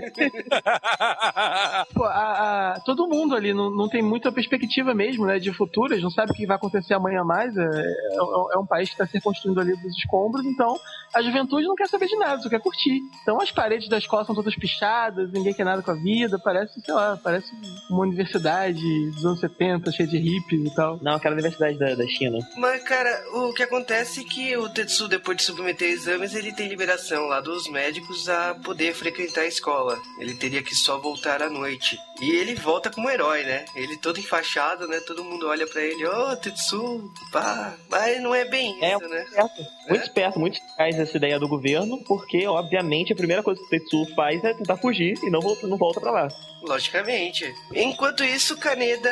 Pô, 1.93 2.03
a, 2.03 2.73
a, 2.73 2.79
todo 2.81 3.07
mundo 3.07 3.35
ali 3.35 3.53
não, 3.53 3.69
não 3.69 3.89
tem 3.89 4.01
muita 4.01 4.31
perspectiva 4.31 4.93
mesmo, 4.93 5.25
né, 5.25 5.39
de 5.39 5.51
futuras, 5.53 6.01
não 6.01 6.09
sabe 6.09 6.31
o 6.31 6.35
que 6.35 6.45
vai 6.45 6.57
acontecer 6.57 6.93
amanhã 6.93 7.23
mais. 7.23 7.55
É, 7.55 7.63
é, 7.63 8.17
é 8.53 8.57
um 8.57 8.65
país 8.65 8.89
que 8.89 8.95
está 8.95 9.05
se 9.05 9.13
reconstruindo 9.13 9.59
ali 9.59 9.75
dos 9.75 9.97
escombros, 9.97 10.45
então 10.45 10.79
a 11.13 11.21
juventude 11.21 11.67
não 11.67 11.75
quer 11.75 11.87
saber 11.87 12.07
de 12.07 12.17
nada, 12.17 12.41
só 12.41 12.49
quer 12.49 12.59
curtir. 12.59 13.01
Então 13.21 13.39
as 13.41 13.51
paredes 13.51 13.87
da 13.87 13.97
escola 13.97 14.25
são 14.25 14.35
todas 14.35 14.55
pichadas, 14.55 15.31
ninguém 15.31 15.53
quer 15.53 15.63
nada 15.63 15.81
com 15.81 15.91
a 15.91 15.95
vida, 15.95 16.39
parece, 16.39 16.79
sei 16.81 16.93
lá, 16.93 17.19
parece 17.21 17.51
uma 17.89 18.01
universidade 18.01 18.81
dos 19.11 19.25
anos 19.25 19.39
70, 19.39 19.91
cheia 19.91 20.07
de 20.07 20.17
hippies 20.17 20.71
e 20.71 20.75
tal. 20.75 20.99
Não, 21.01 21.13
aquela 21.13 21.33
universidade 21.33 21.77
da, 21.77 21.95
da 21.95 22.07
China. 22.07 22.39
Mas, 22.57 22.83
cara, 22.83 23.23
o 23.33 23.53
que 23.53 23.63
acontece 23.63 24.21
é 24.21 24.23
que 24.23 24.57
o 24.57 24.69
Tetsu, 24.69 25.07
depois 25.07 25.22
de 25.31 25.43
submeter 25.43 25.89
exames, 25.89 26.33
ele 26.33 26.51
tem 26.51 26.67
liberação 26.67 27.27
lá 27.27 27.39
dos 27.39 27.69
médicos 27.69 28.27
a 28.27 28.55
poder 28.55 28.93
frequentar 28.93 29.41
a 29.41 29.47
escola. 29.47 30.01
Ele 30.19 30.33
teria 30.33 30.63
que 30.63 30.75
só 30.75 30.97
voltar 30.97 31.41
à 31.41 31.49
noite. 31.49 31.97
E 32.19 32.31
ele 32.31 32.55
volta 32.55 32.89
como 32.89 33.09
herói, 33.09 33.43
né? 33.43 33.65
Ele 33.75 33.95
todo 33.97 34.19
enfaixado, 34.19 34.87
né? 34.87 34.99
Todo 35.01 35.23
mundo 35.23 35.47
olha 35.47 35.67
para 35.67 35.81
ele, 35.81 36.05
ô, 36.05 36.31
oh, 36.31 36.35
Tetsu, 36.35 37.11
pá. 37.31 37.75
Mas 37.89 38.21
não 38.21 38.33
é 38.33 38.45
bem 38.45 38.77
é, 38.81 38.95
isso, 38.95 39.07
né? 39.07 39.23
Esperto. 39.23 39.61
Muito 39.87 40.01
é? 40.01 40.03
esperto, 40.03 40.39
muito 40.39 40.57
eficaz 40.57 40.99
essa 40.99 41.17
ideia 41.17 41.39
do 41.39 41.47
governo, 41.47 42.03
porque, 42.05 42.47
obviamente, 42.47 43.13
a 43.13 43.15
primeira 43.15 43.43
coisa 43.43 43.59
que 43.59 43.67
o 43.67 43.69
Tetsu 43.69 44.15
faz 44.15 44.43
é 44.43 44.53
tentar 44.53 44.77
fugir 44.77 45.17
e 45.23 45.29
não 45.29 45.39
volta, 45.39 45.67
não 45.67 45.77
volta 45.77 46.01
pra 46.01 46.11
lá. 46.11 46.27
Logicamente. 46.61 47.53
Enquanto 47.73 48.23
isso, 48.23 48.57
Kaneda 48.57 49.09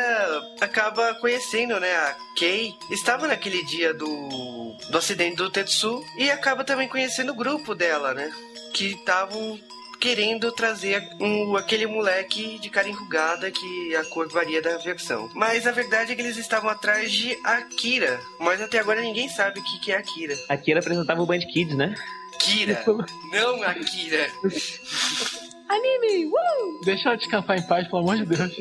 acaba 0.59 1.13
conhecendo, 1.15 1.79
né, 1.79 1.91
a 1.91 2.15
Kei. 2.37 2.73
Estava 2.89 3.27
naquele 3.27 3.63
dia 3.65 3.93
do, 3.93 4.75
do 4.89 4.97
acidente 4.97 5.35
do 5.35 5.49
Tetsu 5.49 6.00
e 6.17 6.29
acaba 6.29 6.63
também 6.63 6.87
conhecendo 6.87 7.31
o 7.31 7.35
grupo 7.35 7.73
dela, 7.75 8.13
né? 8.13 8.31
Que 8.73 8.93
estavam 8.93 9.59
querendo 9.99 10.51
trazer 10.51 11.07
um, 11.19 11.55
aquele 11.55 11.85
moleque 11.85 12.57
de 12.59 12.69
cara 12.71 12.89
enrugada 12.89 13.51
que 13.51 13.95
a 13.95 14.03
cor 14.05 14.27
varia 14.29 14.59
da 14.61 14.77
versão. 14.77 15.29
Mas 15.35 15.67
a 15.67 15.71
verdade 15.71 16.11
é 16.11 16.15
que 16.15 16.21
eles 16.21 16.37
estavam 16.37 16.69
atrás 16.69 17.11
de 17.11 17.37
Akira. 17.43 18.19
Mas 18.39 18.59
até 18.59 18.79
agora 18.79 18.99
ninguém 18.99 19.29
sabe 19.29 19.59
o 19.59 19.63
que, 19.63 19.79
que 19.79 19.91
é 19.91 19.97
Akira. 19.97 20.35
Akira 20.49 20.79
apresentava 20.79 21.21
o 21.21 21.25
Band 21.25 21.41
Kids, 21.41 21.75
né? 21.75 21.93
Kira, 22.39 22.83
não 23.31 23.61
Akira. 23.61 24.27
Anime! 25.71 26.25
Uh! 26.25 26.81
Deixa 26.83 27.07
ela 27.07 27.17
descansar 27.17 27.57
em 27.57 27.65
paz, 27.65 27.87
pelo 27.87 27.99
amor 27.99 28.17
de 28.17 28.25
Deus. 28.25 28.51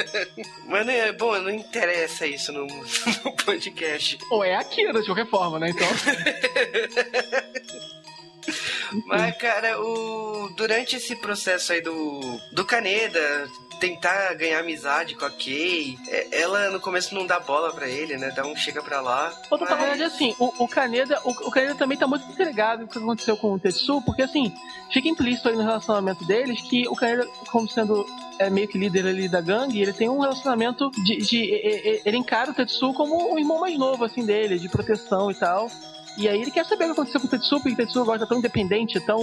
Mano, 0.66 0.90
é 0.90 1.12
bom, 1.12 1.38
não 1.38 1.50
interessa 1.50 2.26
isso 2.26 2.50
no, 2.50 2.64
no 2.66 3.36
podcast. 3.44 4.16
Ou 4.30 4.42
é 4.42 4.56
Akira, 4.56 4.98
de 4.98 5.06
qualquer 5.06 5.28
forma, 5.28 5.58
né? 5.58 5.68
Então. 5.68 5.86
Mas, 9.06 9.36
cara, 9.36 9.78
o... 9.80 10.48
durante 10.56 10.96
esse 10.96 11.14
processo 11.16 11.72
aí 11.72 11.82
do, 11.82 12.40
do 12.52 12.64
Caneda 12.64 13.50
tentar 13.78 14.34
ganhar 14.34 14.60
amizade 14.60 15.14
com 15.14 15.24
a 15.24 15.30
Kay, 15.30 15.98
é, 16.08 16.40
ela 16.40 16.70
no 16.70 16.80
começo 16.80 17.14
não 17.14 17.26
dá 17.26 17.38
bola 17.40 17.72
para 17.72 17.88
ele, 17.88 18.16
né? 18.16 18.30
Dá 18.30 18.46
um 18.46 18.56
chega 18.56 18.82
pra 18.82 19.00
lá. 19.00 19.32
Outra 19.50 19.68
mas... 19.70 19.78
verdade 19.78 20.02
é 20.02 20.06
assim, 20.06 20.34
o, 20.38 20.64
o 20.64 20.68
Caneda, 20.68 21.20
o, 21.24 21.30
o 21.30 21.50
Caneda 21.50 21.74
também 21.74 21.96
tá 21.96 22.06
muito 22.06 22.26
entregado 22.30 22.86
com 22.86 22.86
o 22.86 22.88
que 22.92 22.98
aconteceu 22.98 23.36
com 23.36 23.52
o 23.52 23.58
Tetsu, 23.58 24.02
porque 24.02 24.22
assim, 24.22 24.52
fica 24.92 25.08
implícito 25.08 25.48
aí 25.48 25.56
no 25.56 25.62
relacionamento 25.62 26.24
deles 26.24 26.60
que 26.62 26.88
o 26.88 26.94
Caneda, 26.94 27.26
como 27.50 27.68
sendo 27.68 28.06
é 28.38 28.50
meio 28.50 28.68
que 28.68 28.78
líder 28.78 29.06
ali 29.06 29.28
da 29.28 29.40
gangue, 29.40 29.80
ele 29.80 29.92
tem 29.92 30.08
um 30.08 30.18
relacionamento 30.18 30.90
de, 30.90 31.16
de, 31.16 31.26
de, 31.26 32.02
Ele 32.04 32.16
encara 32.16 32.50
o 32.50 32.54
Tetsu 32.54 32.92
como 32.92 33.32
um 33.32 33.38
irmão 33.38 33.60
mais 33.60 33.78
novo, 33.78 34.04
assim, 34.04 34.24
dele, 34.24 34.58
de 34.58 34.68
proteção 34.68 35.30
e 35.30 35.34
tal. 35.34 35.70
E 36.16 36.28
aí 36.28 36.40
ele 36.40 36.50
quer 36.50 36.64
saber 36.64 36.84
o 36.84 36.86
que 36.88 36.92
aconteceu 36.92 37.20
com 37.20 37.26
o 37.26 37.30
Tetsuo, 37.30 37.60
porque 37.60 37.74
o 37.74 37.76
Tetsuo 37.76 38.02
agora 38.02 38.20
tá 38.20 38.26
tão 38.26 38.38
independente, 38.38 38.98
tão 39.00 39.20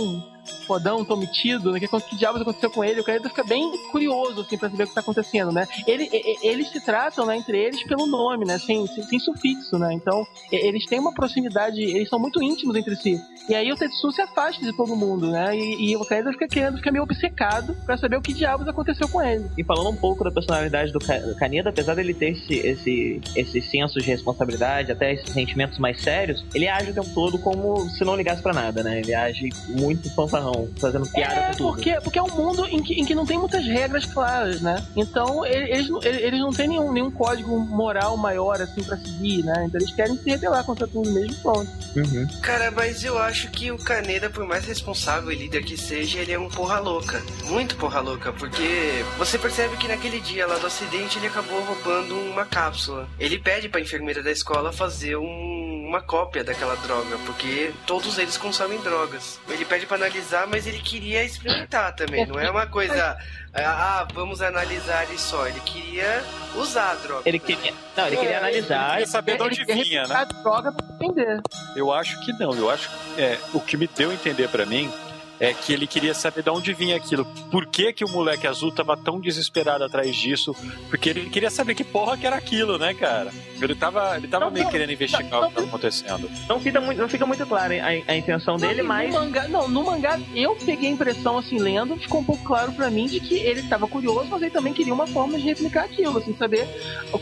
fodão, 0.66 1.04
tão 1.04 1.18
metido, 1.18 1.72
né? 1.72 1.80
Que, 1.80 1.88
que 1.88 2.16
diabos 2.16 2.42
aconteceu 2.42 2.70
com 2.70 2.84
ele? 2.84 3.02
O 3.02 3.04
cara 3.04 3.22
fica 3.22 3.44
bem 3.44 3.72
curioso, 3.92 4.42
assim, 4.42 4.58
pra 4.58 4.70
saber 4.70 4.84
o 4.84 4.88
que 4.88 4.94
tá 4.94 5.02
acontecendo, 5.02 5.52
né? 5.52 5.68
Ele, 5.88 6.10
eles 6.42 6.70
se 6.70 6.82
tratam, 6.82 7.26
né, 7.26 7.38
entre 7.38 7.58
eles 7.58 7.84
pelo 7.84 8.06
nome, 8.06 8.46
né? 8.46 8.58
Sem, 8.58 8.86
sem, 8.88 9.04
sem 9.04 9.20
sufixo, 9.20 9.78
né? 9.78 9.94
Então, 9.94 10.26
eles 10.52 10.86
têm 10.86 11.00
uma 11.00 11.14
proximidade, 11.14 11.82
eles 11.82 12.10
são 12.10 12.20
muito 12.20 12.42
íntimos 12.42 12.76
entre 12.76 12.96
si. 12.96 13.20
E 13.50 13.56
aí 13.56 13.72
o 13.72 13.76
Tetsu 13.76 14.12
se 14.12 14.22
afasta 14.22 14.64
de 14.64 14.76
todo 14.76 14.96
mundo, 14.96 15.30
né? 15.30 15.56
E, 15.56 15.92
e 15.92 15.96
o 15.98 16.06
Kaeda 16.06 16.32
fica 16.32 16.48
querendo, 16.48 16.78
fica 16.78 16.92
meio 16.92 17.04
obcecado 17.04 17.76
pra 17.86 17.98
saber 17.98 18.16
o 18.18 18.22
que 18.22 18.34
diabos 18.34 18.68
aconteceu 18.68 19.08
com 19.10 19.22
ele. 19.22 19.50
E 19.58 19.64
falando 19.64 19.90
um 19.90 19.96
pouco 19.96 20.24
da 20.24 20.32
personalidade 20.32 20.92
do 20.92 21.00
Kaneda, 21.38 21.70
apesar 21.70 21.96
dele 21.96 22.14
ter 22.14 22.32
esse, 22.32 22.54
esse, 22.54 23.22
esse 23.36 23.62
senso 23.62 24.00
de 24.00 24.06
responsabilidade, 24.06 24.92
até 24.92 25.14
esses 25.14 25.30
sentimentos 25.30 25.78
mais 25.78 26.02
sérios, 26.02 26.46
ele 26.54 26.68
age 26.68 26.92
o 26.92 26.94
tempo 26.94 27.10
todo 27.14 27.38
como 27.38 27.90
se 27.90 28.06
não 28.06 28.16
ligasse 28.16 28.42
para 28.42 28.54
nada, 28.54 28.82
né? 28.82 29.00
Ele 29.00 29.14
age 29.14 29.50
muito 29.70 30.10
fanfarrão, 30.34 30.70
fazendo 30.80 31.08
piada 31.10 31.34
é, 31.34 31.48
com 31.48 31.58
tudo. 31.58 31.74
Porque, 31.74 32.02
porque 32.02 32.20
é 32.20 32.24
um 32.24 32.36
mundo 32.36 32.66
em 32.66 32.82
que, 32.82 32.94
em 32.94 33.06
que 33.06 33.14
não 33.14 33.26
tem 33.26 33.38
muitas 33.38 33.64
regras 33.66 34.06
claras, 34.06 34.62
né? 34.62 34.84
Então 34.96 35.46
eles, 35.46 35.88
eles 36.04 36.40
não 36.40 36.52
têm 36.52 36.68
nenhum, 36.68 36.92
nenhum 36.92 37.12
código 37.12 37.58
moral 37.60 38.18
maior 38.18 38.60
assim 38.62 38.84
para 38.84 38.98
seguir, 38.98 39.44
né? 39.44 39.66
Então 39.68 39.80
eles 39.80 39.94
querem 39.94 40.18
se 40.18 40.30
rebelar 40.30 40.64
contra 40.64 40.88
tudo 40.88 41.12
mesmo 41.12 41.36
pronto. 41.42 41.70
Uhum. 41.96 42.28
Cara, 42.42 42.72
mas 42.72 43.04
eu 43.04 43.18
acho 43.18 43.50
que 43.52 43.72
o 43.72 43.78
Kaneda, 43.78 44.30
por 44.30 44.46
mais 44.46 44.66
responsável 44.66 45.32
e 45.32 45.36
líder 45.36 45.64
que 45.64 45.78
seja, 45.78 46.20
ele 46.20 46.32
é 46.32 46.40
um 46.40 46.50
porra 46.50 46.80
louca. 46.80 47.22
Muito 47.46 47.76
porra 47.76 48.00
louca, 48.00 48.34
porque 48.34 49.04
você 49.18 49.38
percebe 49.38 49.78
que 49.78 49.88
naquele 49.88 50.20
dia 50.20 50.48
lá 50.48 50.58
do 50.58 50.68
acidente 50.68 51.18
ele 51.20 51.28
acabou 51.28 51.62
roubando 51.64 52.16
uma 52.16 52.46
cápsula. 52.46 53.08
Ele 53.20 53.38
pede 53.38 53.70
pra 53.70 53.82
enfermeira 53.82 54.24
da 54.24 54.32
escola 54.32 54.72
fazer 54.72 55.16
um, 55.18 55.86
uma 55.88 56.02
cópia 56.02 56.44
daquela 56.44 56.76
droga, 56.78 57.18
porque 57.26 57.72
todos 57.86 58.18
eles 58.18 58.38
consomem 58.38 58.80
drogas. 58.80 59.40
Ele 59.48 59.64
pede 59.64 59.86
para 59.86 59.98
analisar, 59.98 60.23
mas 60.50 60.68
ele 60.68 60.80
queria 60.80 61.24
experimentar 61.24 61.96
também. 61.96 62.26
Não 62.26 62.40
é 62.40 62.50
uma 62.50 62.68
coisa, 62.68 63.18
ah, 63.54 64.08
vamos 64.14 64.42
analisar 64.42 65.12
e 65.14 65.18
só. 65.18 65.48
Ele 65.48 65.60
queria 65.62 66.24
usar 66.56 66.92
a 66.92 66.96
droga. 66.96 67.24
Ele 67.26 67.40
queria, 67.40 67.74
não, 67.96 68.08
ele 68.08 68.18
queria 68.18 68.32
é, 68.32 68.38
analisar. 68.38 68.84
Ele 68.84 68.92
queria 68.92 69.08
saber 69.08 69.38
de 69.38 69.44
onde 69.44 69.66
vinha, 69.66 70.08
né? 70.08 70.16
A 70.16 70.24
droga 70.26 70.72
pra 70.72 70.86
entender. 71.02 71.42
Eu 71.76 71.92
acho 71.92 72.20
que 72.22 72.34
não. 72.34 72.54
Eu 72.54 72.70
acho 72.70 72.90
é, 73.18 73.38
o 73.54 73.60
que 73.60 73.78
me 73.78 73.88
deu 73.88 74.12
a 74.12 74.14
entender 74.14 74.48
para 74.50 74.66
mim 74.66 74.92
é 75.40 75.54
que 75.54 75.74
ele 75.74 75.88
queria 75.88 76.14
saber 76.14 76.44
de 76.44 76.50
onde 76.50 76.74
vinha 76.74 76.96
aquilo. 76.96 77.26
Por 77.52 77.66
que, 77.66 77.92
que 77.94 78.06
o 78.06 78.10
moleque 78.10 78.48
azul 78.48 78.72
tava 78.72 78.96
tão 78.96 79.20
desesperado 79.20 79.84
atrás 79.84 80.16
disso? 80.16 80.56
Porque 80.90 81.10
ele 81.10 81.30
queria 81.30 81.50
saber 81.50 81.76
que 81.76 81.84
porra 81.84 82.18
que 82.18 82.26
era 82.26 82.36
aquilo, 82.36 82.78
né, 82.78 82.94
cara? 82.94 83.32
Ele 83.62 83.76
tava, 83.76 84.18
ele 84.18 84.28
tava 84.28 84.46
não, 84.46 84.52
meio 84.52 84.66
não, 84.66 84.72
querendo 84.72 84.92
investigar 84.92 85.42
não, 85.42 85.48
o 85.48 85.50
que 85.50 85.56
tava 85.56 85.68
acontecendo. 85.68 86.30
Não 86.48 86.60
fica 86.60 86.80
muito, 86.80 86.98
não 87.00 87.10
fica 87.10 87.26
muito 87.26 87.46
claro 87.46 87.74
a, 87.74 88.12
a 88.12 88.16
intenção 88.16 88.58
dele, 88.58 88.82
no 88.82 88.88
mas. 88.88 89.14
Mangá, 89.14 89.48
não, 89.48 89.68
no 89.68 89.84
mangá 89.84 90.20
eu 90.36 90.56
peguei 90.56 90.90
a 90.90 90.92
impressão, 90.92 91.38
assim, 91.38 91.58
lendo, 91.58 91.96
ficou 91.98 92.22
um 92.22 92.24
pouco 92.24 92.44
claro 92.44 92.72
para 92.74 92.90
mim 92.90 93.08
de 93.08 93.20
que 93.20 93.36
ele 93.36 93.62
estava 93.62 93.88
curioso, 93.88 94.28
mas 94.30 94.42
ele 94.42 94.52
também 94.52 94.74
queria 94.74 94.94
uma 94.94 95.08
forma 95.08 95.38
de 95.38 95.44
replicar 95.44 95.86
aquilo, 95.86 96.18
assim, 96.18 96.36
saber 96.36 96.68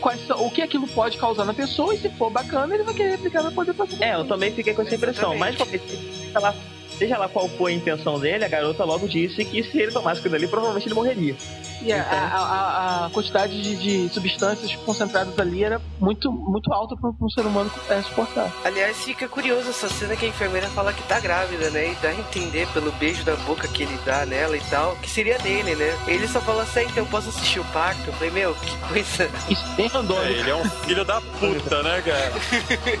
quais, 0.00 0.28
o 0.30 0.50
que 0.50 0.62
aquilo 0.62 0.86
pode 0.88 1.16
causar 1.16 1.44
na 1.44 1.54
pessoa 1.54 1.94
e 1.94 1.98
se 1.98 2.08
for 2.10 2.30
bacana, 2.30 2.74
ele 2.74 2.82
vai 2.82 2.94
querer 2.94 3.10
replicar 3.12 3.42
pra 3.42 3.50
poder 3.50 3.74
fazer. 3.74 4.02
É, 4.02 4.14
eu 4.14 4.24
também 4.24 4.52
fiquei 4.52 4.74
com 4.74 4.82
essa 4.82 4.94
impressão, 4.94 5.36
mas 5.36 5.56
lá 6.34 6.54
seja 6.98 7.18
lá 7.18 7.28
qual 7.28 7.48
foi 7.48 7.72
a 7.72 7.74
intenção 7.74 8.18
dele, 8.18 8.44
a 8.44 8.48
garota 8.48 8.84
logo 8.84 9.08
disse 9.08 9.44
que 9.44 9.62
se 9.62 9.78
ele 9.78 9.92
tomasse 9.92 10.20
aquilo 10.20 10.34
ali, 10.34 10.46
provavelmente 10.46 10.86
ele 10.86 10.94
morreria. 10.94 11.36
E 11.82 11.90
então... 11.90 11.98
a, 12.10 12.16
a, 12.16 13.06
a, 13.06 13.10
quantidade 13.10 13.60
de, 13.60 13.76
de, 13.76 14.14
substâncias 14.14 14.74
concentradas 14.76 15.36
ali 15.38 15.64
era 15.64 15.80
muito, 15.98 16.30
muito 16.30 16.72
alta 16.72 16.96
para 16.96 17.10
um 17.20 17.30
ser 17.30 17.42
humano 17.42 17.70
é, 17.90 18.00
suportar. 18.02 18.52
Aliás, 18.64 18.98
fica 18.98 19.28
curioso 19.28 19.70
essa 19.70 19.88
cena 19.88 20.14
que 20.14 20.24
a 20.24 20.28
enfermeira 20.28 20.68
fala 20.68 20.92
que 20.92 21.02
tá 21.02 21.18
grávida, 21.18 21.70
né? 21.70 21.92
E 21.92 21.94
dá 21.96 22.10
a 22.10 22.14
entender 22.14 22.68
pelo 22.68 22.92
beijo 22.92 23.24
da 23.24 23.34
boca 23.36 23.66
que 23.66 23.82
ele 23.82 23.98
dá 24.06 24.24
nela 24.24 24.56
e 24.56 24.60
tal, 24.70 24.94
que 24.96 25.10
seria 25.10 25.38
dele, 25.38 25.74
né? 25.74 25.98
Ele 26.06 26.28
só 26.28 26.40
fala 26.40 26.62
assim, 26.62 26.82
então 26.82 26.98
eu 26.98 27.06
posso 27.06 27.30
assistir 27.30 27.58
o 27.58 27.64
parto? 27.66 28.06
Eu 28.06 28.12
falei, 28.12 28.30
meu, 28.30 28.54
que 28.54 28.76
coisa. 28.88 29.30
Isso 29.48 29.66
bem 29.76 29.88
randômico. 29.88 30.26
É, 30.26 30.32
ele 30.32 30.50
é 30.50 30.56
um 30.56 30.70
filho 30.70 31.04
da 31.04 31.20
puta, 31.20 31.82
né, 31.82 32.02
cara? 32.02 32.32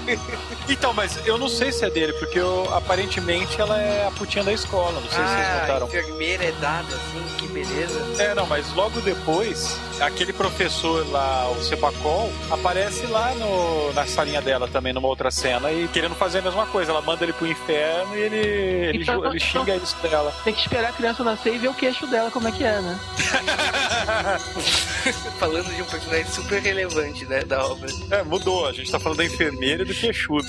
então, 0.68 0.92
mas 0.92 1.24
eu 1.24 1.38
não 1.38 1.48
sei 1.48 1.70
se 1.70 1.84
é 1.84 1.90
dele, 1.90 2.12
porque 2.14 2.38
eu, 2.38 2.72
aparentemente 2.74 3.60
ela 3.60 3.80
é 3.80 3.81
é 3.82 4.06
a 4.06 4.10
putinha 4.10 4.44
da 4.44 4.52
escola, 4.52 5.00
não 5.00 5.08
sei 5.08 5.20
ah, 5.20 5.26
se 5.26 5.34
vocês 5.34 5.46
ah, 5.46 5.60
notaram. 5.60 5.86
A 5.86 5.88
enfermeira 5.88 6.44
é 6.44 6.52
dada 6.52 6.94
assim, 6.94 7.24
que 7.38 7.48
beleza. 7.48 8.22
É, 8.22 8.34
não, 8.34 8.46
mas 8.46 8.72
logo 8.74 9.00
depois, 9.00 9.78
aquele 10.00 10.32
professor 10.32 11.06
lá, 11.10 11.50
o 11.50 11.62
Sepacol, 11.62 12.32
aparece 12.50 13.06
lá 13.06 13.34
no, 13.34 13.92
na 13.92 14.06
salinha 14.06 14.40
dela 14.40 14.68
também, 14.68 14.92
numa 14.92 15.08
outra 15.08 15.30
cena, 15.30 15.72
e 15.72 15.88
querendo 15.88 16.14
fazer 16.14 16.38
a 16.38 16.42
mesma 16.42 16.66
coisa. 16.66 16.92
Ela 16.92 17.02
manda 17.02 17.24
ele 17.24 17.32
pro 17.32 17.46
inferno 17.46 18.16
e 18.16 18.20
ele, 18.20 18.36
ele, 18.36 19.02
então, 19.02 19.24
ele 19.24 19.40
xinga 19.40 19.74
então, 19.74 19.84
isso 19.84 19.96
dela. 20.02 20.32
Tem 20.44 20.52
que 20.52 20.60
esperar 20.60 20.90
a 20.90 20.92
criança 20.92 21.24
nascer 21.24 21.54
e 21.54 21.58
ver 21.58 21.68
o 21.68 21.74
queixo 21.74 22.06
dela 22.06 22.30
como 22.30 22.48
é 22.48 22.52
que 22.52 22.64
é, 22.64 22.80
né? 22.80 22.98
falando 25.38 25.74
de 25.74 25.82
um 25.82 25.86
personagem 25.86 26.26
super 26.26 26.60
relevante, 26.60 27.24
né, 27.26 27.42
da 27.44 27.66
obra. 27.66 27.88
É, 28.10 28.22
mudou. 28.22 28.66
A 28.66 28.72
gente 28.72 28.90
tá 28.90 29.00
falando 29.00 29.18
da 29.18 29.24
enfermeira 29.24 29.82
e 29.82 29.86
do 29.86 29.94
queixudo. 29.94 30.46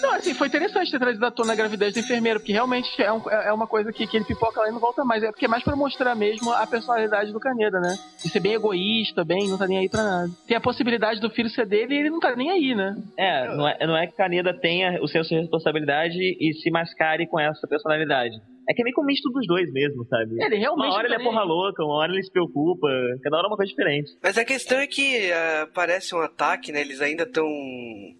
Não, 0.00 0.14
assim, 0.14 0.34
foi 0.34 0.46
interessante 0.46 0.90
ter 0.90 0.98
trazido 0.98 1.24
à 1.24 1.30
tona 1.30 1.52
a 1.52 1.56
gravidez 1.68 1.94
do 1.94 2.00
enfermeiro, 2.00 2.40
porque 2.40 2.52
realmente 2.52 3.00
é, 3.00 3.12
um, 3.12 3.20
é 3.30 3.52
uma 3.52 3.66
coisa 3.66 3.92
que, 3.92 4.06
que 4.06 4.16
ele 4.16 4.24
pipoca 4.24 4.60
lá 4.60 4.68
e 4.68 4.72
não 4.72 4.80
volta 4.80 5.04
mais. 5.04 5.22
É 5.22 5.30
porque 5.30 5.44
é 5.44 5.48
mais 5.48 5.62
pra 5.62 5.76
mostrar 5.76 6.14
mesmo 6.14 6.52
a 6.52 6.66
personalidade 6.66 7.32
do 7.32 7.38
Caneda, 7.38 7.78
né? 7.78 7.96
De 8.22 8.30
ser 8.30 8.40
bem 8.40 8.54
egoísta, 8.54 9.24
bem, 9.24 9.48
não 9.48 9.58
tá 9.58 9.66
nem 9.66 9.78
aí 9.78 9.88
pra 9.88 10.02
nada. 10.02 10.30
Tem 10.46 10.56
a 10.56 10.60
possibilidade 10.60 11.20
do 11.20 11.30
filho 11.30 11.50
ser 11.50 11.66
dele 11.66 11.94
e 11.94 11.98
ele 11.98 12.10
não 12.10 12.20
tá 12.20 12.34
nem 12.34 12.50
aí, 12.50 12.74
né? 12.74 12.96
É, 13.16 13.54
não 13.54 13.68
é, 13.68 13.86
não 13.86 13.96
é 13.96 14.06
que 14.06 14.16
Caneda 14.16 14.54
tenha 14.54 14.98
o 15.02 15.08
senso 15.08 15.28
de 15.28 15.36
responsabilidade 15.36 16.18
e 16.18 16.54
se 16.54 16.70
mascare 16.70 17.26
com 17.26 17.38
essa 17.38 17.66
personalidade. 17.68 18.40
É 18.68 18.74
que 18.74 18.82
é 18.82 18.84
meio 18.84 18.94
que 18.94 19.00
um 19.00 19.04
misto 19.04 19.30
dos 19.30 19.46
dois 19.46 19.72
mesmo, 19.72 20.04
sabe? 20.06 20.36
Ele 20.42 20.56
realmente. 20.56 20.88
Uma 20.88 20.96
hora 20.96 21.06
ele 21.06 21.14
é 21.14 21.22
porra 21.24 21.42
louca, 21.42 21.82
uma 21.82 21.94
hora 21.94 22.12
ele 22.12 22.22
se 22.22 22.30
preocupa, 22.30 22.86
cada 23.22 23.38
hora 23.38 23.46
é 23.46 23.50
uma 23.50 23.56
coisa 23.56 23.70
diferente. 23.70 24.12
Mas 24.22 24.36
a 24.36 24.44
questão 24.44 24.78
é 24.78 24.86
que 24.86 25.30
uh, 25.30 25.72
parece 25.72 26.14
um 26.14 26.20
ataque, 26.20 26.70
né? 26.70 26.82
Eles 26.82 27.00
ainda 27.00 27.22
estão 27.22 27.46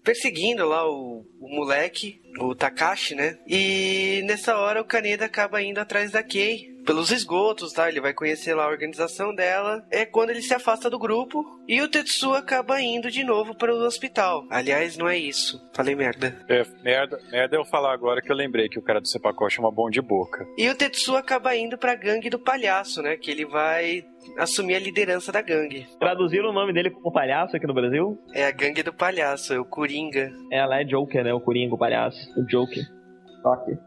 perseguindo 0.03 0.67
lá 0.67 0.89
o, 0.89 1.23
o 1.39 1.55
moleque, 1.55 2.19
o 2.39 2.55
Takashi, 2.55 3.13
né? 3.13 3.37
E 3.47 4.23
nessa 4.25 4.57
hora 4.57 4.81
o 4.81 4.85
Kaneda 4.85 5.25
acaba 5.25 5.61
indo 5.61 5.77
atrás 5.77 6.11
da 6.11 6.23
Kei 6.23 6.78
pelos 6.89 7.11
esgotos, 7.11 7.71
tá? 7.71 7.87
Ele 7.87 8.01
vai 8.01 8.15
conhecer 8.15 8.55
lá 8.55 8.63
a 8.63 8.69
organização 8.69 9.35
dela. 9.35 9.85
É 9.91 10.07
quando 10.07 10.31
ele 10.31 10.41
se 10.41 10.55
afasta 10.55 10.89
do 10.89 10.97
grupo 10.97 11.45
e 11.67 11.79
o 11.83 11.87
Tetsuo 11.87 12.33
acaba 12.33 12.81
indo 12.81 13.11
de 13.11 13.23
novo 13.23 13.55
para 13.55 13.71
o 13.71 13.85
hospital. 13.85 14.47
Aliás, 14.49 14.97
não 14.97 15.07
é 15.07 15.15
isso. 15.15 15.61
Falei 15.71 15.93
merda. 15.93 16.35
É, 16.49 16.65
merda, 16.83 17.19
merda 17.31 17.55
eu 17.55 17.63
falar 17.63 17.93
agora 17.93 18.23
que 18.23 18.31
eu 18.31 18.35
lembrei 18.35 18.67
que 18.67 18.79
o 18.79 18.81
cara 18.81 18.99
do 18.99 19.07
Sepacó 19.07 19.47
chama 19.47 19.69
bom 19.69 19.87
de 19.87 20.01
boca. 20.01 20.43
E 20.57 20.67
o 20.67 20.73
Tetsuo 20.73 21.15
acaba 21.15 21.55
indo 21.55 21.77
pra 21.77 21.93
gangue 21.93 22.27
do 22.27 22.39
palhaço, 22.39 23.03
né? 23.03 23.15
Que 23.17 23.29
ele 23.29 23.45
vai 23.45 24.03
assumir 24.39 24.73
a 24.73 24.79
liderança 24.79 25.31
da 25.31 25.43
gangue. 25.43 25.85
Traduziram 25.99 26.49
o 26.49 26.53
nome 26.53 26.73
dele 26.73 26.89
como 26.89 27.13
palhaço 27.13 27.55
aqui 27.55 27.67
no 27.67 27.73
Brasil? 27.75 28.19
É 28.33 28.47
a 28.47 28.51
gangue 28.51 28.81
do 28.81 28.91
palhaço, 28.91 29.53
é 29.53 29.59
o 29.59 29.65
Coringa. 29.65 30.31
É, 30.51 30.57
ela 30.57 30.81
é 30.81 30.83
Joker, 30.83 31.23
né? 31.23 31.35
O 31.35 31.39
Coringa, 31.39 31.75
o 31.75 31.77
palhaço. 31.77 32.17
O 32.35 32.43
Joker. 32.47 32.83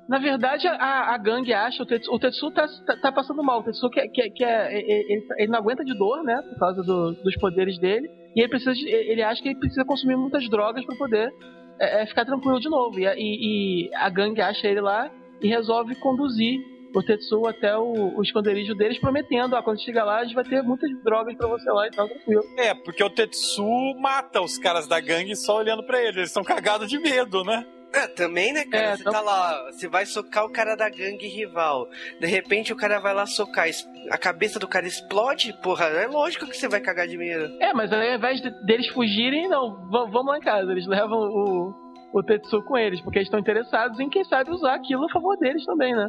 Na 0.08 0.18
verdade, 0.18 0.66
a, 0.66 1.14
a 1.14 1.18
gangue 1.18 1.52
acha, 1.52 1.82
o 1.82 1.86
Tetsu, 1.86 2.12
o 2.12 2.18
Tetsu 2.18 2.50
tá, 2.50 2.66
tá, 2.86 2.96
tá, 2.96 3.12
passando 3.12 3.42
mal. 3.42 3.60
O 3.60 3.62
Tetsu 3.62 3.88
quer, 3.90 4.08
quer, 4.08 4.30
quer 4.30 4.72
ele, 4.72 5.24
ele, 5.38 5.52
não 5.52 5.58
aguenta 5.58 5.84
de 5.84 5.96
dor, 5.96 6.22
né? 6.22 6.40
Por 6.42 6.58
causa 6.58 6.82
do, 6.82 7.12
dos 7.12 7.36
poderes 7.36 7.78
dele. 7.78 8.08
E 8.34 8.40
ele, 8.40 8.48
precisa, 8.48 8.72
ele 8.88 9.22
acha 9.22 9.42
que 9.42 9.48
ele 9.48 9.58
precisa 9.58 9.84
consumir 9.84 10.16
muitas 10.16 10.48
drogas 10.48 10.84
para 10.84 10.96
poder 10.96 11.30
é, 11.78 12.02
é, 12.02 12.06
ficar 12.06 12.24
tranquilo 12.24 12.60
de 12.60 12.68
novo. 12.68 12.98
E, 12.98 13.04
e, 13.04 13.88
e, 13.88 13.94
a 13.94 14.08
gangue 14.08 14.40
acha 14.40 14.66
ele 14.66 14.80
lá 14.80 15.10
e 15.40 15.48
resolve 15.48 15.94
conduzir 15.96 16.60
o 16.94 17.02
Tetsu 17.02 17.46
até 17.46 17.76
o, 17.76 18.16
o 18.16 18.22
esconderijo 18.22 18.74
deles, 18.74 18.98
prometendo: 18.98 19.56
ah, 19.56 19.62
quando 19.62 19.82
chegar 19.82 20.04
lá, 20.04 20.18
a 20.18 20.24
gente 20.24 20.34
vai 20.34 20.44
ter 20.44 20.62
muitas 20.62 20.90
drogas 21.02 21.34
para 21.36 21.48
você 21.48 21.70
lá 21.70 21.86
e 21.86 21.90
tal, 21.90 22.08
tranquilo. 22.08 22.42
É, 22.56 22.74
porque 22.74 23.02
o 23.02 23.10
Tetsu 23.10 23.66
mata 24.00 24.40
os 24.40 24.58
caras 24.58 24.86
da 24.86 25.00
gangue 25.00 25.34
só 25.36 25.58
olhando 25.58 25.84
para 25.84 26.00
eles. 26.00 26.16
Eles 26.16 26.28
estão 26.28 26.44
cagados 26.44 26.88
de 26.88 26.98
medo, 26.98 27.44
né? 27.44 27.66
É, 27.94 28.06
também, 28.06 28.52
né, 28.52 28.64
cara? 28.64 28.84
É, 28.84 28.96
você 28.96 29.04
tá 29.04 29.20
lá, 29.20 29.70
você 29.70 29.88
vai 29.88 30.06
socar 30.06 30.44
o 30.44 30.50
cara 30.50 30.74
da 30.74 30.88
gangue 30.88 31.28
rival. 31.28 31.88
De 32.18 32.26
repente 32.26 32.72
o 32.72 32.76
cara 32.76 32.98
vai 32.98 33.12
lá 33.12 33.26
socar, 33.26 33.66
a 34.10 34.18
cabeça 34.18 34.58
do 34.58 34.66
cara 34.66 34.86
explode, 34.86 35.52
porra, 35.62 35.86
é 35.86 36.06
lógico 36.06 36.46
que 36.46 36.56
você 36.56 36.68
vai 36.68 36.80
cagar 36.80 37.06
de 37.06 37.18
medo. 37.18 37.54
É, 37.60 37.72
mas 37.72 37.92
aí, 37.92 38.10
ao 38.10 38.16
invés 38.16 38.40
de, 38.40 38.50
deles 38.64 38.88
fugirem, 38.88 39.48
não, 39.48 39.88
vamos 39.90 40.26
lá 40.26 40.38
em 40.38 40.42
casa. 40.42 40.72
Eles 40.72 40.86
levam 40.86 41.18
o, 41.18 41.74
o 42.12 42.22
Tetsu 42.22 42.62
com 42.62 42.78
eles, 42.78 43.00
porque 43.00 43.18
eles 43.18 43.26
estão 43.26 43.40
interessados 43.40 44.00
em, 44.00 44.08
quem 44.08 44.24
sabe, 44.24 44.50
usar 44.50 44.74
aquilo 44.74 45.04
a 45.04 45.12
favor 45.12 45.36
deles 45.38 45.64
também, 45.64 45.94
né? 45.94 46.08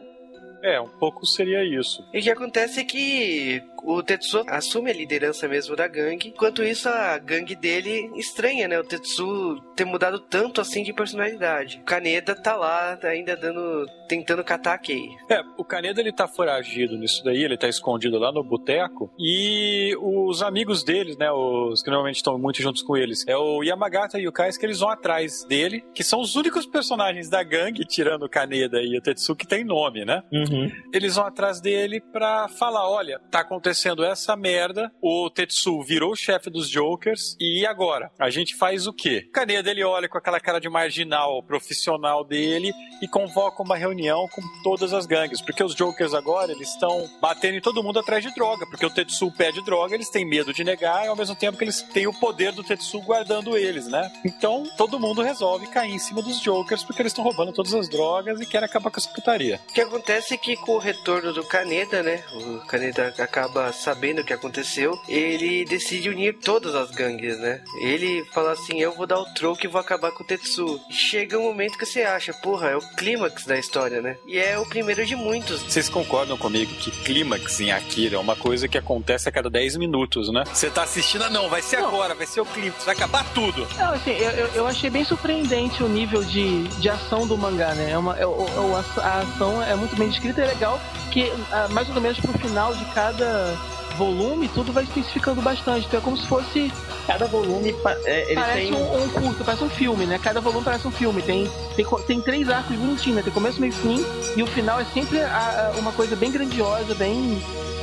É, 0.64 0.80
um 0.80 0.88
pouco 0.88 1.26
seria 1.26 1.62
isso. 1.64 2.02
E 2.14 2.20
o 2.20 2.22
que 2.22 2.30
acontece 2.32 2.80
é 2.80 2.84
que 2.86 3.62
o 3.84 4.02
Tetsuo 4.02 4.44
assume 4.48 4.92
a 4.92 4.94
liderança 4.94 5.48
mesmo 5.48 5.76
da 5.76 5.88
gangue. 5.88 6.30
Enquanto 6.30 6.64
isso, 6.64 6.88
a 6.88 7.18
gangue 7.18 7.56
dele 7.56 8.10
estranha, 8.16 8.68
né? 8.68 8.80
O 8.80 8.84
Tetsuo 8.84 9.60
ter 9.76 9.86
mudado 9.86 10.20
tanto 10.20 10.62
assim 10.62 10.84
de 10.84 10.94
personalidade. 10.94 11.80
O 11.82 11.86
Kaneda 11.86 12.36
tá 12.36 12.56
lá, 12.56 12.96
tá 12.96 13.10
ainda 13.10 13.36
dando. 13.36 13.86
tentando 14.08 14.44
catar 14.44 14.74
a 14.74 14.78
Kei. 14.78 15.10
É, 15.30 15.42
o 15.58 15.64
Kaneda 15.64 16.00
ele 16.00 16.12
tá 16.12 16.28
foragido 16.28 16.98
nisso 16.98 17.24
daí, 17.24 17.44
ele 17.44 17.58
tá 17.58 17.68
escondido 17.68 18.18
lá 18.18 18.32
no 18.32 18.44
boteco. 18.44 19.12
E 19.20 19.96
os 20.00 20.42
amigos 20.42 20.84
deles, 20.84 21.18
né? 21.18 21.32
Os 21.32 21.82
que 21.82 21.90
normalmente 21.90 22.18
estão 22.18 22.38
muito 22.38 22.62
juntos 22.62 22.82
com 22.82 22.96
eles, 22.96 23.26
é 23.28 23.36
o 23.36 23.64
Yamagata 23.64 24.20
e 24.20 24.28
o 24.28 24.32
Kais 24.32 24.58
que 24.58 24.66
eles 24.66 24.80
vão 24.80 24.90
atrás 24.90 25.44
dele, 25.46 25.84
que 25.94 26.04
são 26.04 26.22
os 26.22 26.36
únicos 26.36 26.66
personagens 26.66 27.30
da 27.30 27.44
gangue, 27.44 27.86
tirando 27.86 28.24
o 28.24 28.30
Kaneda 28.30 28.82
e 28.82 28.98
o 28.98 29.02
Tetsuo, 29.02 29.36
que 29.36 29.48
tem 29.48 29.64
nome, 29.64 30.06
né? 30.06 30.24
Uhum. 30.32 30.72
Eles 30.94 31.16
vão 31.16 31.26
atrás 31.26 31.60
dele 31.60 32.00
pra 32.00 32.48
falar: 32.48 32.90
olha, 32.90 33.20
tá 33.30 33.40
acontecendo 33.40 33.73
essa 34.06 34.36
merda, 34.36 34.92
o 35.02 35.30
Tetsuo 35.30 35.84
virou 35.84 36.12
o 36.12 36.16
chefe 36.16 36.50
dos 36.50 36.70
Jokers, 36.70 37.36
e 37.40 37.66
agora? 37.66 38.12
A 38.20 38.30
gente 38.30 38.56
faz 38.56 38.88
o 38.88 38.94
quê? 38.94 39.26
O 39.28 39.32
Kaneda 39.32 39.70
ele 39.70 39.84
olha 39.84 40.08
com 40.08 40.18
aquela 40.18 40.40
cara 40.40 40.60
de 40.60 40.70
marginal 40.70 41.42
profissional 41.44 42.24
dele 42.24 42.72
e 43.02 43.08
convoca 43.08 43.62
uma 43.62 43.76
reunião 43.76 44.28
com 44.30 44.42
todas 44.64 44.94
as 44.94 45.06
gangues, 45.06 45.42
porque 45.42 45.64
os 45.64 45.76
Jokers 45.76 46.14
agora 46.14 46.52
eles 46.52 46.70
estão 46.70 47.10
batendo 47.22 47.58
em 47.58 47.62
todo 47.62 47.84
mundo 47.84 48.00
atrás 48.00 48.24
de 48.24 48.34
droga, 48.34 48.66
porque 48.68 48.86
o 48.86 48.90
Tetsuo 48.90 49.32
pede 49.32 49.64
droga, 49.64 49.94
eles 49.94 50.10
têm 50.10 50.26
medo 50.26 50.54
de 50.54 50.64
negar, 50.64 51.06
e 51.06 51.08
ao 51.08 51.16
mesmo 51.16 51.36
tempo 51.36 51.58
que 51.58 51.64
eles 51.64 51.82
têm 51.82 52.08
o 52.08 52.14
poder 52.14 52.52
do 52.52 52.64
Tetsuo 52.64 53.02
guardando 53.02 53.58
eles, 53.58 53.88
né? 53.88 54.12
Então 54.26 54.64
todo 54.78 55.00
mundo 55.00 55.22
resolve 55.22 55.68
cair 55.68 55.94
em 55.94 56.00
cima 56.00 56.22
dos 56.22 56.40
Jokers 56.40 56.84
porque 56.84 57.02
eles 57.02 57.12
estão 57.12 57.24
roubando 57.24 57.52
todas 57.52 57.74
as 57.74 57.90
drogas 57.90 58.40
e 58.40 58.46
querem 58.46 58.66
acabar 58.66 58.90
com 58.90 59.00
essa 59.00 59.10
putaria. 59.10 59.60
O 59.70 59.74
que 59.74 59.82
acontece 59.82 60.34
é 60.34 60.38
que 60.38 60.56
com 60.56 60.74
o 60.74 60.80
retorno 60.80 61.34
do 61.34 61.44
Kaneda, 61.44 62.02
né? 62.04 62.24
O 62.34 62.66
Kaneda 62.66 63.14
acaba 63.20 63.63
sabendo 63.72 64.22
o 64.22 64.26
que 64.26 64.34
aconteceu. 64.34 65.00
Ele 65.08 65.64
decide 65.66 66.10
unir 66.10 66.34
todas 66.40 66.76
as 66.76 66.92
gangues, 66.92 67.38
né? 67.40 67.62
Ele 67.82 68.24
fala 68.34 68.52
assim: 68.52 68.82
Eu 68.82 68.94
vou 68.96 69.06
dar 69.08 69.20
o 69.20 69.26
troco 69.34 69.66
e 69.66 69.68
vou 69.70 69.80
acabar 69.80 70.12
com 70.12 70.24
o 70.24 70.28
Tetsu. 70.28 70.80
Chega 70.90 71.38
um 71.38 71.44
momento 71.44 71.78
que 71.78 71.86
você 71.86 72.02
acha, 72.02 72.34
porra, 72.34 72.70
é 72.70 72.76
o 72.76 72.82
clímax 72.96 73.46
da 73.46 73.58
história, 73.58 74.02
né? 74.02 74.18
E 74.28 74.38
é 74.38 74.58
o 74.60 74.66
primeiro 74.66 75.06
de 75.06 75.16
muitos. 75.16 75.62
Vocês 75.62 75.88
concordam 75.90 76.38
comigo 76.38 76.74
que 76.76 76.92
clímax 77.04 77.60
em 77.62 77.72
Akira 77.72 78.16
é 78.16 78.20
uma 78.20 78.36
coisa 78.36 78.68
que 78.68 78.78
acontece 78.78 79.30
a 79.30 79.32
cada 79.32 79.50
10 79.50 79.78
minutos, 79.78 80.32
né? 80.32 80.44
Você 80.52 80.70
tá 80.70 80.84
assistindo, 80.84 81.30
não, 81.30 81.50
vai 81.50 81.62
ser 81.62 81.78
agora, 81.78 82.14
vai 82.16 82.26
ser 82.26 82.42
o 82.42 82.46
clímax, 82.46 82.84
vai 82.84 82.96
acabar 82.96 83.24
tudo. 83.34 83.68
Não, 83.78 83.94
assim, 83.94 84.12
eu, 84.12 84.32
eu, 84.32 84.48
eu 84.56 84.68
achei 84.68 84.90
bem 84.90 85.04
surpreendente 85.04 85.84
o 85.84 85.88
nível 85.88 86.24
de, 86.24 86.64
de 86.80 86.90
ação 86.90 87.28
do 87.28 87.38
mangá, 87.38 87.74
né? 87.76 87.92
É 87.92 87.98
uma, 87.98 88.18
é, 88.18 88.26
o- 88.26 88.30
o- 88.32 88.76
a, 88.76 89.02
a 89.02 89.20
ação 89.20 89.62
é 89.64 89.76
muito 89.76 89.96
bem 89.96 90.10
descrita 90.10 90.42
e 90.42 90.44
é 90.44 90.48
legal 90.48 90.80
que 91.12 91.32
ah, 91.52 91.68
mais 91.70 91.88
ou 91.94 92.02
menos 92.02 92.20
pro 92.20 92.34
final 92.40 92.74
de 92.74 92.84
cada 92.86 93.53
volume 93.98 94.48
tudo 94.48 94.72
vai 94.74 94.84
intensificando 94.84 95.42
bastante. 95.42 95.86
Então 95.88 96.00
é 96.00 96.04
como 96.04 96.18
se 96.18 96.28
fosse. 96.28 96.72
Cada 97.06 97.26
volume 97.26 97.76
é, 98.06 98.26
ele 98.32 98.36
parece 98.36 98.62
tem. 98.62 98.74
um, 98.74 99.04
um 99.04 99.10
curto, 99.10 99.44
parece 99.44 99.64
um 99.64 99.70
filme, 99.70 100.06
né? 100.06 100.20
Cada 100.22 100.40
volume 100.40 100.64
parece 100.64 100.88
um 100.88 100.92
filme. 100.92 101.22
Tem, 101.22 101.50
tem, 101.76 101.86
tem 102.08 102.22
três 102.22 102.50
arcos 102.50 102.76
bonitinhos, 102.78 103.18
né? 103.18 103.22
Tem 103.24 103.34
começo, 103.34 103.60
meio 103.60 103.72
e 103.74 103.76
fim. 103.76 104.06
E 104.38 104.42
o 104.44 104.48
final 104.48 104.80
é 104.80 104.86
sempre 104.86 105.20
a- 105.22 105.74
a- 105.76 105.80
uma 105.80 105.92
coisa 105.92 106.16
bem 106.16 106.32
grandiosa, 106.32 106.96
bem. 106.96 107.42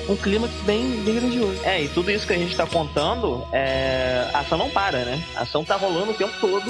Um 0.08 0.16
clímax 0.16 0.52
bem, 0.64 1.02
bem 1.04 1.14
grandioso. 1.16 1.60
É, 1.62 1.82
e 1.84 1.88
tudo 1.88 2.10
isso 2.10 2.26
que 2.26 2.32
a 2.32 2.38
gente 2.38 2.56
tá 2.56 2.66
contando, 2.66 3.44
é... 3.52 4.28
a 4.34 4.40
ação 4.40 4.58
não 4.58 4.68
para, 4.70 5.04
né? 5.04 5.22
A 5.36 5.42
ação 5.42 5.64
tá 5.64 5.76
rolando 5.76 6.10
o 6.10 6.14
tempo 6.14 6.32
todo, 6.40 6.64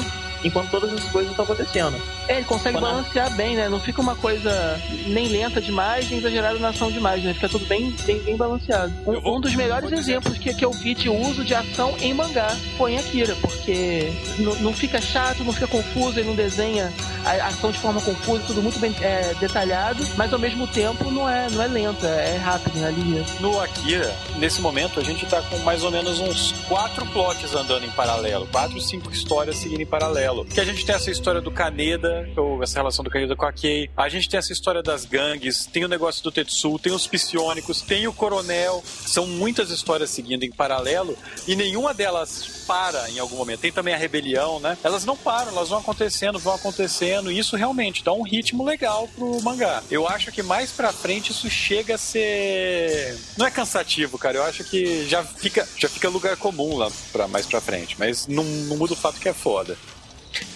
enquanto 0.45 0.70
todas 0.70 0.93
as 0.93 1.05
coisas 1.11 1.30
estão 1.30 1.45
acontecendo. 1.45 1.97
É, 2.28 2.36
ele 2.36 2.45
consegue 2.45 2.76
Quando- 2.78 2.84
balancear 2.93 3.30
bem, 3.36 3.57
né? 3.57 3.68
Não 3.68 3.80
fica 3.80 4.01
uma 4.01 4.14
coisa 4.16 4.80
nem 5.07 5.28
lenta 5.28 5.61
demais, 5.61 6.09
nem 6.09 6.18
exagerada 6.18 6.59
na 6.59 6.68
ação 6.68 6.91
demais, 6.91 7.22
né? 7.22 7.34
Fica 7.34 7.49
tudo 7.49 7.66
bem, 7.66 7.91
bem, 8.05 8.18
bem 8.20 8.36
balanceado. 8.36 8.93
Um, 9.07 9.20
vou- 9.20 9.36
um 9.36 9.41
dos 9.41 9.55
melhores 9.55 9.91
exemplos 9.93 10.38
que, 10.38 10.55
que 10.55 10.64
eu 10.64 10.70
vi 10.72 10.95
de 10.95 11.09
uso 11.09 11.45
de 11.45 11.55
ação 11.55 11.95
em 12.01 12.14
mangá 12.14 12.57
foi 12.78 12.93
em 12.93 12.99
Akira, 12.99 13.34
porque 13.41 14.12
não, 14.61 14.72
fica 14.72 15.01
chato, 15.01 15.43
não 15.45 15.53
fica 15.53 15.66
confuso, 15.66 16.18
ele 16.18 16.28
não 16.28 16.34
desenha 16.36 16.93
a 17.24 17.49
ação 17.49 17.70
de 17.70 17.78
forma 17.78 18.01
confusa, 18.01 18.43
tudo 18.47 18.62
muito 18.62 18.78
bem 18.78 18.95
é, 19.01 19.34
detalhado, 19.38 20.07
mas 20.16 20.32
ao 20.32 20.38
mesmo 20.38 20.66
tempo 20.66 21.11
não 21.11 21.28
é, 21.28 21.49
não 21.51 21.62
é 21.62 21.66
lento, 21.66 22.07
é, 22.07 22.34
é 22.34 22.36
rápido, 22.36 22.78
né? 22.78 22.88
Ali. 22.88 23.24
No 23.41 23.61
Akira, 23.61 24.14
nesse 24.36 24.61
momento, 24.61 24.99
a 25.01 25.03
gente 25.03 25.26
tá 25.26 25.43
com 25.43 25.59
mais 25.59 25.82
ou 25.82 25.91
menos 25.91 26.18
uns 26.20 26.53
quatro 26.68 27.05
plots 27.07 27.55
andando 27.55 27.84
em 27.84 27.91
paralelo. 27.91 28.47
Quatro, 28.51 28.80
cinco 28.80 29.11
histórias 29.12 29.57
seguindo 29.57 29.80
em 29.82 29.86
paralelo. 29.86 30.30
Que 30.45 30.61
a 30.61 30.64
gente 30.64 30.85
tem 30.85 30.95
essa 30.95 31.11
história 31.11 31.41
do 31.41 31.51
Kaneda, 31.51 32.28
ou 32.37 32.62
essa 32.62 32.78
relação 32.78 33.05
do 33.05 33.11
Kaneda 33.11 33.35
com 33.37 33.45
a 33.45 33.53
Kei. 33.53 33.91
A 33.97 34.09
gente 34.09 34.28
tem 34.28 34.39
essa 34.39 34.53
história 34.53 34.83
das 34.83 35.05
gangues, 35.05 35.66
tem 35.66 35.85
o 35.85 35.89
negócio 35.89 36.22
do 36.22 36.31
Tetsu, 36.31 36.78
tem 36.78 36.93
os 36.93 37.07
psionicos, 37.07 37.83
tem 37.83 38.07
o 38.07 38.12
coronel. 38.12 38.83
São 38.85 39.26
muitas 39.26 39.70
histórias 39.70 40.11
seguindo 40.11 40.45
em 40.45 40.51
paralelo 40.51 41.16
e 41.47 41.57
nenhuma 41.57 41.93
delas 41.93 42.64
para 42.66 43.11
em 43.11 43.18
algum 43.18 43.37
momento. 43.37 43.61
Tem 43.61 43.72
também 43.72 43.95
a 43.95 43.97
rebelião, 43.97 44.61
né? 44.61 44.78
Elas 44.85 45.05
não 45.05 45.16
param, 45.16 45.51
elas 45.51 45.68
vão 45.68 45.78
acontecendo, 45.78 46.39
vão 46.39 46.55
acontecendo. 46.55 47.31
E 47.33 47.39
isso 47.39 47.57
realmente 47.57 48.05
dá 48.05 48.12
um 48.12 48.22
ritmo 48.22 48.64
legal 48.64 49.09
pro 49.09 49.43
mangá. 49.43 49.83
Eu 49.91 50.07
acho 50.07 50.31
que 50.31 50.43
mais 50.43 50.70
pra 50.70 50.93
frente 50.93 51.33
isso 51.33 51.51
chega 51.51 51.97
a 51.97 51.99
ser. 51.99 53.18
Não 53.37 53.47
é 53.47 53.51
cansativo, 53.51 54.18
cara. 54.18 54.39
Eu 54.39 54.45
acho 54.45 54.62
que 54.64 55.09
já 55.09 55.24
fica, 55.24 55.68
já 55.76 55.89
fica 55.89 56.09
lugar 56.09 56.37
comum 56.37 56.76
lá 56.76 56.91
pra, 57.11 57.26
mais 57.26 57.47
pra 57.47 57.61
frente. 57.61 57.97
Mas 57.99 58.26
não, 58.26 58.45
não 58.45 58.76
muda 58.76 58.93
o 58.93 58.97
fato 58.97 59.20
que 59.20 59.28
é 59.28 59.35
foda. 59.35 59.76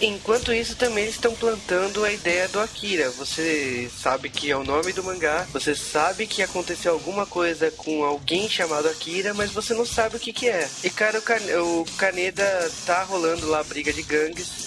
Enquanto 0.01 0.53
isso, 0.53 0.75
também 0.75 1.07
estão 1.07 1.33
plantando 1.35 2.03
a 2.03 2.11
ideia 2.11 2.47
do 2.47 2.59
Akira. 2.59 3.09
Você 3.11 3.89
sabe 3.95 4.29
que 4.29 4.51
é 4.51 4.57
o 4.57 4.63
nome 4.63 4.93
do 4.93 5.03
mangá, 5.03 5.47
você 5.51 5.75
sabe 5.75 6.27
que 6.27 6.41
aconteceu 6.41 6.93
alguma 6.93 7.25
coisa 7.25 7.71
com 7.71 8.03
alguém 8.03 8.49
chamado 8.49 8.87
Akira, 8.87 9.33
mas 9.33 9.51
você 9.51 9.73
não 9.73 9.85
sabe 9.85 10.17
o 10.17 10.19
que, 10.19 10.33
que 10.33 10.49
é. 10.49 10.67
E 10.83 10.89
cara, 10.89 11.21
o, 11.61 11.81
o 11.81 11.85
Kaneda 11.97 12.71
tá 12.85 13.03
rolando 13.03 13.47
lá 13.47 13.59
a 13.59 13.63
briga 13.63 13.91
de 13.91 14.01
gangues. 14.01 14.65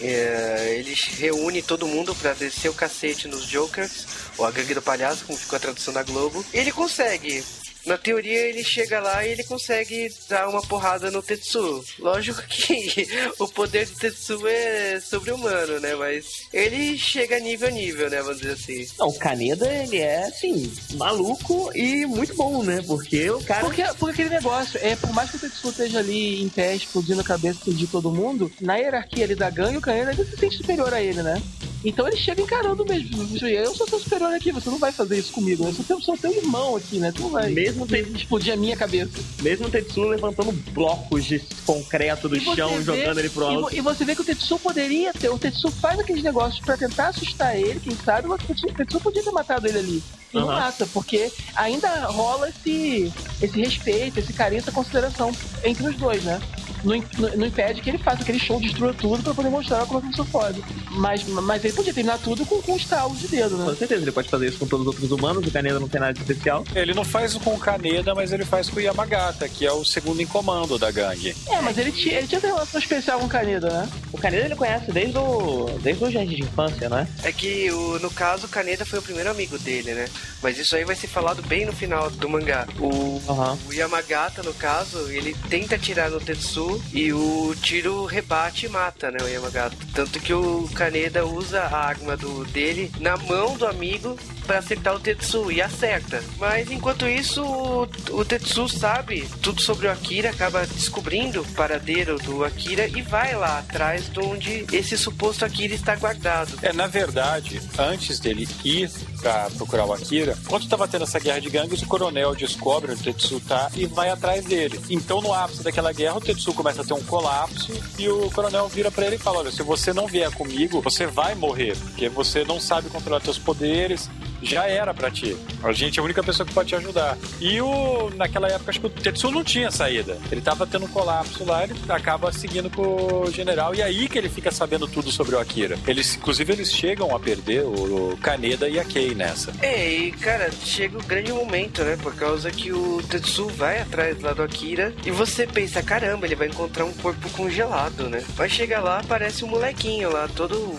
É, 0.00 0.76
ele 0.78 0.94
reúne 1.16 1.60
todo 1.60 1.86
mundo 1.86 2.14
pra 2.14 2.32
descer 2.32 2.68
o 2.68 2.74
cacete 2.74 3.26
nos 3.26 3.44
Jokers, 3.44 4.06
ou 4.36 4.46
a 4.46 4.50
gangue 4.50 4.74
do 4.74 4.82
palhaço, 4.82 5.24
como 5.24 5.38
ficou 5.38 5.56
a 5.56 5.60
tradução 5.60 5.92
da 5.92 6.04
Globo. 6.04 6.44
E 6.54 6.58
ele 6.58 6.70
consegue. 6.70 7.44
Na 7.88 7.96
teoria, 7.96 8.46
ele 8.48 8.62
chega 8.62 9.00
lá 9.00 9.26
e 9.26 9.30
ele 9.30 9.42
consegue 9.42 10.12
dar 10.28 10.46
uma 10.46 10.60
porrada 10.60 11.10
no 11.10 11.22
Tetsu. 11.22 11.82
Lógico 11.98 12.42
que 12.42 13.08
o 13.40 13.48
poder 13.48 13.86
do 13.86 13.96
Tetsu 13.96 14.46
é 14.46 15.00
sobre-humano, 15.00 15.80
né? 15.80 15.94
Mas 15.94 16.42
ele 16.52 16.98
chega 16.98 17.38
a 17.38 17.40
nível 17.40 17.68
a 17.68 17.70
nível, 17.70 18.10
né? 18.10 18.20
Vamos 18.20 18.40
dizer 18.40 18.52
assim. 18.52 18.86
Não, 18.98 19.08
o 19.08 19.18
Kaneda, 19.18 19.66
ele 19.66 19.96
é, 19.96 20.24
assim, 20.24 20.70
maluco 20.96 21.70
e 21.74 22.04
muito 22.04 22.34
bom, 22.34 22.62
né? 22.62 22.84
Porque 22.86 23.30
o 23.30 23.42
cara. 23.42 23.64
Porque, 23.64 23.82
porque 23.98 24.20
aquele 24.20 24.34
negócio, 24.34 24.78
é, 24.82 24.94
por 24.94 25.14
mais 25.14 25.30
que 25.30 25.36
o 25.36 25.40
Tetsuo 25.40 25.70
esteja 25.70 26.00
ali 26.00 26.42
em 26.42 26.48
pé, 26.50 26.76
explodindo 26.76 27.22
a 27.22 27.24
cabeça 27.24 27.72
de 27.72 27.86
todo 27.86 28.12
mundo, 28.12 28.52
na 28.60 28.76
hierarquia 28.76 29.24
ali 29.24 29.34
da 29.34 29.48
gangue, 29.48 29.78
o 29.78 29.80
Kaneda 29.80 30.10
ainda 30.10 30.26
se 30.26 30.36
sente 30.36 30.58
superior 30.58 30.92
a 30.92 31.02
ele, 31.02 31.22
né? 31.22 31.42
Então 31.84 32.08
ele 32.08 32.16
chega 32.16 32.42
encarando 32.42 32.84
mesmo. 32.84 33.22
Eu 33.46 33.74
sou 33.74 33.88
seu 33.88 34.00
superior 34.00 34.32
aqui, 34.34 34.50
você 34.50 34.68
não 34.68 34.78
vai 34.78 34.90
fazer 34.90 35.18
isso 35.18 35.32
comigo. 35.32 35.62
né? 35.62 35.70
Eu 35.70 35.74
sou 35.74 35.84
teu, 35.84 36.00
sou 36.00 36.18
teu 36.18 36.32
irmão 36.32 36.76
aqui, 36.76 36.98
né? 36.98 37.12
Tu 37.12 37.22
não 37.22 37.30
vai 37.30 37.48
Mesmo 37.50 37.77
tem- 37.86 38.02
explodir 38.14 38.52
a 38.52 38.56
minha 38.56 38.76
cabeça. 38.76 39.12
Mesmo 39.42 39.66
o 39.66 39.70
Tetsuo 39.70 40.08
levantando 40.08 40.52
blocos 40.72 41.24
de 41.24 41.40
concreto 41.66 42.28
do 42.28 42.36
E 42.36 42.40
chão, 42.40 42.70
vê- 42.78 42.82
jogando 42.82 43.18
ele 43.18 43.28
pro 43.30 43.42
e 43.50 43.54
alto. 43.56 43.74
E, 43.76 43.80
você 43.80 44.04
vê 44.04 44.14
que 44.14 44.22
o 44.22 44.24
Tetsu 44.24 44.58
poderia 44.58 45.12
ter. 45.12 45.28
O 45.28 45.38
Tetsu 45.38 45.70
faz 45.70 45.98
aqueles 45.98 46.22
negócios 46.22 46.60
pra 46.64 46.76
tentar 46.76 47.08
assustar 47.08 47.56
ele, 47.56 47.80
quem 47.80 47.94
sabe, 47.96 48.28
mas 48.28 48.40
o 48.42 48.46
Tetsu, 48.46 48.66
o 48.66 48.72
Tetsu 48.72 49.00
podia 49.00 49.22
ter 49.22 49.30
matado 49.32 49.66
ele 49.66 49.78
ali. 49.78 50.02
E 50.32 50.36
não 50.36 50.48
Aham. 50.50 50.60
mata, 50.60 50.86
porque 50.92 51.30
ainda 51.54 51.88
rola 52.06 52.48
esse, 52.50 53.12
esse 53.40 53.58
respeito, 53.60 54.18
esse 54.20 54.32
carinho, 54.32 54.60
essa 54.60 54.72
consideração 54.72 55.32
entre 55.64 55.86
os 55.88 55.96
dois, 55.96 56.22
né? 56.24 56.40
Não, 56.84 56.96
não- 57.18 57.36
não 57.38 57.46
impede 57.46 57.80
que 57.80 57.90
ele 57.90 57.98
faça 57.98 58.22
aquele 58.22 58.38
show, 58.38 58.60
destrua 58.60 58.94
tudo 58.94 59.20
pra 59.20 59.34
poder 59.34 59.48
mostrar 59.48 59.84
como 59.86 59.98
é 59.98 60.02
que 60.02 60.08
eu 60.08 60.12
sou 60.16 60.24
foda. 60.24 60.54
Mas, 60.92 61.24
mas 61.26 61.64
ele 61.64 61.74
podia 61.74 61.92
terminar 61.92 62.18
tudo 62.18 62.46
com, 62.46 62.62
com 62.62 62.72
um 62.72 62.76
estalo 62.76 63.16
de 63.16 63.26
dedo, 63.26 63.56
Com 63.56 63.64
né? 63.64 63.74
certeza, 63.76 64.02
ele 64.02 64.12
pode 64.12 64.28
fazer 64.28 64.46
isso 64.48 64.58
com 64.58 64.66
todos 64.66 64.86
os 64.86 64.92
outros 64.94 65.10
humanos, 65.10 65.44
o 65.44 65.50
Kaneda 65.50 65.80
não 65.80 65.88
tem 65.88 66.00
nada 66.00 66.12
de 66.12 66.20
especial. 66.20 66.62
Ele 66.76 66.94
não 66.94 67.04
faz 67.04 67.34
com 67.34 67.52
o 67.54 67.58
Kaneda, 67.58 68.14
mas 68.14 68.30
ele 68.32 68.44
faz 68.44 68.70
com 68.70 68.76
o 68.76 68.80
Yamagata, 68.80 69.48
que 69.48 69.66
é 69.66 69.72
o 69.72 69.84
segundo 69.84 70.20
em 70.22 70.26
comando 70.26 70.78
da 70.78 70.90
gangue. 70.92 71.34
É, 71.48 71.60
mas 71.60 71.76
ele, 71.78 71.90
tinha- 71.90 72.18
ele 72.18 72.28
tinha 72.28 72.38
essa 72.38 72.46
relação 72.46 72.78
especial 72.78 73.18
com 73.18 73.26
o 73.26 73.28
Kaneda, 73.28 73.68
né? 73.70 73.88
O 74.12 74.18
Kaneda 74.18 74.44
ele 74.44 74.54
conhece 74.56 74.92
desde 74.92 75.18
o. 75.18 75.66
desde 75.82 76.04
o 76.04 76.10
jardim 76.12 76.36
de 76.36 76.42
infância, 76.42 76.88
não 76.88 76.98
é? 76.98 77.08
É 77.24 77.32
que, 77.32 77.70
o, 77.72 77.98
no 77.98 78.10
caso, 78.10 78.46
o 78.46 78.48
Kaneda 78.48 78.86
foi 78.86 79.00
o 79.00 79.02
primeiro 79.02 79.30
amigo 79.30 79.58
dele, 79.58 79.94
né? 79.94 80.08
Mas 80.42 80.58
isso 80.58 80.76
aí 80.76 80.84
vai 80.84 80.96
ser 80.96 81.08
falado 81.08 81.42
bem 81.42 81.66
no 81.66 81.72
final 81.72 82.10
do 82.10 82.28
mangá. 82.28 82.66
O, 82.78 83.20
Aham. 83.28 83.58
o 83.68 83.72
Yamagata, 83.72 84.42
no 84.42 84.54
caso, 84.54 85.10
ele 85.10 85.36
tenta 85.48 85.74
atirar 85.74 86.10
no 86.10 86.20
Tetsu 86.20 86.48
Tetsu 86.48 86.82
e 86.92 87.12
o 87.12 87.54
tiro 87.60 88.04
rebate 88.04 88.66
e 88.66 88.68
mata, 88.68 89.10
né, 89.10 89.18
o 89.22 89.28
Yamagata. 89.28 89.76
Tanto 89.92 90.18
que 90.20 90.32
o 90.32 90.68
Kaneda 90.74 91.26
usa 91.26 91.62
a 91.62 91.76
arma 91.76 92.16
do, 92.16 92.44
dele 92.46 92.90
na 93.00 93.16
mão 93.16 93.56
do 93.56 93.66
amigo 93.66 94.16
para 94.48 94.60
acertar 94.60 94.96
o 94.96 94.98
Tetsu 94.98 95.52
e 95.52 95.60
acerta. 95.60 96.24
Mas 96.38 96.70
enquanto 96.70 97.06
isso, 97.06 97.44
o, 97.44 97.82
o 98.12 98.24
Tetsu 98.24 98.66
sabe 98.66 99.28
tudo 99.42 99.60
sobre 99.60 99.86
o 99.86 99.92
Akira, 99.92 100.30
acaba 100.30 100.66
descobrindo 100.66 101.42
o 101.42 101.52
paradeiro 101.52 102.18
do 102.18 102.42
Akira 102.42 102.88
e 102.88 103.02
vai 103.02 103.36
lá 103.36 103.58
atrás 103.58 104.10
de 104.10 104.18
onde 104.20 104.64
esse 104.72 104.96
suposto 104.96 105.44
Akira 105.44 105.74
está 105.74 105.94
guardado. 105.96 106.58
É, 106.62 106.72
na 106.72 106.86
verdade, 106.86 107.60
antes 107.78 108.18
dele 108.18 108.48
ir 108.64 108.90
pra 109.20 109.50
procurar 109.50 109.84
o 109.84 109.92
Akira, 109.92 110.36
quando 110.48 110.66
tava 110.66 110.88
tendo 110.88 111.04
essa 111.04 111.20
guerra 111.20 111.40
de 111.40 111.50
gangues, 111.50 111.82
o 111.82 111.86
coronel 111.86 112.34
descobre 112.34 112.92
onde 112.92 113.02
o 113.02 113.04
Tetsu 113.04 113.40
tá 113.40 113.70
e 113.74 113.84
vai 113.84 114.08
atrás 114.08 114.46
dele. 114.46 114.80
Então, 114.88 115.20
no 115.20 115.34
ápice 115.34 115.62
daquela 115.62 115.92
guerra, 115.92 116.16
o 116.16 116.20
Tetsu 116.22 116.54
começa 116.54 116.80
a 116.80 116.84
ter 116.84 116.94
um 116.94 117.02
colapso 117.02 117.70
e 117.98 118.08
o 118.08 118.30
coronel 118.30 118.66
vira 118.68 118.90
para 118.90 119.06
ele 119.06 119.16
e 119.16 119.18
fala: 119.18 119.40
Olha, 119.40 119.50
se 119.50 119.62
você 119.62 119.92
não 119.92 120.06
vier 120.06 120.30
comigo, 120.32 120.80
você 120.80 121.06
vai 121.06 121.34
morrer, 121.34 121.76
porque 121.76 122.08
você 122.08 122.44
não 122.44 122.58
sabe 122.58 122.88
controlar 122.88 123.20
seus 123.20 123.38
poderes, 123.38 124.08
já 124.42 124.66
era 124.66 124.94
pra 124.94 125.10
ti. 125.10 125.36
A 125.62 125.72
gente 125.72 125.98
é 125.98 126.00
a 126.00 126.04
única 126.04 126.22
pessoa 126.22 126.46
que 126.46 126.54
pode 126.54 126.68
te 126.68 126.74
ajudar. 126.76 127.16
E 127.40 127.60
o, 127.60 128.10
naquela 128.16 128.48
época, 128.48 128.70
acho 128.70 128.80
que 128.80 128.86
o 128.86 128.90
Tetsu 128.90 129.30
não 129.30 129.44
tinha 129.44 129.70
saída. 129.70 130.18
Ele 130.30 130.40
tava 130.40 130.66
tendo 130.66 130.84
um 130.86 130.88
colapso 130.88 131.44
lá, 131.44 131.64
ele 131.64 131.74
acaba 131.88 132.32
seguindo 132.32 132.70
com 132.70 133.22
o 133.22 133.30
general, 133.30 133.74
e 133.74 133.82
aí 133.82 134.08
que 134.08 134.18
ele 134.18 134.28
fica 134.28 134.50
sabendo 134.50 134.86
tudo 134.86 135.10
sobre 135.10 135.34
o 135.34 135.38
Akira. 135.38 135.78
Eles, 135.86 136.16
inclusive, 136.16 136.52
eles 136.52 136.72
chegam 136.72 137.14
a 137.14 137.20
perder 137.20 137.62
o, 137.62 138.12
o 138.12 138.16
Kaneda 138.18 138.68
e 138.68 138.78
a 138.78 138.84
Kei 138.84 139.14
nessa. 139.14 139.52
É, 139.60 139.88
e 139.88 140.12
cara, 140.12 140.50
chega 140.64 140.98
o 140.98 141.02
grande 141.02 141.32
momento, 141.32 141.82
né? 141.82 141.96
Por 142.00 142.14
causa 142.14 142.50
que 142.50 142.72
o 142.72 143.02
Tetsu 143.08 143.48
vai 143.48 143.80
atrás 143.80 144.20
lá 144.20 144.32
do 144.32 144.42
Akira 144.42 144.92
e 145.04 145.10
você 145.10 145.46
pensa, 145.46 145.82
caramba, 145.82 146.26
ele 146.26 146.36
vai 146.36 146.48
encontrar 146.48 146.84
um 146.84 146.92
corpo 146.92 147.28
congelado, 147.30 148.08
né? 148.08 148.24
Vai 148.34 148.48
chegar 148.48 148.80
lá, 148.80 148.98
aparece 149.00 149.44
um 149.44 149.48
molequinho 149.48 150.10
lá, 150.10 150.28
todo 150.34 150.76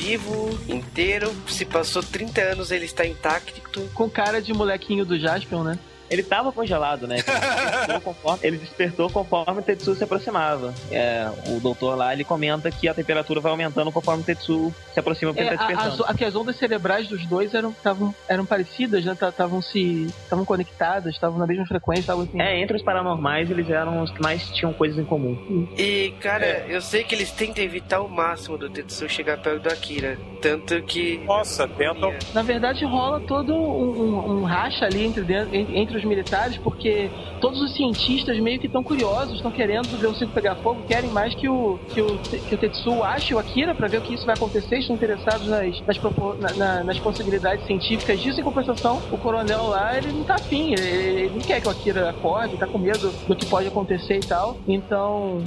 vivo, 0.00 0.58
inteiro. 0.66 1.30
Se 1.46 1.64
passou 1.66 2.02
30 2.02 2.40
anos, 2.40 2.70
ele 2.70 2.86
está 2.86 3.06
intacto. 3.06 3.82
Com 3.94 4.08
cara 4.08 4.40
de 4.40 4.52
molequinho 4.52 5.04
do 5.04 5.18
Jaspion, 5.18 5.62
né? 5.62 5.78
Ele 6.10 6.22
tava 6.22 6.50
congelado, 6.52 7.06
né? 7.06 7.16
Ele 7.18 7.22
despertou 7.22 8.00
conforme, 8.14 8.38
ele 8.42 8.56
despertou 8.58 9.10
conforme 9.10 9.60
o 9.60 9.62
Tetsu 9.62 9.94
se 9.94 10.04
aproximava. 10.04 10.74
É, 10.90 11.30
o 11.48 11.60
doutor 11.60 11.96
lá, 11.96 12.12
ele 12.12 12.24
comenta 12.24 12.70
que 12.70 12.88
a 12.88 12.94
temperatura 12.94 13.40
vai 13.40 13.52
aumentando 13.52 13.92
conforme 13.92 14.22
o 14.22 14.26
Tetsu 14.26 14.74
se 14.92 14.98
aproxima 15.00 15.32
porque 15.32 15.42
É, 15.44 15.48
ele 15.48 15.56
tá 15.58 15.64
a- 15.64 15.66
despertando. 15.68 16.04
as, 16.04 16.10
aqui, 16.10 16.24
as 16.24 16.34
ondas 16.34 16.56
cerebrais 16.56 17.08
dos 17.08 17.24
dois 17.26 17.54
eram, 17.54 17.72
tavam, 17.72 18.14
eram 18.28 18.44
parecidas, 18.44 19.04
né? 19.04 19.12
Estavam 19.12 19.62
se. 19.62 20.06
estavam 20.22 20.44
conectadas, 20.44 21.14
estavam 21.14 21.38
na 21.38 21.46
mesma 21.46 21.66
frequência, 21.66 22.00
estavam 22.02 22.24
assim. 22.24 22.40
É, 22.40 22.60
entre 22.60 22.76
os 22.76 22.82
paranormais, 22.82 23.50
eles 23.50 23.68
eram 23.70 24.02
os 24.02 24.10
que 24.10 24.20
mais 24.22 24.48
tinham 24.50 24.72
coisas 24.72 24.98
em 24.98 25.04
comum. 25.04 25.68
E, 25.78 26.12
cara, 26.20 26.64
eu 26.68 26.80
sei 26.80 27.04
que 27.04 27.14
eles 27.14 27.30
tentam 27.30 27.62
evitar 27.62 28.00
o 28.00 28.08
máximo 28.08 28.58
do 28.58 28.68
Tetsu 28.68 29.08
chegar 29.08 29.38
perto 29.38 29.62
do 29.62 29.68
Akira. 29.72 30.18
Tanto 30.42 30.82
que. 30.82 31.18
Nossa, 31.24 31.68
tentam. 31.68 32.12
Na 32.34 32.42
verdade, 32.42 32.84
rola 32.84 33.20
todo 33.20 33.54
um, 33.54 34.00
um- 34.00 34.40
um 34.40 34.44
racha 34.44 34.86
ali 34.86 35.04
entre, 35.04 35.22
dentro- 35.22 35.54
en- 35.54 35.78
entre 35.78 35.96
os 35.98 35.99
militares, 36.04 36.56
porque 36.58 37.10
todos 37.40 37.60
os 37.60 37.74
cientistas 37.74 38.38
meio 38.38 38.58
que 38.58 38.66
estão 38.66 38.82
curiosos, 38.82 39.36
estão 39.36 39.50
querendo 39.50 39.88
ver 39.98 40.06
o 40.06 40.14
circo 40.14 40.32
pegar 40.32 40.54
fogo, 40.56 40.82
querem 40.88 41.10
mais 41.10 41.34
que 41.34 41.48
o, 41.48 41.78
que 41.92 42.00
o, 42.00 42.18
que 42.18 42.54
o 42.54 42.58
Tetsu 42.58 43.02
ache 43.02 43.34
o 43.34 43.38
Akira 43.38 43.74
para 43.74 43.88
ver 43.88 43.98
o 43.98 44.00
que 44.00 44.14
isso 44.14 44.24
vai 44.26 44.34
acontecer, 44.34 44.78
estão 44.78 44.96
interessados 44.96 45.46
nas, 45.46 45.80
nas, 45.86 45.98
na- 46.38 46.52
na- 46.56 46.84
nas 46.84 46.98
possibilidades 46.98 47.64
científicas 47.66 48.20
disso. 48.20 48.40
Em 48.40 48.44
compensação, 48.44 49.00
o 49.10 49.18
coronel 49.18 49.66
lá, 49.68 49.96
ele 49.96 50.12
não 50.12 50.24
tá 50.24 50.34
afim, 50.34 50.72
ele, 50.72 50.82
ele 50.86 51.30
não 51.34 51.40
quer 51.40 51.60
que 51.60 51.68
o 51.68 51.70
Akira 51.70 52.10
acorde, 52.10 52.56
tá 52.56 52.66
com 52.66 52.78
medo 52.78 53.12
do 53.26 53.34
que 53.36 53.46
pode 53.46 53.68
acontecer 53.68 54.16
e 54.16 54.20
tal. 54.20 54.56
Então, 54.68 55.42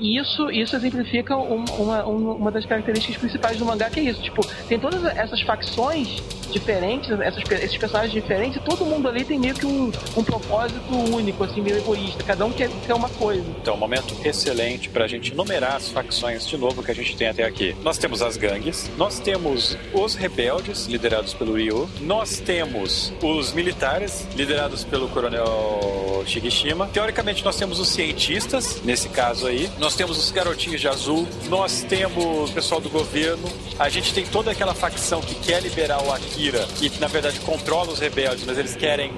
isso, 0.00 0.50
isso 0.50 0.76
exemplifica 0.76 1.36
um- 1.36 1.64
uma, 1.78 2.04
uma, 2.04 2.32
uma 2.34 2.50
das 2.50 2.66
características 2.66 3.16
principais 3.16 3.56
do 3.58 3.64
mangá, 3.64 3.88
que 3.88 3.98
é 4.00 4.02
isso. 4.04 4.20
Tipo, 4.22 4.46
tem 4.68 4.78
todas 4.78 5.02
essas 5.04 5.40
facções 5.42 6.22
diferentes, 6.50 7.10
essas, 7.20 7.42
esses 7.62 7.76
personagens 7.76 8.12
diferentes, 8.12 8.60
todo 8.62 8.84
mundo 8.84 9.08
ali 9.08 9.24
tem 9.24 9.38
meio 9.38 9.54
que 9.54 9.66
um, 9.66 9.90
um 10.16 10.24
propósito 10.24 10.94
único, 10.94 11.44
assim, 11.44 11.60
meio 11.60 11.78
egoísta. 11.78 12.22
Cada 12.24 12.44
um 12.44 12.52
quer, 12.52 12.68
quer 12.86 12.94
uma 12.94 13.08
coisa. 13.08 13.44
Então, 13.60 13.74
um 13.74 13.78
momento 13.78 14.14
excelente 14.24 14.88
pra 14.88 15.06
gente 15.06 15.34
numerar 15.34 15.76
as 15.76 15.88
facções 15.88 16.46
de 16.46 16.56
novo 16.56 16.82
que 16.82 16.90
a 16.90 16.94
gente 16.94 17.16
tem 17.16 17.28
até 17.28 17.44
aqui. 17.44 17.74
Nós 17.82 17.98
temos 17.98 18.22
as 18.22 18.36
gangues, 18.36 18.90
nós 18.96 19.18
temos 19.18 19.76
os 19.92 20.14
rebeldes, 20.14 20.86
liderados 20.86 21.34
pelo 21.34 21.54
Ryu, 21.54 21.88
nós 22.00 22.40
temos 22.40 23.12
os 23.22 23.52
militares, 23.52 24.26
liderados 24.34 24.84
pelo 24.84 25.08
coronel 25.08 26.24
Shigishima. 26.26 26.88
Teoricamente, 26.92 27.44
nós 27.44 27.56
temos 27.56 27.78
os 27.78 27.88
cientistas, 27.88 28.82
nesse 28.82 29.08
caso 29.08 29.46
aí, 29.46 29.70
nós 29.78 29.94
temos 29.94 30.18
os 30.18 30.30
garotinhos 30.30 30.80
de 30.80 30.88
azul, 30.88 31.26
nós 31.48 31.82
temos 31.88 32.50
o 32.50 32.52
pessoal 32.52 32.80
do 32.80 32.90
governo, 32.90 33.48
a 33.78 33.88
gente 33.88 34.12
tem 34.12 34.24
toda 34.26 34.50
aquela 34.50 34.74
facção 34.74 35.20
que 35.20 35.34
quer 35.34 35.62
liberar 35.62 36.02
o 36.02 36.12
Akira, 36.36 36.66
que 36.78 37.00
na 37.00 37.06
verdade 37.06 37.40
controla 37.40 37.90
os 37.90 37.98
rebeldes, 37.98 38.44
mas 38.44 38.58
eles 38.58 38.76
querem 38.76 39.10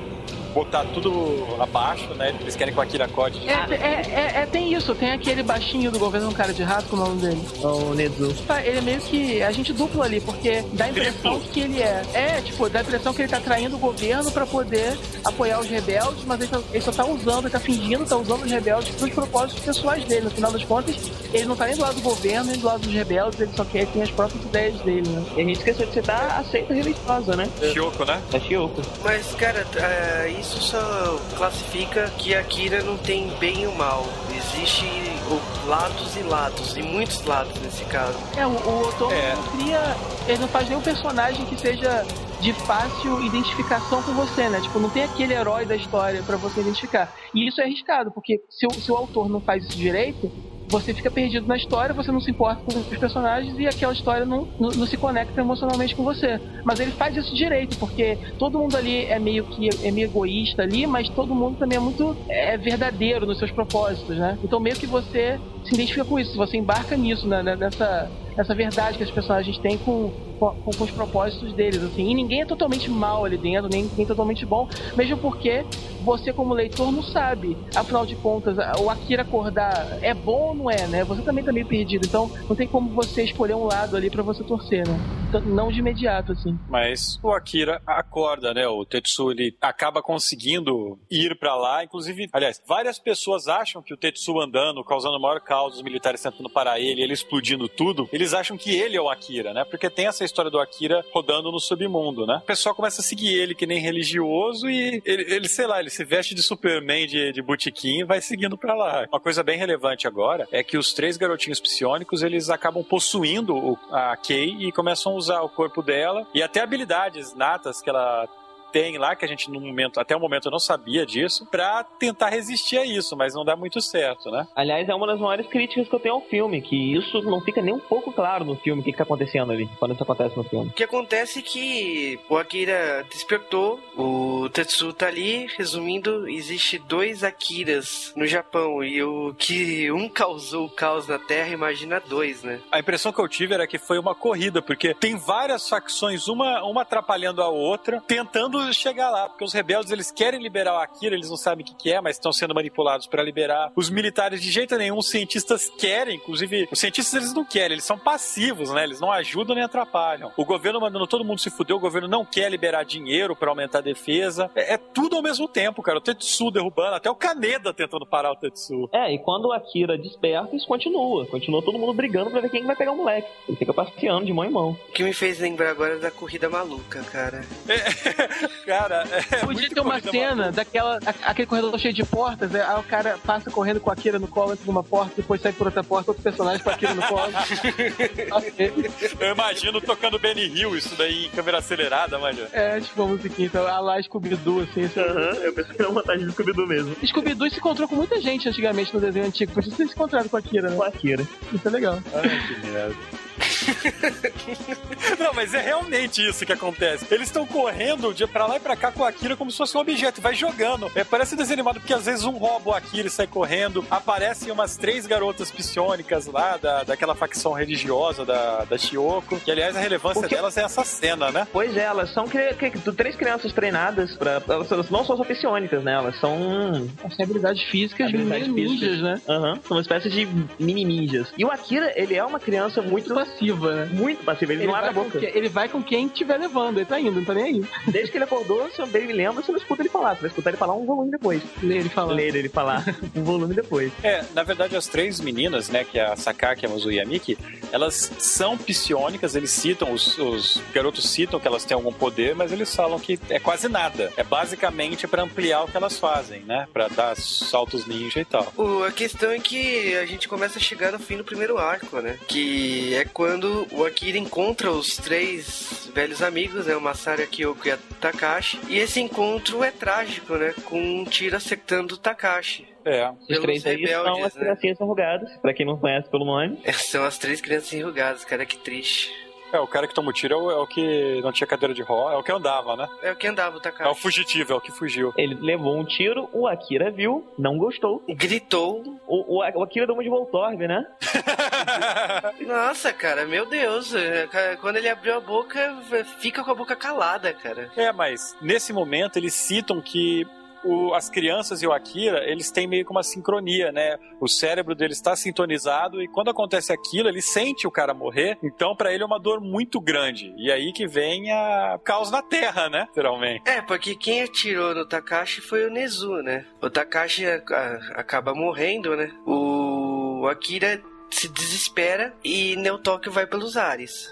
botar 0.58 0.84
tudo 0.92 1.46
abaixo, 1.60 2.12
né? 2.14 2.34
Eles 2.40 2.56
querem 2.56 2.72
que 2.74 2.80
o 2.80 2.82
Akira 2.82 3.04
acorde. 3.04 3.38
É, 3.48 3.52
é, 3.74 4.02
é, 4.36 4.42
é, 4.42 4.46
tem 4.46 4.72
isso, 4.74 4.94
tem 4.94 5.12
aquele 5.12 5.42
baixinho 5.42 5.90
do 5.90 5.98
governo, 5.98 6.28
um 6.28 6.32
cara 6.32 6.52
de 6.52 6.62
rato, 6.62 6.86
como 6.88 7.02
é 7.02 7.04
o 7.06 7.08
nome 7.10 7.20
dele? 7.22 7.42
O 7.62 7.94
Nezu. 7.94 8.34
Tá, 8.46 8.62
ele 8.64 8.78
é 8.78 8.80
meio 8.80 9.00
que 9.00 9.42
a 9.42 9.52
gente 9.52 9.72
duplo 9.72 10.02
ali, 10.02 10.20
porque 10.20 10.64
dá 10.72 10.86
a 10.86 10.90
impressão 10.90 11.38
que 11.40 11.60
ele 11.60 11.80
é. 11.80 12.02
É, 12.12 12.40
tipo, 12.40 12.68
dá 12.68 12.80
a 12.80 12.82
impressão 12.82 13.14
que 13.14 13.22
ele 13.22 13.28
tá 13.28 13.40
traindo 13.40 13.76
o 13.76 13.78
governo 13.78 14.30
pra 14.32 14.44
poder 14.46 14.98
apoiar 15.24 15.60
os 15.60 15.68
rebeldes, 15.68 16.24
mas 16.26 16.40
ele, 16.40 16.50
tá- 16.50 16.60
ele 16.72 16.82
só 16.82 16.90
tá 16.92 17.04
usando, 17.06 17.44
ele 17.44 17.50
tá 17.50 17.60
fingindo, 17.60 18.04
tá 18.04 18.16
usando 18.16 18.42
os 18.44 18.50
rebeldes 18.50 18.94
pros 18.96 19.10
propósitos 19.10 19.64
pessoais 19.64 20.04
dele. 20.04 20.22
No 20.22 20.30
final 20.30 20.50
das 20.52 20.64
contas, 20.64 20.96
ele 21.32 21.44
não 21.44 21.54
tá 21.56 21.66
nem 21.66 21.76
do 21.76 21.82
lado 21.82 21.94
do 21.94 22.02
governo, 22.02 22.50
nem 22.50 22.58
do 22.58 22.66
lado 22.66 22.80
dos 22.80 22.92
rebeldes, 22.92 23.40
ele 23.40 23.50
só 23.54 23.64
quer 23.64 23.86
ter 23.86 24.02
as 24.02 24.10
próprias 24.10 24.42
ideias 24.44 24.74
dele, 24.80 25.08
né? 25.08 25.24
E 25.36 25.40
a 25.40 25.44
gente 25.44 25.58
esqueceu 25.58 25.86
de 25.86 25.92
citar 25.92 26.38
a 26.40 26.44
seita 26.44 26.74
religiosa, 26.74 27.36
né? 27.36 27.48
Shiyoko, 27.72 28.04
né? 28.04 28.20
Da 28.30 28.40
Shiyoko. 28.40 28.82
Mas, 29.04 29.26
cara, 29.34 29.66
é, 29.76 30.34
isso 30.40 30.47
só 30.58 31.18
classifica 31.36 32.10
que 32.16 32.34
Akira 32.34 32.82
não 32.82 32.96
tem 32.96 33.28
bem 33.38 33.62
e 33.62 33.66
o 33.66 33.74
mal. 33.74 34.06
Existe 34.34 34.84
o- 35.30 35.68
lados 35.68 36.16
e 36.16 36.22
lados, 36.22 36.76
e 36.76 36.82
muitos 36.82 37.22
lados 37.24 37.52
nesse 37.60 37.84
caso. 37.84 38.16
É, 38.36 38.46
o, 38.46 38.50
o 38.50 38.88
Otomo 38.88 39.12
não 39.14 39.42
cria. 39.58 39.80
Ele 40.26 40.38
não 40.38 40.48
faz 40.48 40.68
nenhum 40.68 40.80
personagem 40.80 41.44
que 41.46 41.58
seja 41.60 42.04
de 42.40 42.52
fácil 42.52 43.20
identificação 43.24 44.02
com 44.02 44.12
você, 44.14 44.48
né? 44.48 44.60
Tipo, 44.60 44.78
não 44.78 44.88
tem 44.88 45.02
aquele 45.04 45.34
herói 45.34 45.66
da 45.66 45.74
história 45.76 46.22
pra 46.22 46.36
você 46.36 46.60
identificar. 46.60 47.12
E 47.34 47.46
isso 47.48 47.60
é 47.60 47.64
arriscado, 47.64 48.10
porque 48.12 48.40
se 48.48 48.66
o, 48.66 48.72
se 48.72 48.90
o 48.90 48.96
autor 48.96 49.28
não 49.28 49.40
faz 49.40 49.64
isso 49.64 49.76
direito, 49.76 50.30
você 50.68 50.92
fica 50.94 51.10
perdido 51.10 51.46
na 51.46 51.56
história, 51.56 51.94
você 51.94 52.12
não 52.12 52.20
se 52.20 52.30
importa 52.30 52.62
com 52.62 52.78
os 52.78 52.86
personagens 52.86 53.58
e 53.58 53.66
aquela 53.66 53.92
história 53.92 54.24
não, 54.24 54.48
não, 54.58 54.70
não 54.70 54.86
se 54.86 54.96
conecta 54.96 55.40
emocionalmente 55.40 55.94
com 55.94 56.04
você. 56.04 56.40
Mas 56.64 56.80
ele 56.80 56.92
faz 56.92 57.16
isso 57.16 57.34
direito, 57.34 57.78
porque 57.78 58.18
todo 58.38 58.58
mundo 58.58 58.76
ali 58.76 59.04
é 59.04 59.18
meio 59.18 59.44
que 59.44 59.68
é 59.82 59.90
meio 59.90 60.06
egoísta 60.06 60.62
ali, 60.62 60.86
mas 60.86 61.08
todo 61.08 61.34
mundo 61.34 61.58
também 61.58 61.76
é 61.76 61.80
muito 61.80 62.16
é, 62.28 62.56
verdadeiro 62.56 63.26
nos 63.26 63.38
seus 63.38 63.50
propósitos, 63.50 64.16
né? 64.16 64.38
Então 64.42 64.60
meio 64.60 64.76
que 64.76 64.86
você 64.86 65.38
se 65.64 65.74
identifica 65.74 66.04
com 66.04 66.18
isso, 66.18 66.36
você 66.36 66.56
embarca 66.56 66.96
nisso, 66.96 67.26
né? 67.26 67.42
nessa, 67.56 68.10
nessa 68.36 68.54
verdade 68.54 68.98
que 68.98 69.04
os 69.04 69.10
personagens 69.10 69.58
têm 69.58 69.76
com, 69.78 70.12
com, 70.38 70.50
com 70.72 70.84
os 70.84 70.90
propósitos 70.90 71.52
deles, 71.52 71.82
assim. 71.82 72.10
E 72.10 72.14
ninguém 72.14 72.42
é 72.42 72.46
totalmente 72.46 72.90
mal 72.90 73.24
ali 73.24 73.36
dentro, 73.36 73.68
nem, 73.70 73.90
nem 73.96 74.06
totalmente 74.06 74.44
bom, 74.46 74.68
mesmo 74.96 75.16
porque 75.18 75.64
você, 76.02 76.32
como 76.32 76.54
leitor, 76.54 76.90
não 76.90 77.02
sabe. 77.02 77.56
Afinal 77.74 78.06
de 78.06 78.16
contas, 78.16 78.56
o 78.80 78.88
Akira 78.88 79.22
acordar 79.22 79.98
é 80.02 80.14
bom 80.14 80.48
ou 80.48 80.54
não 80.54 80.70
é, 80.70 80.86
né? 80.86 81.04
Você 81.04 81.22
também 81.22 81.44
tá 81.44 81.52
meio 81.52 81.66
perdido, 81.66 82.06
então 82.06 82.30
não 82.48 82.56
tem 82.56 82.66
como 82.66 82.90
você 82.90 83.24
escolher 83.24 83.54
um 83.54 83.64
lado 83.64 83.96
ali 83.96 84.10
pra 84.10 84.22
você 84.22 84.42
torcer, 84.44 84.86
né? 84.86 84.98
Então, 85.28 85.42
não 85.42 85.70
de 85.70 85.80
imediato, 85.80 86.32
assim. 86.32 86.58
Mas 86.70 87.20
o 87.22 87.30
Akira 87.30 87.82
acorda, 87.86 88.54
né? 88.54 88.66
O 88.66 88.84
Tetsu 88.86 89.30
ele 89.30 89.54
acaba 89.60 90.02
conseguindo 90.02 90.98
ir 91.10 91.38
pra 91.38 91.54
lá. 91.54 91.84
Inclusive, 91.84 92.28
aliás, 92.32 92.62
várias 92.66 92.98
pessoas 92.98 93.46
acham 93.46 93.82
que 93.82 93.92
o 93.92 93.96
Tetsu 93.96 94.40
andando, 94.40 94.82
causando 94.82 95.20
maior 95.20 95.40
caos, 95.40 95.76
os 95.76 95.82
militares 95.82 96.22
tentando 96.22 96.48
parar 96.48 96.80
ele, 96.80 97.02
ele 97.02 97.12
explodindo 97.12 97.68
tudo, 97.68 98.08
eles 98.10 98.32
acham 98.32 98.56
que 98.56 98.74
ele 98.74 98.96
é 98.96 99.00
o 99.00 99.10
Akira, 99.10 99.52
né? 99.52 99.64
Porque 99.64 99.90
tem 99.90 100.06
essa 100.06 100.24
história 100.28 100.50
do 100.50 100.58
Akira 100.60 101.04
rodando 101.12 101.50
no 101.50 101.58
submundo, 101.60 102.26
né? 102.26 102.36
O 102.42 102.46
pessoal 102.46 102.74
começa 102.74 103.00
a 103.00 103.04
seguir 103.04 103.34
ele 103.34 103.54
que 103.54 103.66
nem 103.66 103.80
religioso 103.80 104.68
e 104.68 105.02
ele, 105.04 105.22
ele, 105.34 105.48
sei 105.48 105.66
lá, 105.66 105.80
ele 105.80 105.90
se 105.90 106.04
veste 106.04 106.34
de 106.34 106.42
Superman 106.42 107.06
de, 107.06 107.32
de 107.32 107.42
botiquim 107.42 108.00
e 108.00 108.04
vai 108.04 108.20
seguindo 108.20 108.56
pra 108.56 108.74
lá. 108.74 109.06
Uma 109.10 109.20
coisa 109.20 109.42
bem 109.42 109.58
relevante 109.58 110.06
agora 110.06 110.46
é 110.52 110.62
que 110.62 110.76
os 110.78 110.92
três 110.92 111.16
garotinhos 111.16 111.60
psionicos 111.60 112.22
eles 112.22 112.48
acabam 112.50 112.82
possuindo 112.84 113.56
o- 113.56 113.78
a 113.90 114.16
Kei 114.16 114.56
e 114.60 114.72
começam 114.72 115.12
a 115.12 115.16
usar 115.16 115.40
o 115.42 115.48
corpo 115.48 115.82
dela 115.82 116.26
e 116.34 116.42
até 116.42 116.60
habilidades 116.60 117.34
natas 117.34 117.80
que 117.82 117.88
ela 117.90 118.28
tem 118.72 118.98
lá, 118.98 119.14
que 119.14 119.24
a 119.24 119.28
gente 119.28 119.50
no 119.50 119.60
momento, 119.60 120.00
até 120.00 120.16
o 120.16 120.20
momento 120.20 120.50
não 120.50 120.58
sabia 120.58 121.04
disso, 121.04 121.46
pra 121.46 121.84
tentar 121.84 122.30
resistir 122.30 122.78
a 122.78 122.84
isso, 122.84 123.16
mas 123.16 123.34
não 123.34 123.44
dá 123.44 123.56
muito 123.56 123.80
certo, 123.80 124.30
né? 124.30 124.46
Aliás, 124.54 124.88
é 124.88 124.94
uma 124.94 125.06
das 125.06 125.20
maiores 125.20 125.46
críticas 125.46 125.88
que 125.88 125.94
eu 125.94 126.00
tenho 126.00 126.14
ao 126.14 126.20
filme, 126.22 126.60
que 126.60 126.94
isso 126.94 127.22
não 127.22 127.40
fica 127.40 127.62
nem 127.62 127.74
um 127.74 127.80
pouco 127.80 128.12
claro 128.12 128.44
no 128.44 128.56
filme, 128.56 128.80
o 128.80 128.84
que, 128.84 128.92
que 128.92 128.98
tá 128.98 129.04
acontecendo 129.04 129.52
ali, 129.52 129.68
quando 129.78 129.94
isso 129.94 130.02
acontece 130.02 130.36
no 130.36 130.44
filme. 130.44 130.70
O 130.70 130.72
que 130.72 130.84
acontece 130.84 131.38
é 131.38 131.42
que 131.42 132.20
o 132.28 132.36
Akira 132.36 133.04
despertou, 133.10 133.80
o 133.96 134.48
Tetsu 134.50 134.92
tá 134.92 135.06
ali, 135.06 135.46
resumindo, 135.56 136.28
existe 136.28 136.78
dois 136.78 137.24
Akiras 137.24 138.12
no 138.16 138.26
Japão, 138.26 138.82
e 138.82 139.02
o 139.02 139.34
que 139.34 139.90
um 139.92 140.08
causou 140.08 140.66
o 140.66 140.70
caos 140.70 141.06
na 141.06 141.18
Terra, 141.18 141.50
imagina 141.50 142.00
dois, 142.00 142.42
né? 142.42 142.60
A 142.70 142.78
impressão 142.78 143.12
que 143.12 143.20
eu 143.20 143.28
tive 143.28 143.54
era 143.54 143.66
que 143.66 143.78
foi 143.78 143.98
uma 143.98 144.14
corrida, 144.14 144.60
porque 144.60 144.94
tem 144.94 145.16
várias 145.16 145.68
facções, 145.68 146.28
uma, 146.28 146.62
uma 146.64 146.82
atrapalhando 146.82 147.42
a 147.42 147.48
outra, 147.48 148.02
tentando 148.06 148.57
chegar 148.72 149.10
lá, 149.10 149.28
porque 149.28 149.44
os 149.44 149.52
rebeldes 149.52 149.92
eles 149.92 150.10
querem 150.10 150.40
liberar 150.40 150.74
o 150.74 150.78
Akira, 150.78 151.14
eles 151.14 151.30
não 151.30 151.36
sabem 151.36 151.64
o 151.64 151.66
que, 151.66 151.74
que 151.74 151.92
é, 151.92 152.00
mas 152.00 152.16
estão 152.16 152.32
sendo 152.32 152.54
manipulados 152.54 153.06
para 153.06 153.22
liberar. 153.22 153.72
Os 153.74 153.90
militares 153.90 154.40
de 154.40 154.50
jeito 154.50 154.76
nenhum, 154.76 154.98
os 154.98 155.08
cientistas 155.08 155.70
querem, 155.78 156.16
inclusive, 156.16 156.68
os 156.70 156.78
cientistas 156.78 157.14
eles 157.14 157.34
não 157.34 157.44
querem, 157.44 157.72
eles 157.72 157.84
são 157.84 157.98
passivos, 157.98 158.70
né? 158.70 158.84
Eles 158.84 159.00
não 159.00 159.10
ajudam 159.12 159.54
nem 159.54 159.64
atrapalham. 159.64 160.32
O 160.36 160.44
governo 160.44 160.80
mandando 160.80 161.06
todo 161.06 161.24
mundo 161.24 161.40
se 161.40 161.50
fuder, 161.50 161.76
o 161.76 161.80
governo 161.80 162.08
não 162.08 162.24
quer 162.24 162.50
liberar 162.50 162.84
dinheiro 162.84 163.34
para 163.34 163.50
aumentar 163.50 163.78
a 163.78 163.82
defesa. 163.82 164.50
É, 164.54 164.74
é, 164.74 164.78
tudo 164.78 165.16
ao 165.16 165.22
mesmo 165.22 165.48
tempo, 165.48 165.82
cara. 165.82 165.98
O 165.98 166.00
Tetsu 166.00 166.50
derrubando, 166.50 166.96
até 166.96 167.10
o 167.10 167.14
Kaneda 167.14 167.72
tentando 167.72 168.06
parar 168.06 168.32
o 168.32 168.36
Tetsu. 168.36 168.88
É, 168.92 169.12
e 169.12 169.18
quando 169.18 169.46
o 169.46 169.52
Akira 169.52 169.98
desperta, 169.98 170.54
isso 170.54 170.66
continua. 170.66 171.26
Continua 171.26 171.62
todo 171.62 171.78
mundo 171.78 171.92
brigando 171.92 172.30
pra 172.30 172.40
ver 172.40 172.50
quem 172.50 172.64
vai 172.64 172.76
pegar 172.76 172.92
o 172.92 172.96
moleque. 172.96 173.28
Ele 173.48 173.56
fica 173.56 173.72
passeando 173.72 174.24
de 174.24 174.32
mão 174.32 174.44
em 174.44 174.50
mão. 174.50 174.70
O 174.88 174.92
que 174.92 175.02
me 175.02 175.12
fez 175.12 175.38
lembrar 175.38 175.70
agora 175.70 175.94
é 175.94 175.98
da 175.98 176.10
corrida 176.10 176.48
maluca, 176.48 177.02
cara. 177.04 177.44
cara, 178.64 179.04
é 179.30 179.36
Podia 179.44 179.68
ter 179.68 179.80
uma 179.80 180.00
cena 180.00 180.34
maluca. 180.36 180.52
daquela. 180.52 180.98
aquele 181.22 181.46
corredor 181.46 181.78
cheio 181.78 181.94
de 181.94 182.04
portas, 182.04 182.54
aí 182.54 182.78
o 182.78 182.82
cara 182.82 183.18
passa 183.24 183.50
correndo 183.50 183.80
com 183.80 183.90
a 183.90 183.92
Akira 183.92 184.18
no 184.18 184.28
colo, 184.28 184.52
entra 184.52 184.66
numa 184.66 184.82
porta, 184.82 185.12
depois 185.16 185.40
sai 185.40 185.52
por 185.52 185.66
outra 185.66 185.82
porta, 185.84 186.10
outro 186.10 186.22
personagem 186.22 186.62
com 186.62 186.70
a 186.70 186.72
Akira 186.74 186.94
no 186.94 187.02
colo. 187.02 187.32
Eu 189.20 189.32
imagino 189.32 189.80
tocando 189.80 190.18
Benny 190.18 190.46
Hill, 190.46 190.76
isso 190.76 190.94
daí 190.96 191.26
em 191.26 191.30
câmera 191.30 191.58
acelerada, 191.58 192.18
mano. 192.18 192.38
É, 192.52 192.80
tipo 192.80 193.02
uma 193.02 193.14
musiquinha, 193.14 193.46
então, 193.46 193.66
a 193.66 193.80
lá 193.80 194.02
Scooby-Doo, 194.02 194.62
assim. 194.62 194.84
Aham, 194.84 195.12
uh 195.12 195.34
-huh, 195.34 195.36
eu 195.42 195.52
pensei 195.52 195.74
que 195.74 195.82
era 195.82 195.90
uma 195.90 196.00
montagem 196.00 196.26
de 196.26 196.32
Scooby-Doo 196.32 196.66
mesmo. 196.66 196.96
Scooby-Doo 197.04 197.50
se 197.50 197.56
encontrou 197.58 197.88
com 197.88 197.96
muita 197.96 198.20
gente 198.20 198.48
antigamente 198.48 198.92
no 198.94 199.00
desenho 199.00 199.26
antigo, 199.26 199.52
por 199.52 199.62
isso 199.62 199.70
ter 199.76 199.86
se 199.86 199.92
encontrado 199.92 200.28
com 200.28 200.36
a 200.36 200.40
Akira, 200.40 200.68
né? 200.70 200.76
Com 200.76 200.82
a 200.82 200.88
Akira. 200.88 201.22
Isso 201.52 201.66
é 201.68 201.70
legal. 201.70 201.98
Ai, 202.14 202.28
que 202.46 202.66
merda. 202.66 202.94
Não, 205.18 205.32
mas 205.34 205.54
é 205.54 205.60
realmente 205.60 206.26
isso 206.26 206.44
que 206.44 206.52
acontece. 206.52 207.06
Eles 207.10 207.28
estão 207.28 207.46
correndo 207.46 208.12
de 208.12 208.26
pra 208.26 208.46
lá 208.46 208.56
e 208.56 208.60
pra 208.60 208.76
cá 208.76 208.90
com 208.92 209.04
a 209.04 209.08
Akira 209.08 209.36
como 209.36 209.50
se 209.50 209.56
fosse 209.56 209.76
um 209.76 209.80
objeto, 209.80 210.20
vai 210.20 210.34
jogando. 210.34 210.90
É, 210.94 211.04
parece 211.04 211.36
desanimado 211.36 211.80
porque 211.80 211.94
às 211.94 212.06
vezes 212.06 212.24
um 212.24 212.36
rouba 212.36 212.70
o 212.70 212.74
Akira 212.74 213.08
e 213.08 213.10
sai 213.10 213.26
correndo. 213.26 213.84
Aparecem 213.90 214.50
umas 214.50 214.76
três 214.76 215.06
garotas 215.06 215.50
psiônicas 215.50 216.26
lá, 216.26 216.56
da, 216.56 216.84
daquela 216.84 217.14
facção 217.14 217.52
religiosa 217.52 218.24
da, 218.24 218.64
da 218.64 218.78
Shioko. 218.78 219.38
Que 219.40 219.50
aliás 219.50 219.76
a 219.76 219.80
relevância 219.80 220.20
porque... 220.20 220.34
delas 220.34 220.56
é 220.56 220.62
essa 220.62 220.84
cena, 220.84 221.30
né? 221.30 221.46
Pois 221.52 221.76
é, 221.76 221.84
elas 221.84 222.12
são 222.12 222.26
cri... 222.26 222.54
três 222.96 223.16
crianças 223.16 223.52
treinadas 223.52 224.14
pra. 224.16 224.42
Elas 224.48 224.90
não 224.90 225.04
são 225.04 225.16
só 225.16 225.24
psiônicas, 225.24 225.82
né? 225.82 225.94
Elas 225.94 226.18
são. 226.20 226.88
As 227.04 227.18
habilidades 227.18 227.62
físicas 227.64 228.08
habilidades 228.08 228.48
meio 228.48 228.68
ninjas, 228.68 229.00
né? 229.00 229.20
Aham. 229.28 229.52
Uhum. 229.52 229.60
São 229.62 229.76
uma 229.76 229.80
espécie 229.80 230.10
de 230.10 230.28
mini 230.58 230.84
ninjas. 230.84 231.32
E 231.36 231.44
o 231.44 231.50
Akira, 231.50 231.92
ele 231.96 232.14
é 232.14 232.24
uma 232.24 232.40
criança 232.40 232.82
muito 232.82 233.14
passiva, 233.28 233.74
né? 233.74 233.90
Muito 233.92 234.24
passiva, 234.24 234.52
ele, 234.52 234.62
ele 234.62 234.68
não 234.68 234.74
abre 234.74 234.90
a 234.90 234.92
boca. 234.92 235.18
Que, 235.18 235.26
ele 235.26 235.48
vai 235.48 235.68
com 235.68 235.82
quem 235.82 236.06
estiver 236.06 236.38
levando, 236.38 236.78
ele 236.78 236.86
tá 236.86 236.98
indo, 236.98 237.12
não 237.12 237.24
tá 237.24 237.34
nem 237.34 237.44
aí. 237.44 237.64
Desde 237.86 238.10
que 238.10 238.16
ele 238.16 238.24
acordou, 238.24 238.68
se 238.70 238.82
ele 238.82 239.12
lembra, 239.12 239.42
você 239.42 239.52
não 239.52 239.58
escuta 239.58 239.82
ele 239.82 239.88
falar. 239.88 240.14
Você 240.14 240.22
vai 240.22 240.30
escutar 240.30 240.50
ele 240.50 240.56
falar 240.56 240.74
um 240.74 240.84
volume 240.84 241.10
depois. 241.10 241.42
Ler 241.62 241.78
ele 241.78 241.88
falar. 241.88 242.12
Ler 242.12 242.34
ele 242.34 242.48
falar 242.48 242.84
um 243.14 243.22
volume 243.22 243.54
depois. 243.54 243.92
É, 244.02 244.24
na 244.34 244.42
verdade, 244.42 244.76
as 244.76 244.86
três 244.86 245.20
meninas, 245.20 245.68
né, 245.68 245.84
que 245.84 245.98
é 245.98 246.06
a 246.06 246.16
Sakaki, 246.16 246.66
a 246.66 246.68
Mazu 246.68 246.90
e 246.90 247.00
a 247.00 247.04
Miki, 247.04 247.38
elas 247.72 248.10
são 248.18 248.56
psiônicas, 248.56 249.34
eles 249.34 249.50
citam, 249.50 249.92
os, 249.92 250.18
os 250.18 250.62
garotos 250.72 251.08
citam 251.08 251.38
que 251.38 251.46
elas 251.46 251.64
têm 251.64 251.74
algum 251.74 251.92
poder, 251.92 252.34
mas 252.34 252.52
eles 252.52 252.74
falam 252.74 252.98
que 252.98 253.18
é 253.28 253.38
quase 253.38 253.68
nada. 253.68 254.12
É 254.16 254.24
basicamente 254.24 255.06
para 255.06 255.22
ampliar 255.22 255.64
o 255.64 255.68
que 255.68 255.76
elas 255.76 255.98
fazem, 255.98 256.40
né? 256.40 256.66
Pra 256.72 256.88
dar 256.88 257.16
saltos 257.16 257.86
ninja 257.86 258.20
e 258.20 258.24
tal. 258.24 258.52
O, 258.56 258.82
a 258.84 258.92
questão 258.92 259.30
é 259.30 259.38
que 259.38 259.96
a 259.96 260.06
gente 260.06 260.28
começa 260.28 260.58
a 260.58 260.62
chegar 260.62 260.92
no 260.92 260.98
fim 260.98 261.16
do 261.16 261.24
primeiro 261.24 261.58
arco, 261.58 262.00
né? 262.00 262.18
Que 262.26 262.94
é 262.94 263.04
quando 263.18 263.66
o 263.72 263.84
Akira 263.84 264.16
encontra 264.16 264.70
os 264.70 264.96
três 264.96 265.90
velhos 265.92 266.22
amigos, 266.22 266.66
né? 266.66 266.76
O 266.76 266.80
Masaru, 266.80 267.26
Kyoko 267.26 267.66
e 267.66 267.72
a 267.72 267.78
Takashi. 268.00 268.60
E 268.68 268.78
esse 268.78 269.00
encontro 269.00 269.64
é 269.64 269.72
trágico, 269.72 270.36
né? 270.36 270.54
Com 270.64 270.80
um 270.80 271.04
tiro 271.04 271.34
acertando 271.34 271.96
o 271.96 271.98
Takashi. 271.98 272.68
É. 272.84 273.10
Os 273.10 273.40
três 273.40 273.66
aí 273.66 273.88
são 273.88 274.24
as 274.24 274.34
né? 274.36 274.40
criancinhas 274.40 274.80
enrugadas, 274.80 275.36
pra 275.38 275.52
quem 275.52 275.66
não 275.66 275.76
conhece 275.76 276.08
pelo 276.08 276.24
nome. 276.24 276.60
São 276.72 277.04
as 277.04 277.18
três 277.18 277.40
crianças 277.40 277.72
enrugadas, 277.72 278.24
cara, 278.24 278.46
que 278.46 278.56
triste. 278.56 279.12
É, 279.52 279.58
o 279.58 279.66
cara 279.66 279.86
que 279.86 279.94
toma 279.94 280.10
o 280.10 280.12
tiro 280.12 280.34
é 280.34 280.36
o, 280.36 280.50
é 280.50 280.56
o, 280.56 280.66
que 280.66 281.20
não 281.22 281.32
tinha 281.32 281.46
cadeira 281.46 281.74
de 281.74 281.82
roda, 281.82 282.14
é 282.14 282.18
o 282.18 282.22
que 282.22 282.32
andava, 282.32 282.76
né? 282.76 282.88
É 283.02 283.12
o 283.12 283.16
que 283.16 283.26
andava, 283.26 283.56
o 283.56 283.60
Takashi. 283.60 283.88
É 283.88 283.92
o 283.92 283.94
fugitivo, 283.94 284.52
é 284.52 284.56
o 284.56 284.60
que 284.60 284.70
fugiu. 284.70 285.12
Ele 285.16 285.34
levou 285.40 285.78
um 285.78 285.84
tiro, 285.84 286.28
o 286.32 286.46
Akira 286.46 286.90
viu, 286.90 287.26
não 287.38 287.56
gostou. 287.56 288.02
Gritou. 288.08 288.82
O, 289.06 289.38
o, 289.38 289.58
o 289.58 289.62
Akira 289.62 289.86
deu 289.86 289.94
uma 289.94 290.02
de 290.02 290.08
Voltorb, 290.08 290.66
né? 290.66 290.86
Nossa, 292.46 292.92
cara, 292.92 293.24
meu 293.24 293.46
Deus. 293.46 293.94
É, 293.94 294.28
quando 294.60 294.76
ele 294.76 294.88
abriu 294.88 295.16
a 295.16 295.20
boca, 295.20 295.76
fica 296.18 296.44
com 296.44 296.50
a 296.50 296.54
boca 296.54 296.76
calada, 296.76 297.32
cara. 297.32 297.70
É, 297.76 297.92
mas 297.92 298.36
nesse 298.40 298.72
momento 298.72 299.16
eles 299.16 299.34
citam 299.34 299.80
que 299.80 300.26
o, 300.64 300.94
as 300.94 301.08
crianças 301.08 301.62
e 301.62 301.66
o 301.66 301.72
Akira, 301.72 302.28
eles 302.28 302.50
têm 302.50 302.66
meio 302.66 302.84
que 302.84 302.90
uma 302.90 303.02
sincronia, 303.02 303.72
né? 303.72 303.98
O 304.20 304.28
cérebro 304.28 304.74
deles 304.74 304.96
está 304.96 305.14
sintonizado 305.14 306.02
e 306.02 306.08
quando 306.08 306.30
acontece 306.30 306.72
aquilo, 306.72 307.08
ele 307.08 307.22
sente 307.22 307.66
o 307.66 307.70
cara 307.70 307.94
morrer, 307.94 308.38
então 308.42 308.74
para 308.74 308.92
ele 308.92 309.02
é 309.02 309.06
uma 309.06 309.18
dor 309.18 309.40
muito 309.40 309.80
grande. 309.80 310.34
E 310.36 310.50
aí 310.50 310.72
que 310.72 310.86
vem 310.86 311.30
a 311.30 311.78
caos 311.84 312.10
na 312.10 312.22
Terra, 312.22 312.68
né? 312.68 312.86
Literalmente. 312.88 313.48
É, 313.48 313.60
porque 313.62 313.94
quem 313.94 314.22
atirou 314.22 314.74
no 314.74 314.86
Takashi 314.86 315.40
foi 315.40 315.66
o 315.66 315.70
Nezu, 315.70 316.22
né? 316.22 316.44
O 316.60 316.68
Takashi 316.68 317.26
a, 317.26 317.36
a, 317.36 318.00
acaba 318.00 318.34
morrendo, 318.34 318.96
né? 318.96 319.10
O 319.26 320.26
Akira 320.30 320.82
se 321.10 321.28
desespera 321.28 322.14
e 322.22 322.56
Neotóquio 322.56 323.10
vai 323.10 323.26
pelos 323.26 323.56
ares. 323.56 324.08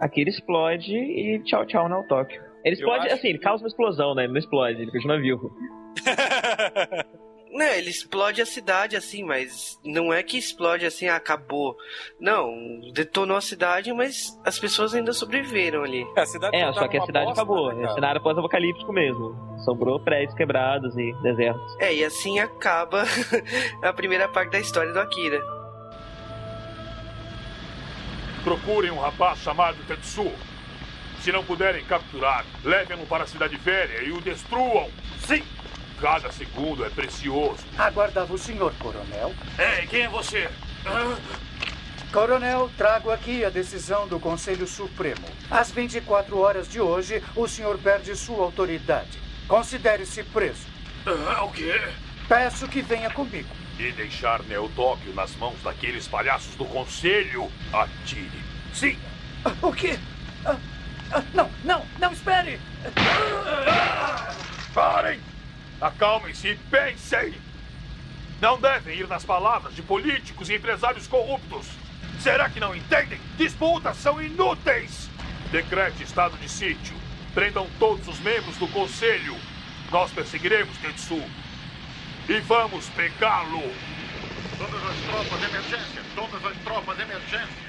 Akira 0.00 0.30
explode 0.30 0.94
e 0.94 1.42
tchau 1.44 1.66
tchau 1.66 1.88
Neotóquio. 1.88 2.47
Ele 2.68 2.76
explode, 2.76 3.06
acho... 3.06 3.14
assim, 3.14 3.28
ele 3.28 3.38
causa 3.38 3.64
uma 3.64 3.68
explosão, 3.68 4.14
né? 4.14 4.24
Ele 4.24 4.32
não 4.32 4.38
explode, 4.38 4.82
ele 4.82 4.90
continua 4.90 5.18
vivo. 5.18 5.50
Não, 7.50 7.66
ele 7.66 7.88
explode 7.88 8.42
a 8.42 8.46
cidade 8.46 8.94
assim, 8.94 9.24
mas 9.24 9.80
não 9.84 10.12
é 10.12 10.22
que 10.22 10.36
explode 10.36 10.84
assim, 10.84 11.08
ah, 11.08 11.16
acabou. 11.16 11.76
Não, 12.20 12.52
detonou 12.92 13.36
a 13.36 13.40
cidade, 13.40 13.92
mas 13.92 14.38
as 14.44 14.58
pessoas 14.58 14.94
ainda 14.94 15.12
sobreviveram 15.12 15.82
ali. 15.82 16.06
É, 16.52 16.60
é 16.60 16.72
só 16.72 16.86
que 16.86 16.98
a 16.98 17.06
cidade 17.06 17.24
bosta, 17.24 17.40
acabou. 17.40 17.72
Né, 17.74 17.84
é 17.84 17.94
cenário 17.94 18.20
pós-apocalíptico 18.22 18.92
mesmo. 18.92 19.34
Sobrou 19.64 19.98
prédios 19.98 20.34
quebrados 20.34 20.96
e 20.96 21.12
desertos. 21.22 21.76
É, 21.80 21.92
e 21.92 22.04
assim 22.04 22.38
acaba 22.38 23.04
a 23.82 23.92
primeira 23.92 24.28
parte 24.28 24.52
da 24.52 24.60
história 24.60 24.92
do 24.92 25.00
Akira. 25.00 25.40
Procurem 28.44 28.90
um 28.90 28.98
rapaz 28.98 29.38
chamado 29.38 29.76
Tetsu. 29.86 30.30
Se 31.28 31.32
não 31.32 31.44
puderem 31.44 31.84
capturar, 31.84 32.42
levem-no 32.64 33.04
para 33.04 33.24
a 33.24 33.26
cidade 33.26 33.54
velha 33.58 34.02
e 34.02 34.10
o 34.12 34.18
destruam. 34.18 34.90
Sim! 35.26 35.44
Cada 36.00 36.32
segundo 36.32 36.86
é 36.86 36.88
precioso. 36.88 37.62
Aguardava 37.76 38.32
o 38.32 38.38
senhor, 38.38 38.72
coronel. 38.78 39.34
Ei, 39.58 39.86
quem 39.88 40.04
é 40.04 40.08
você? 40.08 40.48
Coronel, 42.10 42.70
trago 42.78 43.10
aqui 43.10 43.44
a 43.44 43.50
decisão 43.50 44.08
do 44.08 44.18
Conselho 44.18 44.66
Supremo. 44.66 45.28
Às 45.50 45.70
24 45.70 46.38
horas 46.38 46.66
de 46.66 46.80
hoje, 46.80 47.22
o 47.36 47.46
senhor 47.46 47.76
perde 47.76 48.16
sua 48.16 48.44
autoridade. 48.44 49.18
Considere-se 49.46 50.22
preso. 50.22 50.66
Ah, 51.04 51.44
o 51.44 51.52
quê? 51.52 51.78
Peço 52.26 52.66
que 52.68 52.80
venha 52.80 53.10
comigo. 53.10 53.54
E 53.78 53.92
deixar 53.92 54.42
Neotóquio 54.44 55.12
nas 55.12 55.36
mãos 55.36 55.62
daqueles 55.62 56.08
palhaços 56.08 56.54
do 56.54 56.64
Conselho? 56.64 57.52
Atire. 57.70 58.42
Sim. 58.72 58.96
O 59.60 59.70
quê? 59.74 59.98
Ah. 60.46 60.56
Não, 61.34 61.50
não, 61.64 61.86
não, 61.98 62.12
espere! 62.12 62.60
Parem! 64.74 65.20
Acalmem-se 65.80 66.48
e 66.48 66.56
pensem! 66.56 67.34
Não 68.40 68.60
devem 68.60 68.98
ir 68.98 69.08
nas 69.08 69.24
palavras 69.24 69.74
de 69.74 69.82
políticos 69.82 70.48
e 70.48 70.54
empresários 70.54 71.06
corruptos. 71.06 71.66
Será 72.20 72.48
que 72.48 72.60
não 72.60 72.74
entendem? 72.74 73.20
Disputas 73.36 73.96
são 73.96 74.22
inúteis! 74.22 75.08
Decrete 75.50 76.02
estado 76.02 76.36
de 76.38 76.48
sítio. 76.48 76.96
Prendam 77.34 77.66
todos 77.78 78.06
os 78.06 78.18
membros 78.20 78.56
do 78.56 78.68
conselho. 78.68 79.36
Nós 79.90 80.10
perseguiremos 80.10 80.76
Tetsu. 80.78 81.22
E 82.28 82.40
vamos 82.40 82.88
pegá-lo! 82.90 83.72
Todas 84.58 84.84
as 84.84 84.96
tropas 85.06 85.40
de 85.40 85.46
emergência! 85.46 86.02
Todas 86.14 86.44
as 86.44 86.56
tropas 86.58 86.96
de 86.96 87.02
emergência! 87.02 87.67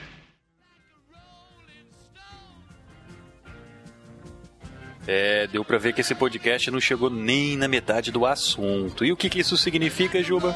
É, 5.11 5.47
deu 5.47 5.65
pra 5.65 5.79
ver 5.79 5.91
que 5.91 6.01
esse 6.01 6.13
podcast 6.13 6.69
não 6.69 6.79
chegou 6.79 7.09
nem 7.09 7.57
na 7.57 7.67
metade 7.67 8.11
do 8.11 8.27
assunto. 8.27 9.03
E 9.03 9.11
o 9.11 9.17
que, 9.17 9.27
que 9.27 9.39
isso 9.39 9.57
significa, 9.57 10.21
Juba? 10.21 10.55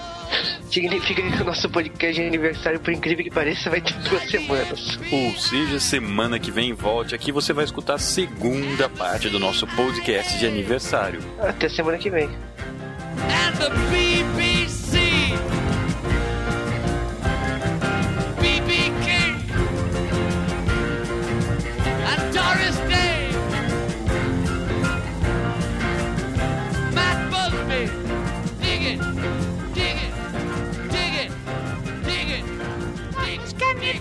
Significa 0.70 1.24
que 1.24 1.42
o 1.42 1.44
nosso 1.44 1.68
podcast 1.68 2.22
de 2.22 2.28
aniversário, 2.28 2.80
por 2.80 2.94
incrível 2.94 3.24
que 3.24 3.32
pareça, 3.32 3.72
vai 3.72 3.82
ter 3.82 3.96
duas 4.08 4.30
semanas. 4.30 5.00
Ou 5.12 5.34
seja, 5.40 5.80
semana 5.80 6.38
que 6.40 6.52
vem 6.52 6.72
volte 6.72 7.16
aqui 7.16 7.32
você 7.32 7.52
vai 7.52 7.66
escutar 7.66 7.96
a 7.96 7.98
segunda 7.98 8.88
parte 8.88 9.28
do 9.28 9.40
nosso 9.40 9.66
podcast 9.66 10.38
de 10.38 10.46
aniversário. 10.46 11.20
Até 11.40 11.68
semana 11.68 11.98
que 11.98 12.12
vem. 12.12 12.30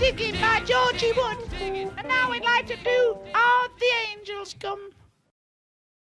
It 0.04 0.40
by 0.40 0.58
Georgie 0.66 1.12
Wood? 1.12 1.38
And 1.60 2.08
now 2.08 2.28
we'd 2.28 2.42
like 2.42 2.66
to 2.66 2.76
do 2.76 3.16
All 3.34 3.68
the 3.78 3.86
Angels 4.10 4.52
Come 4.58 4.90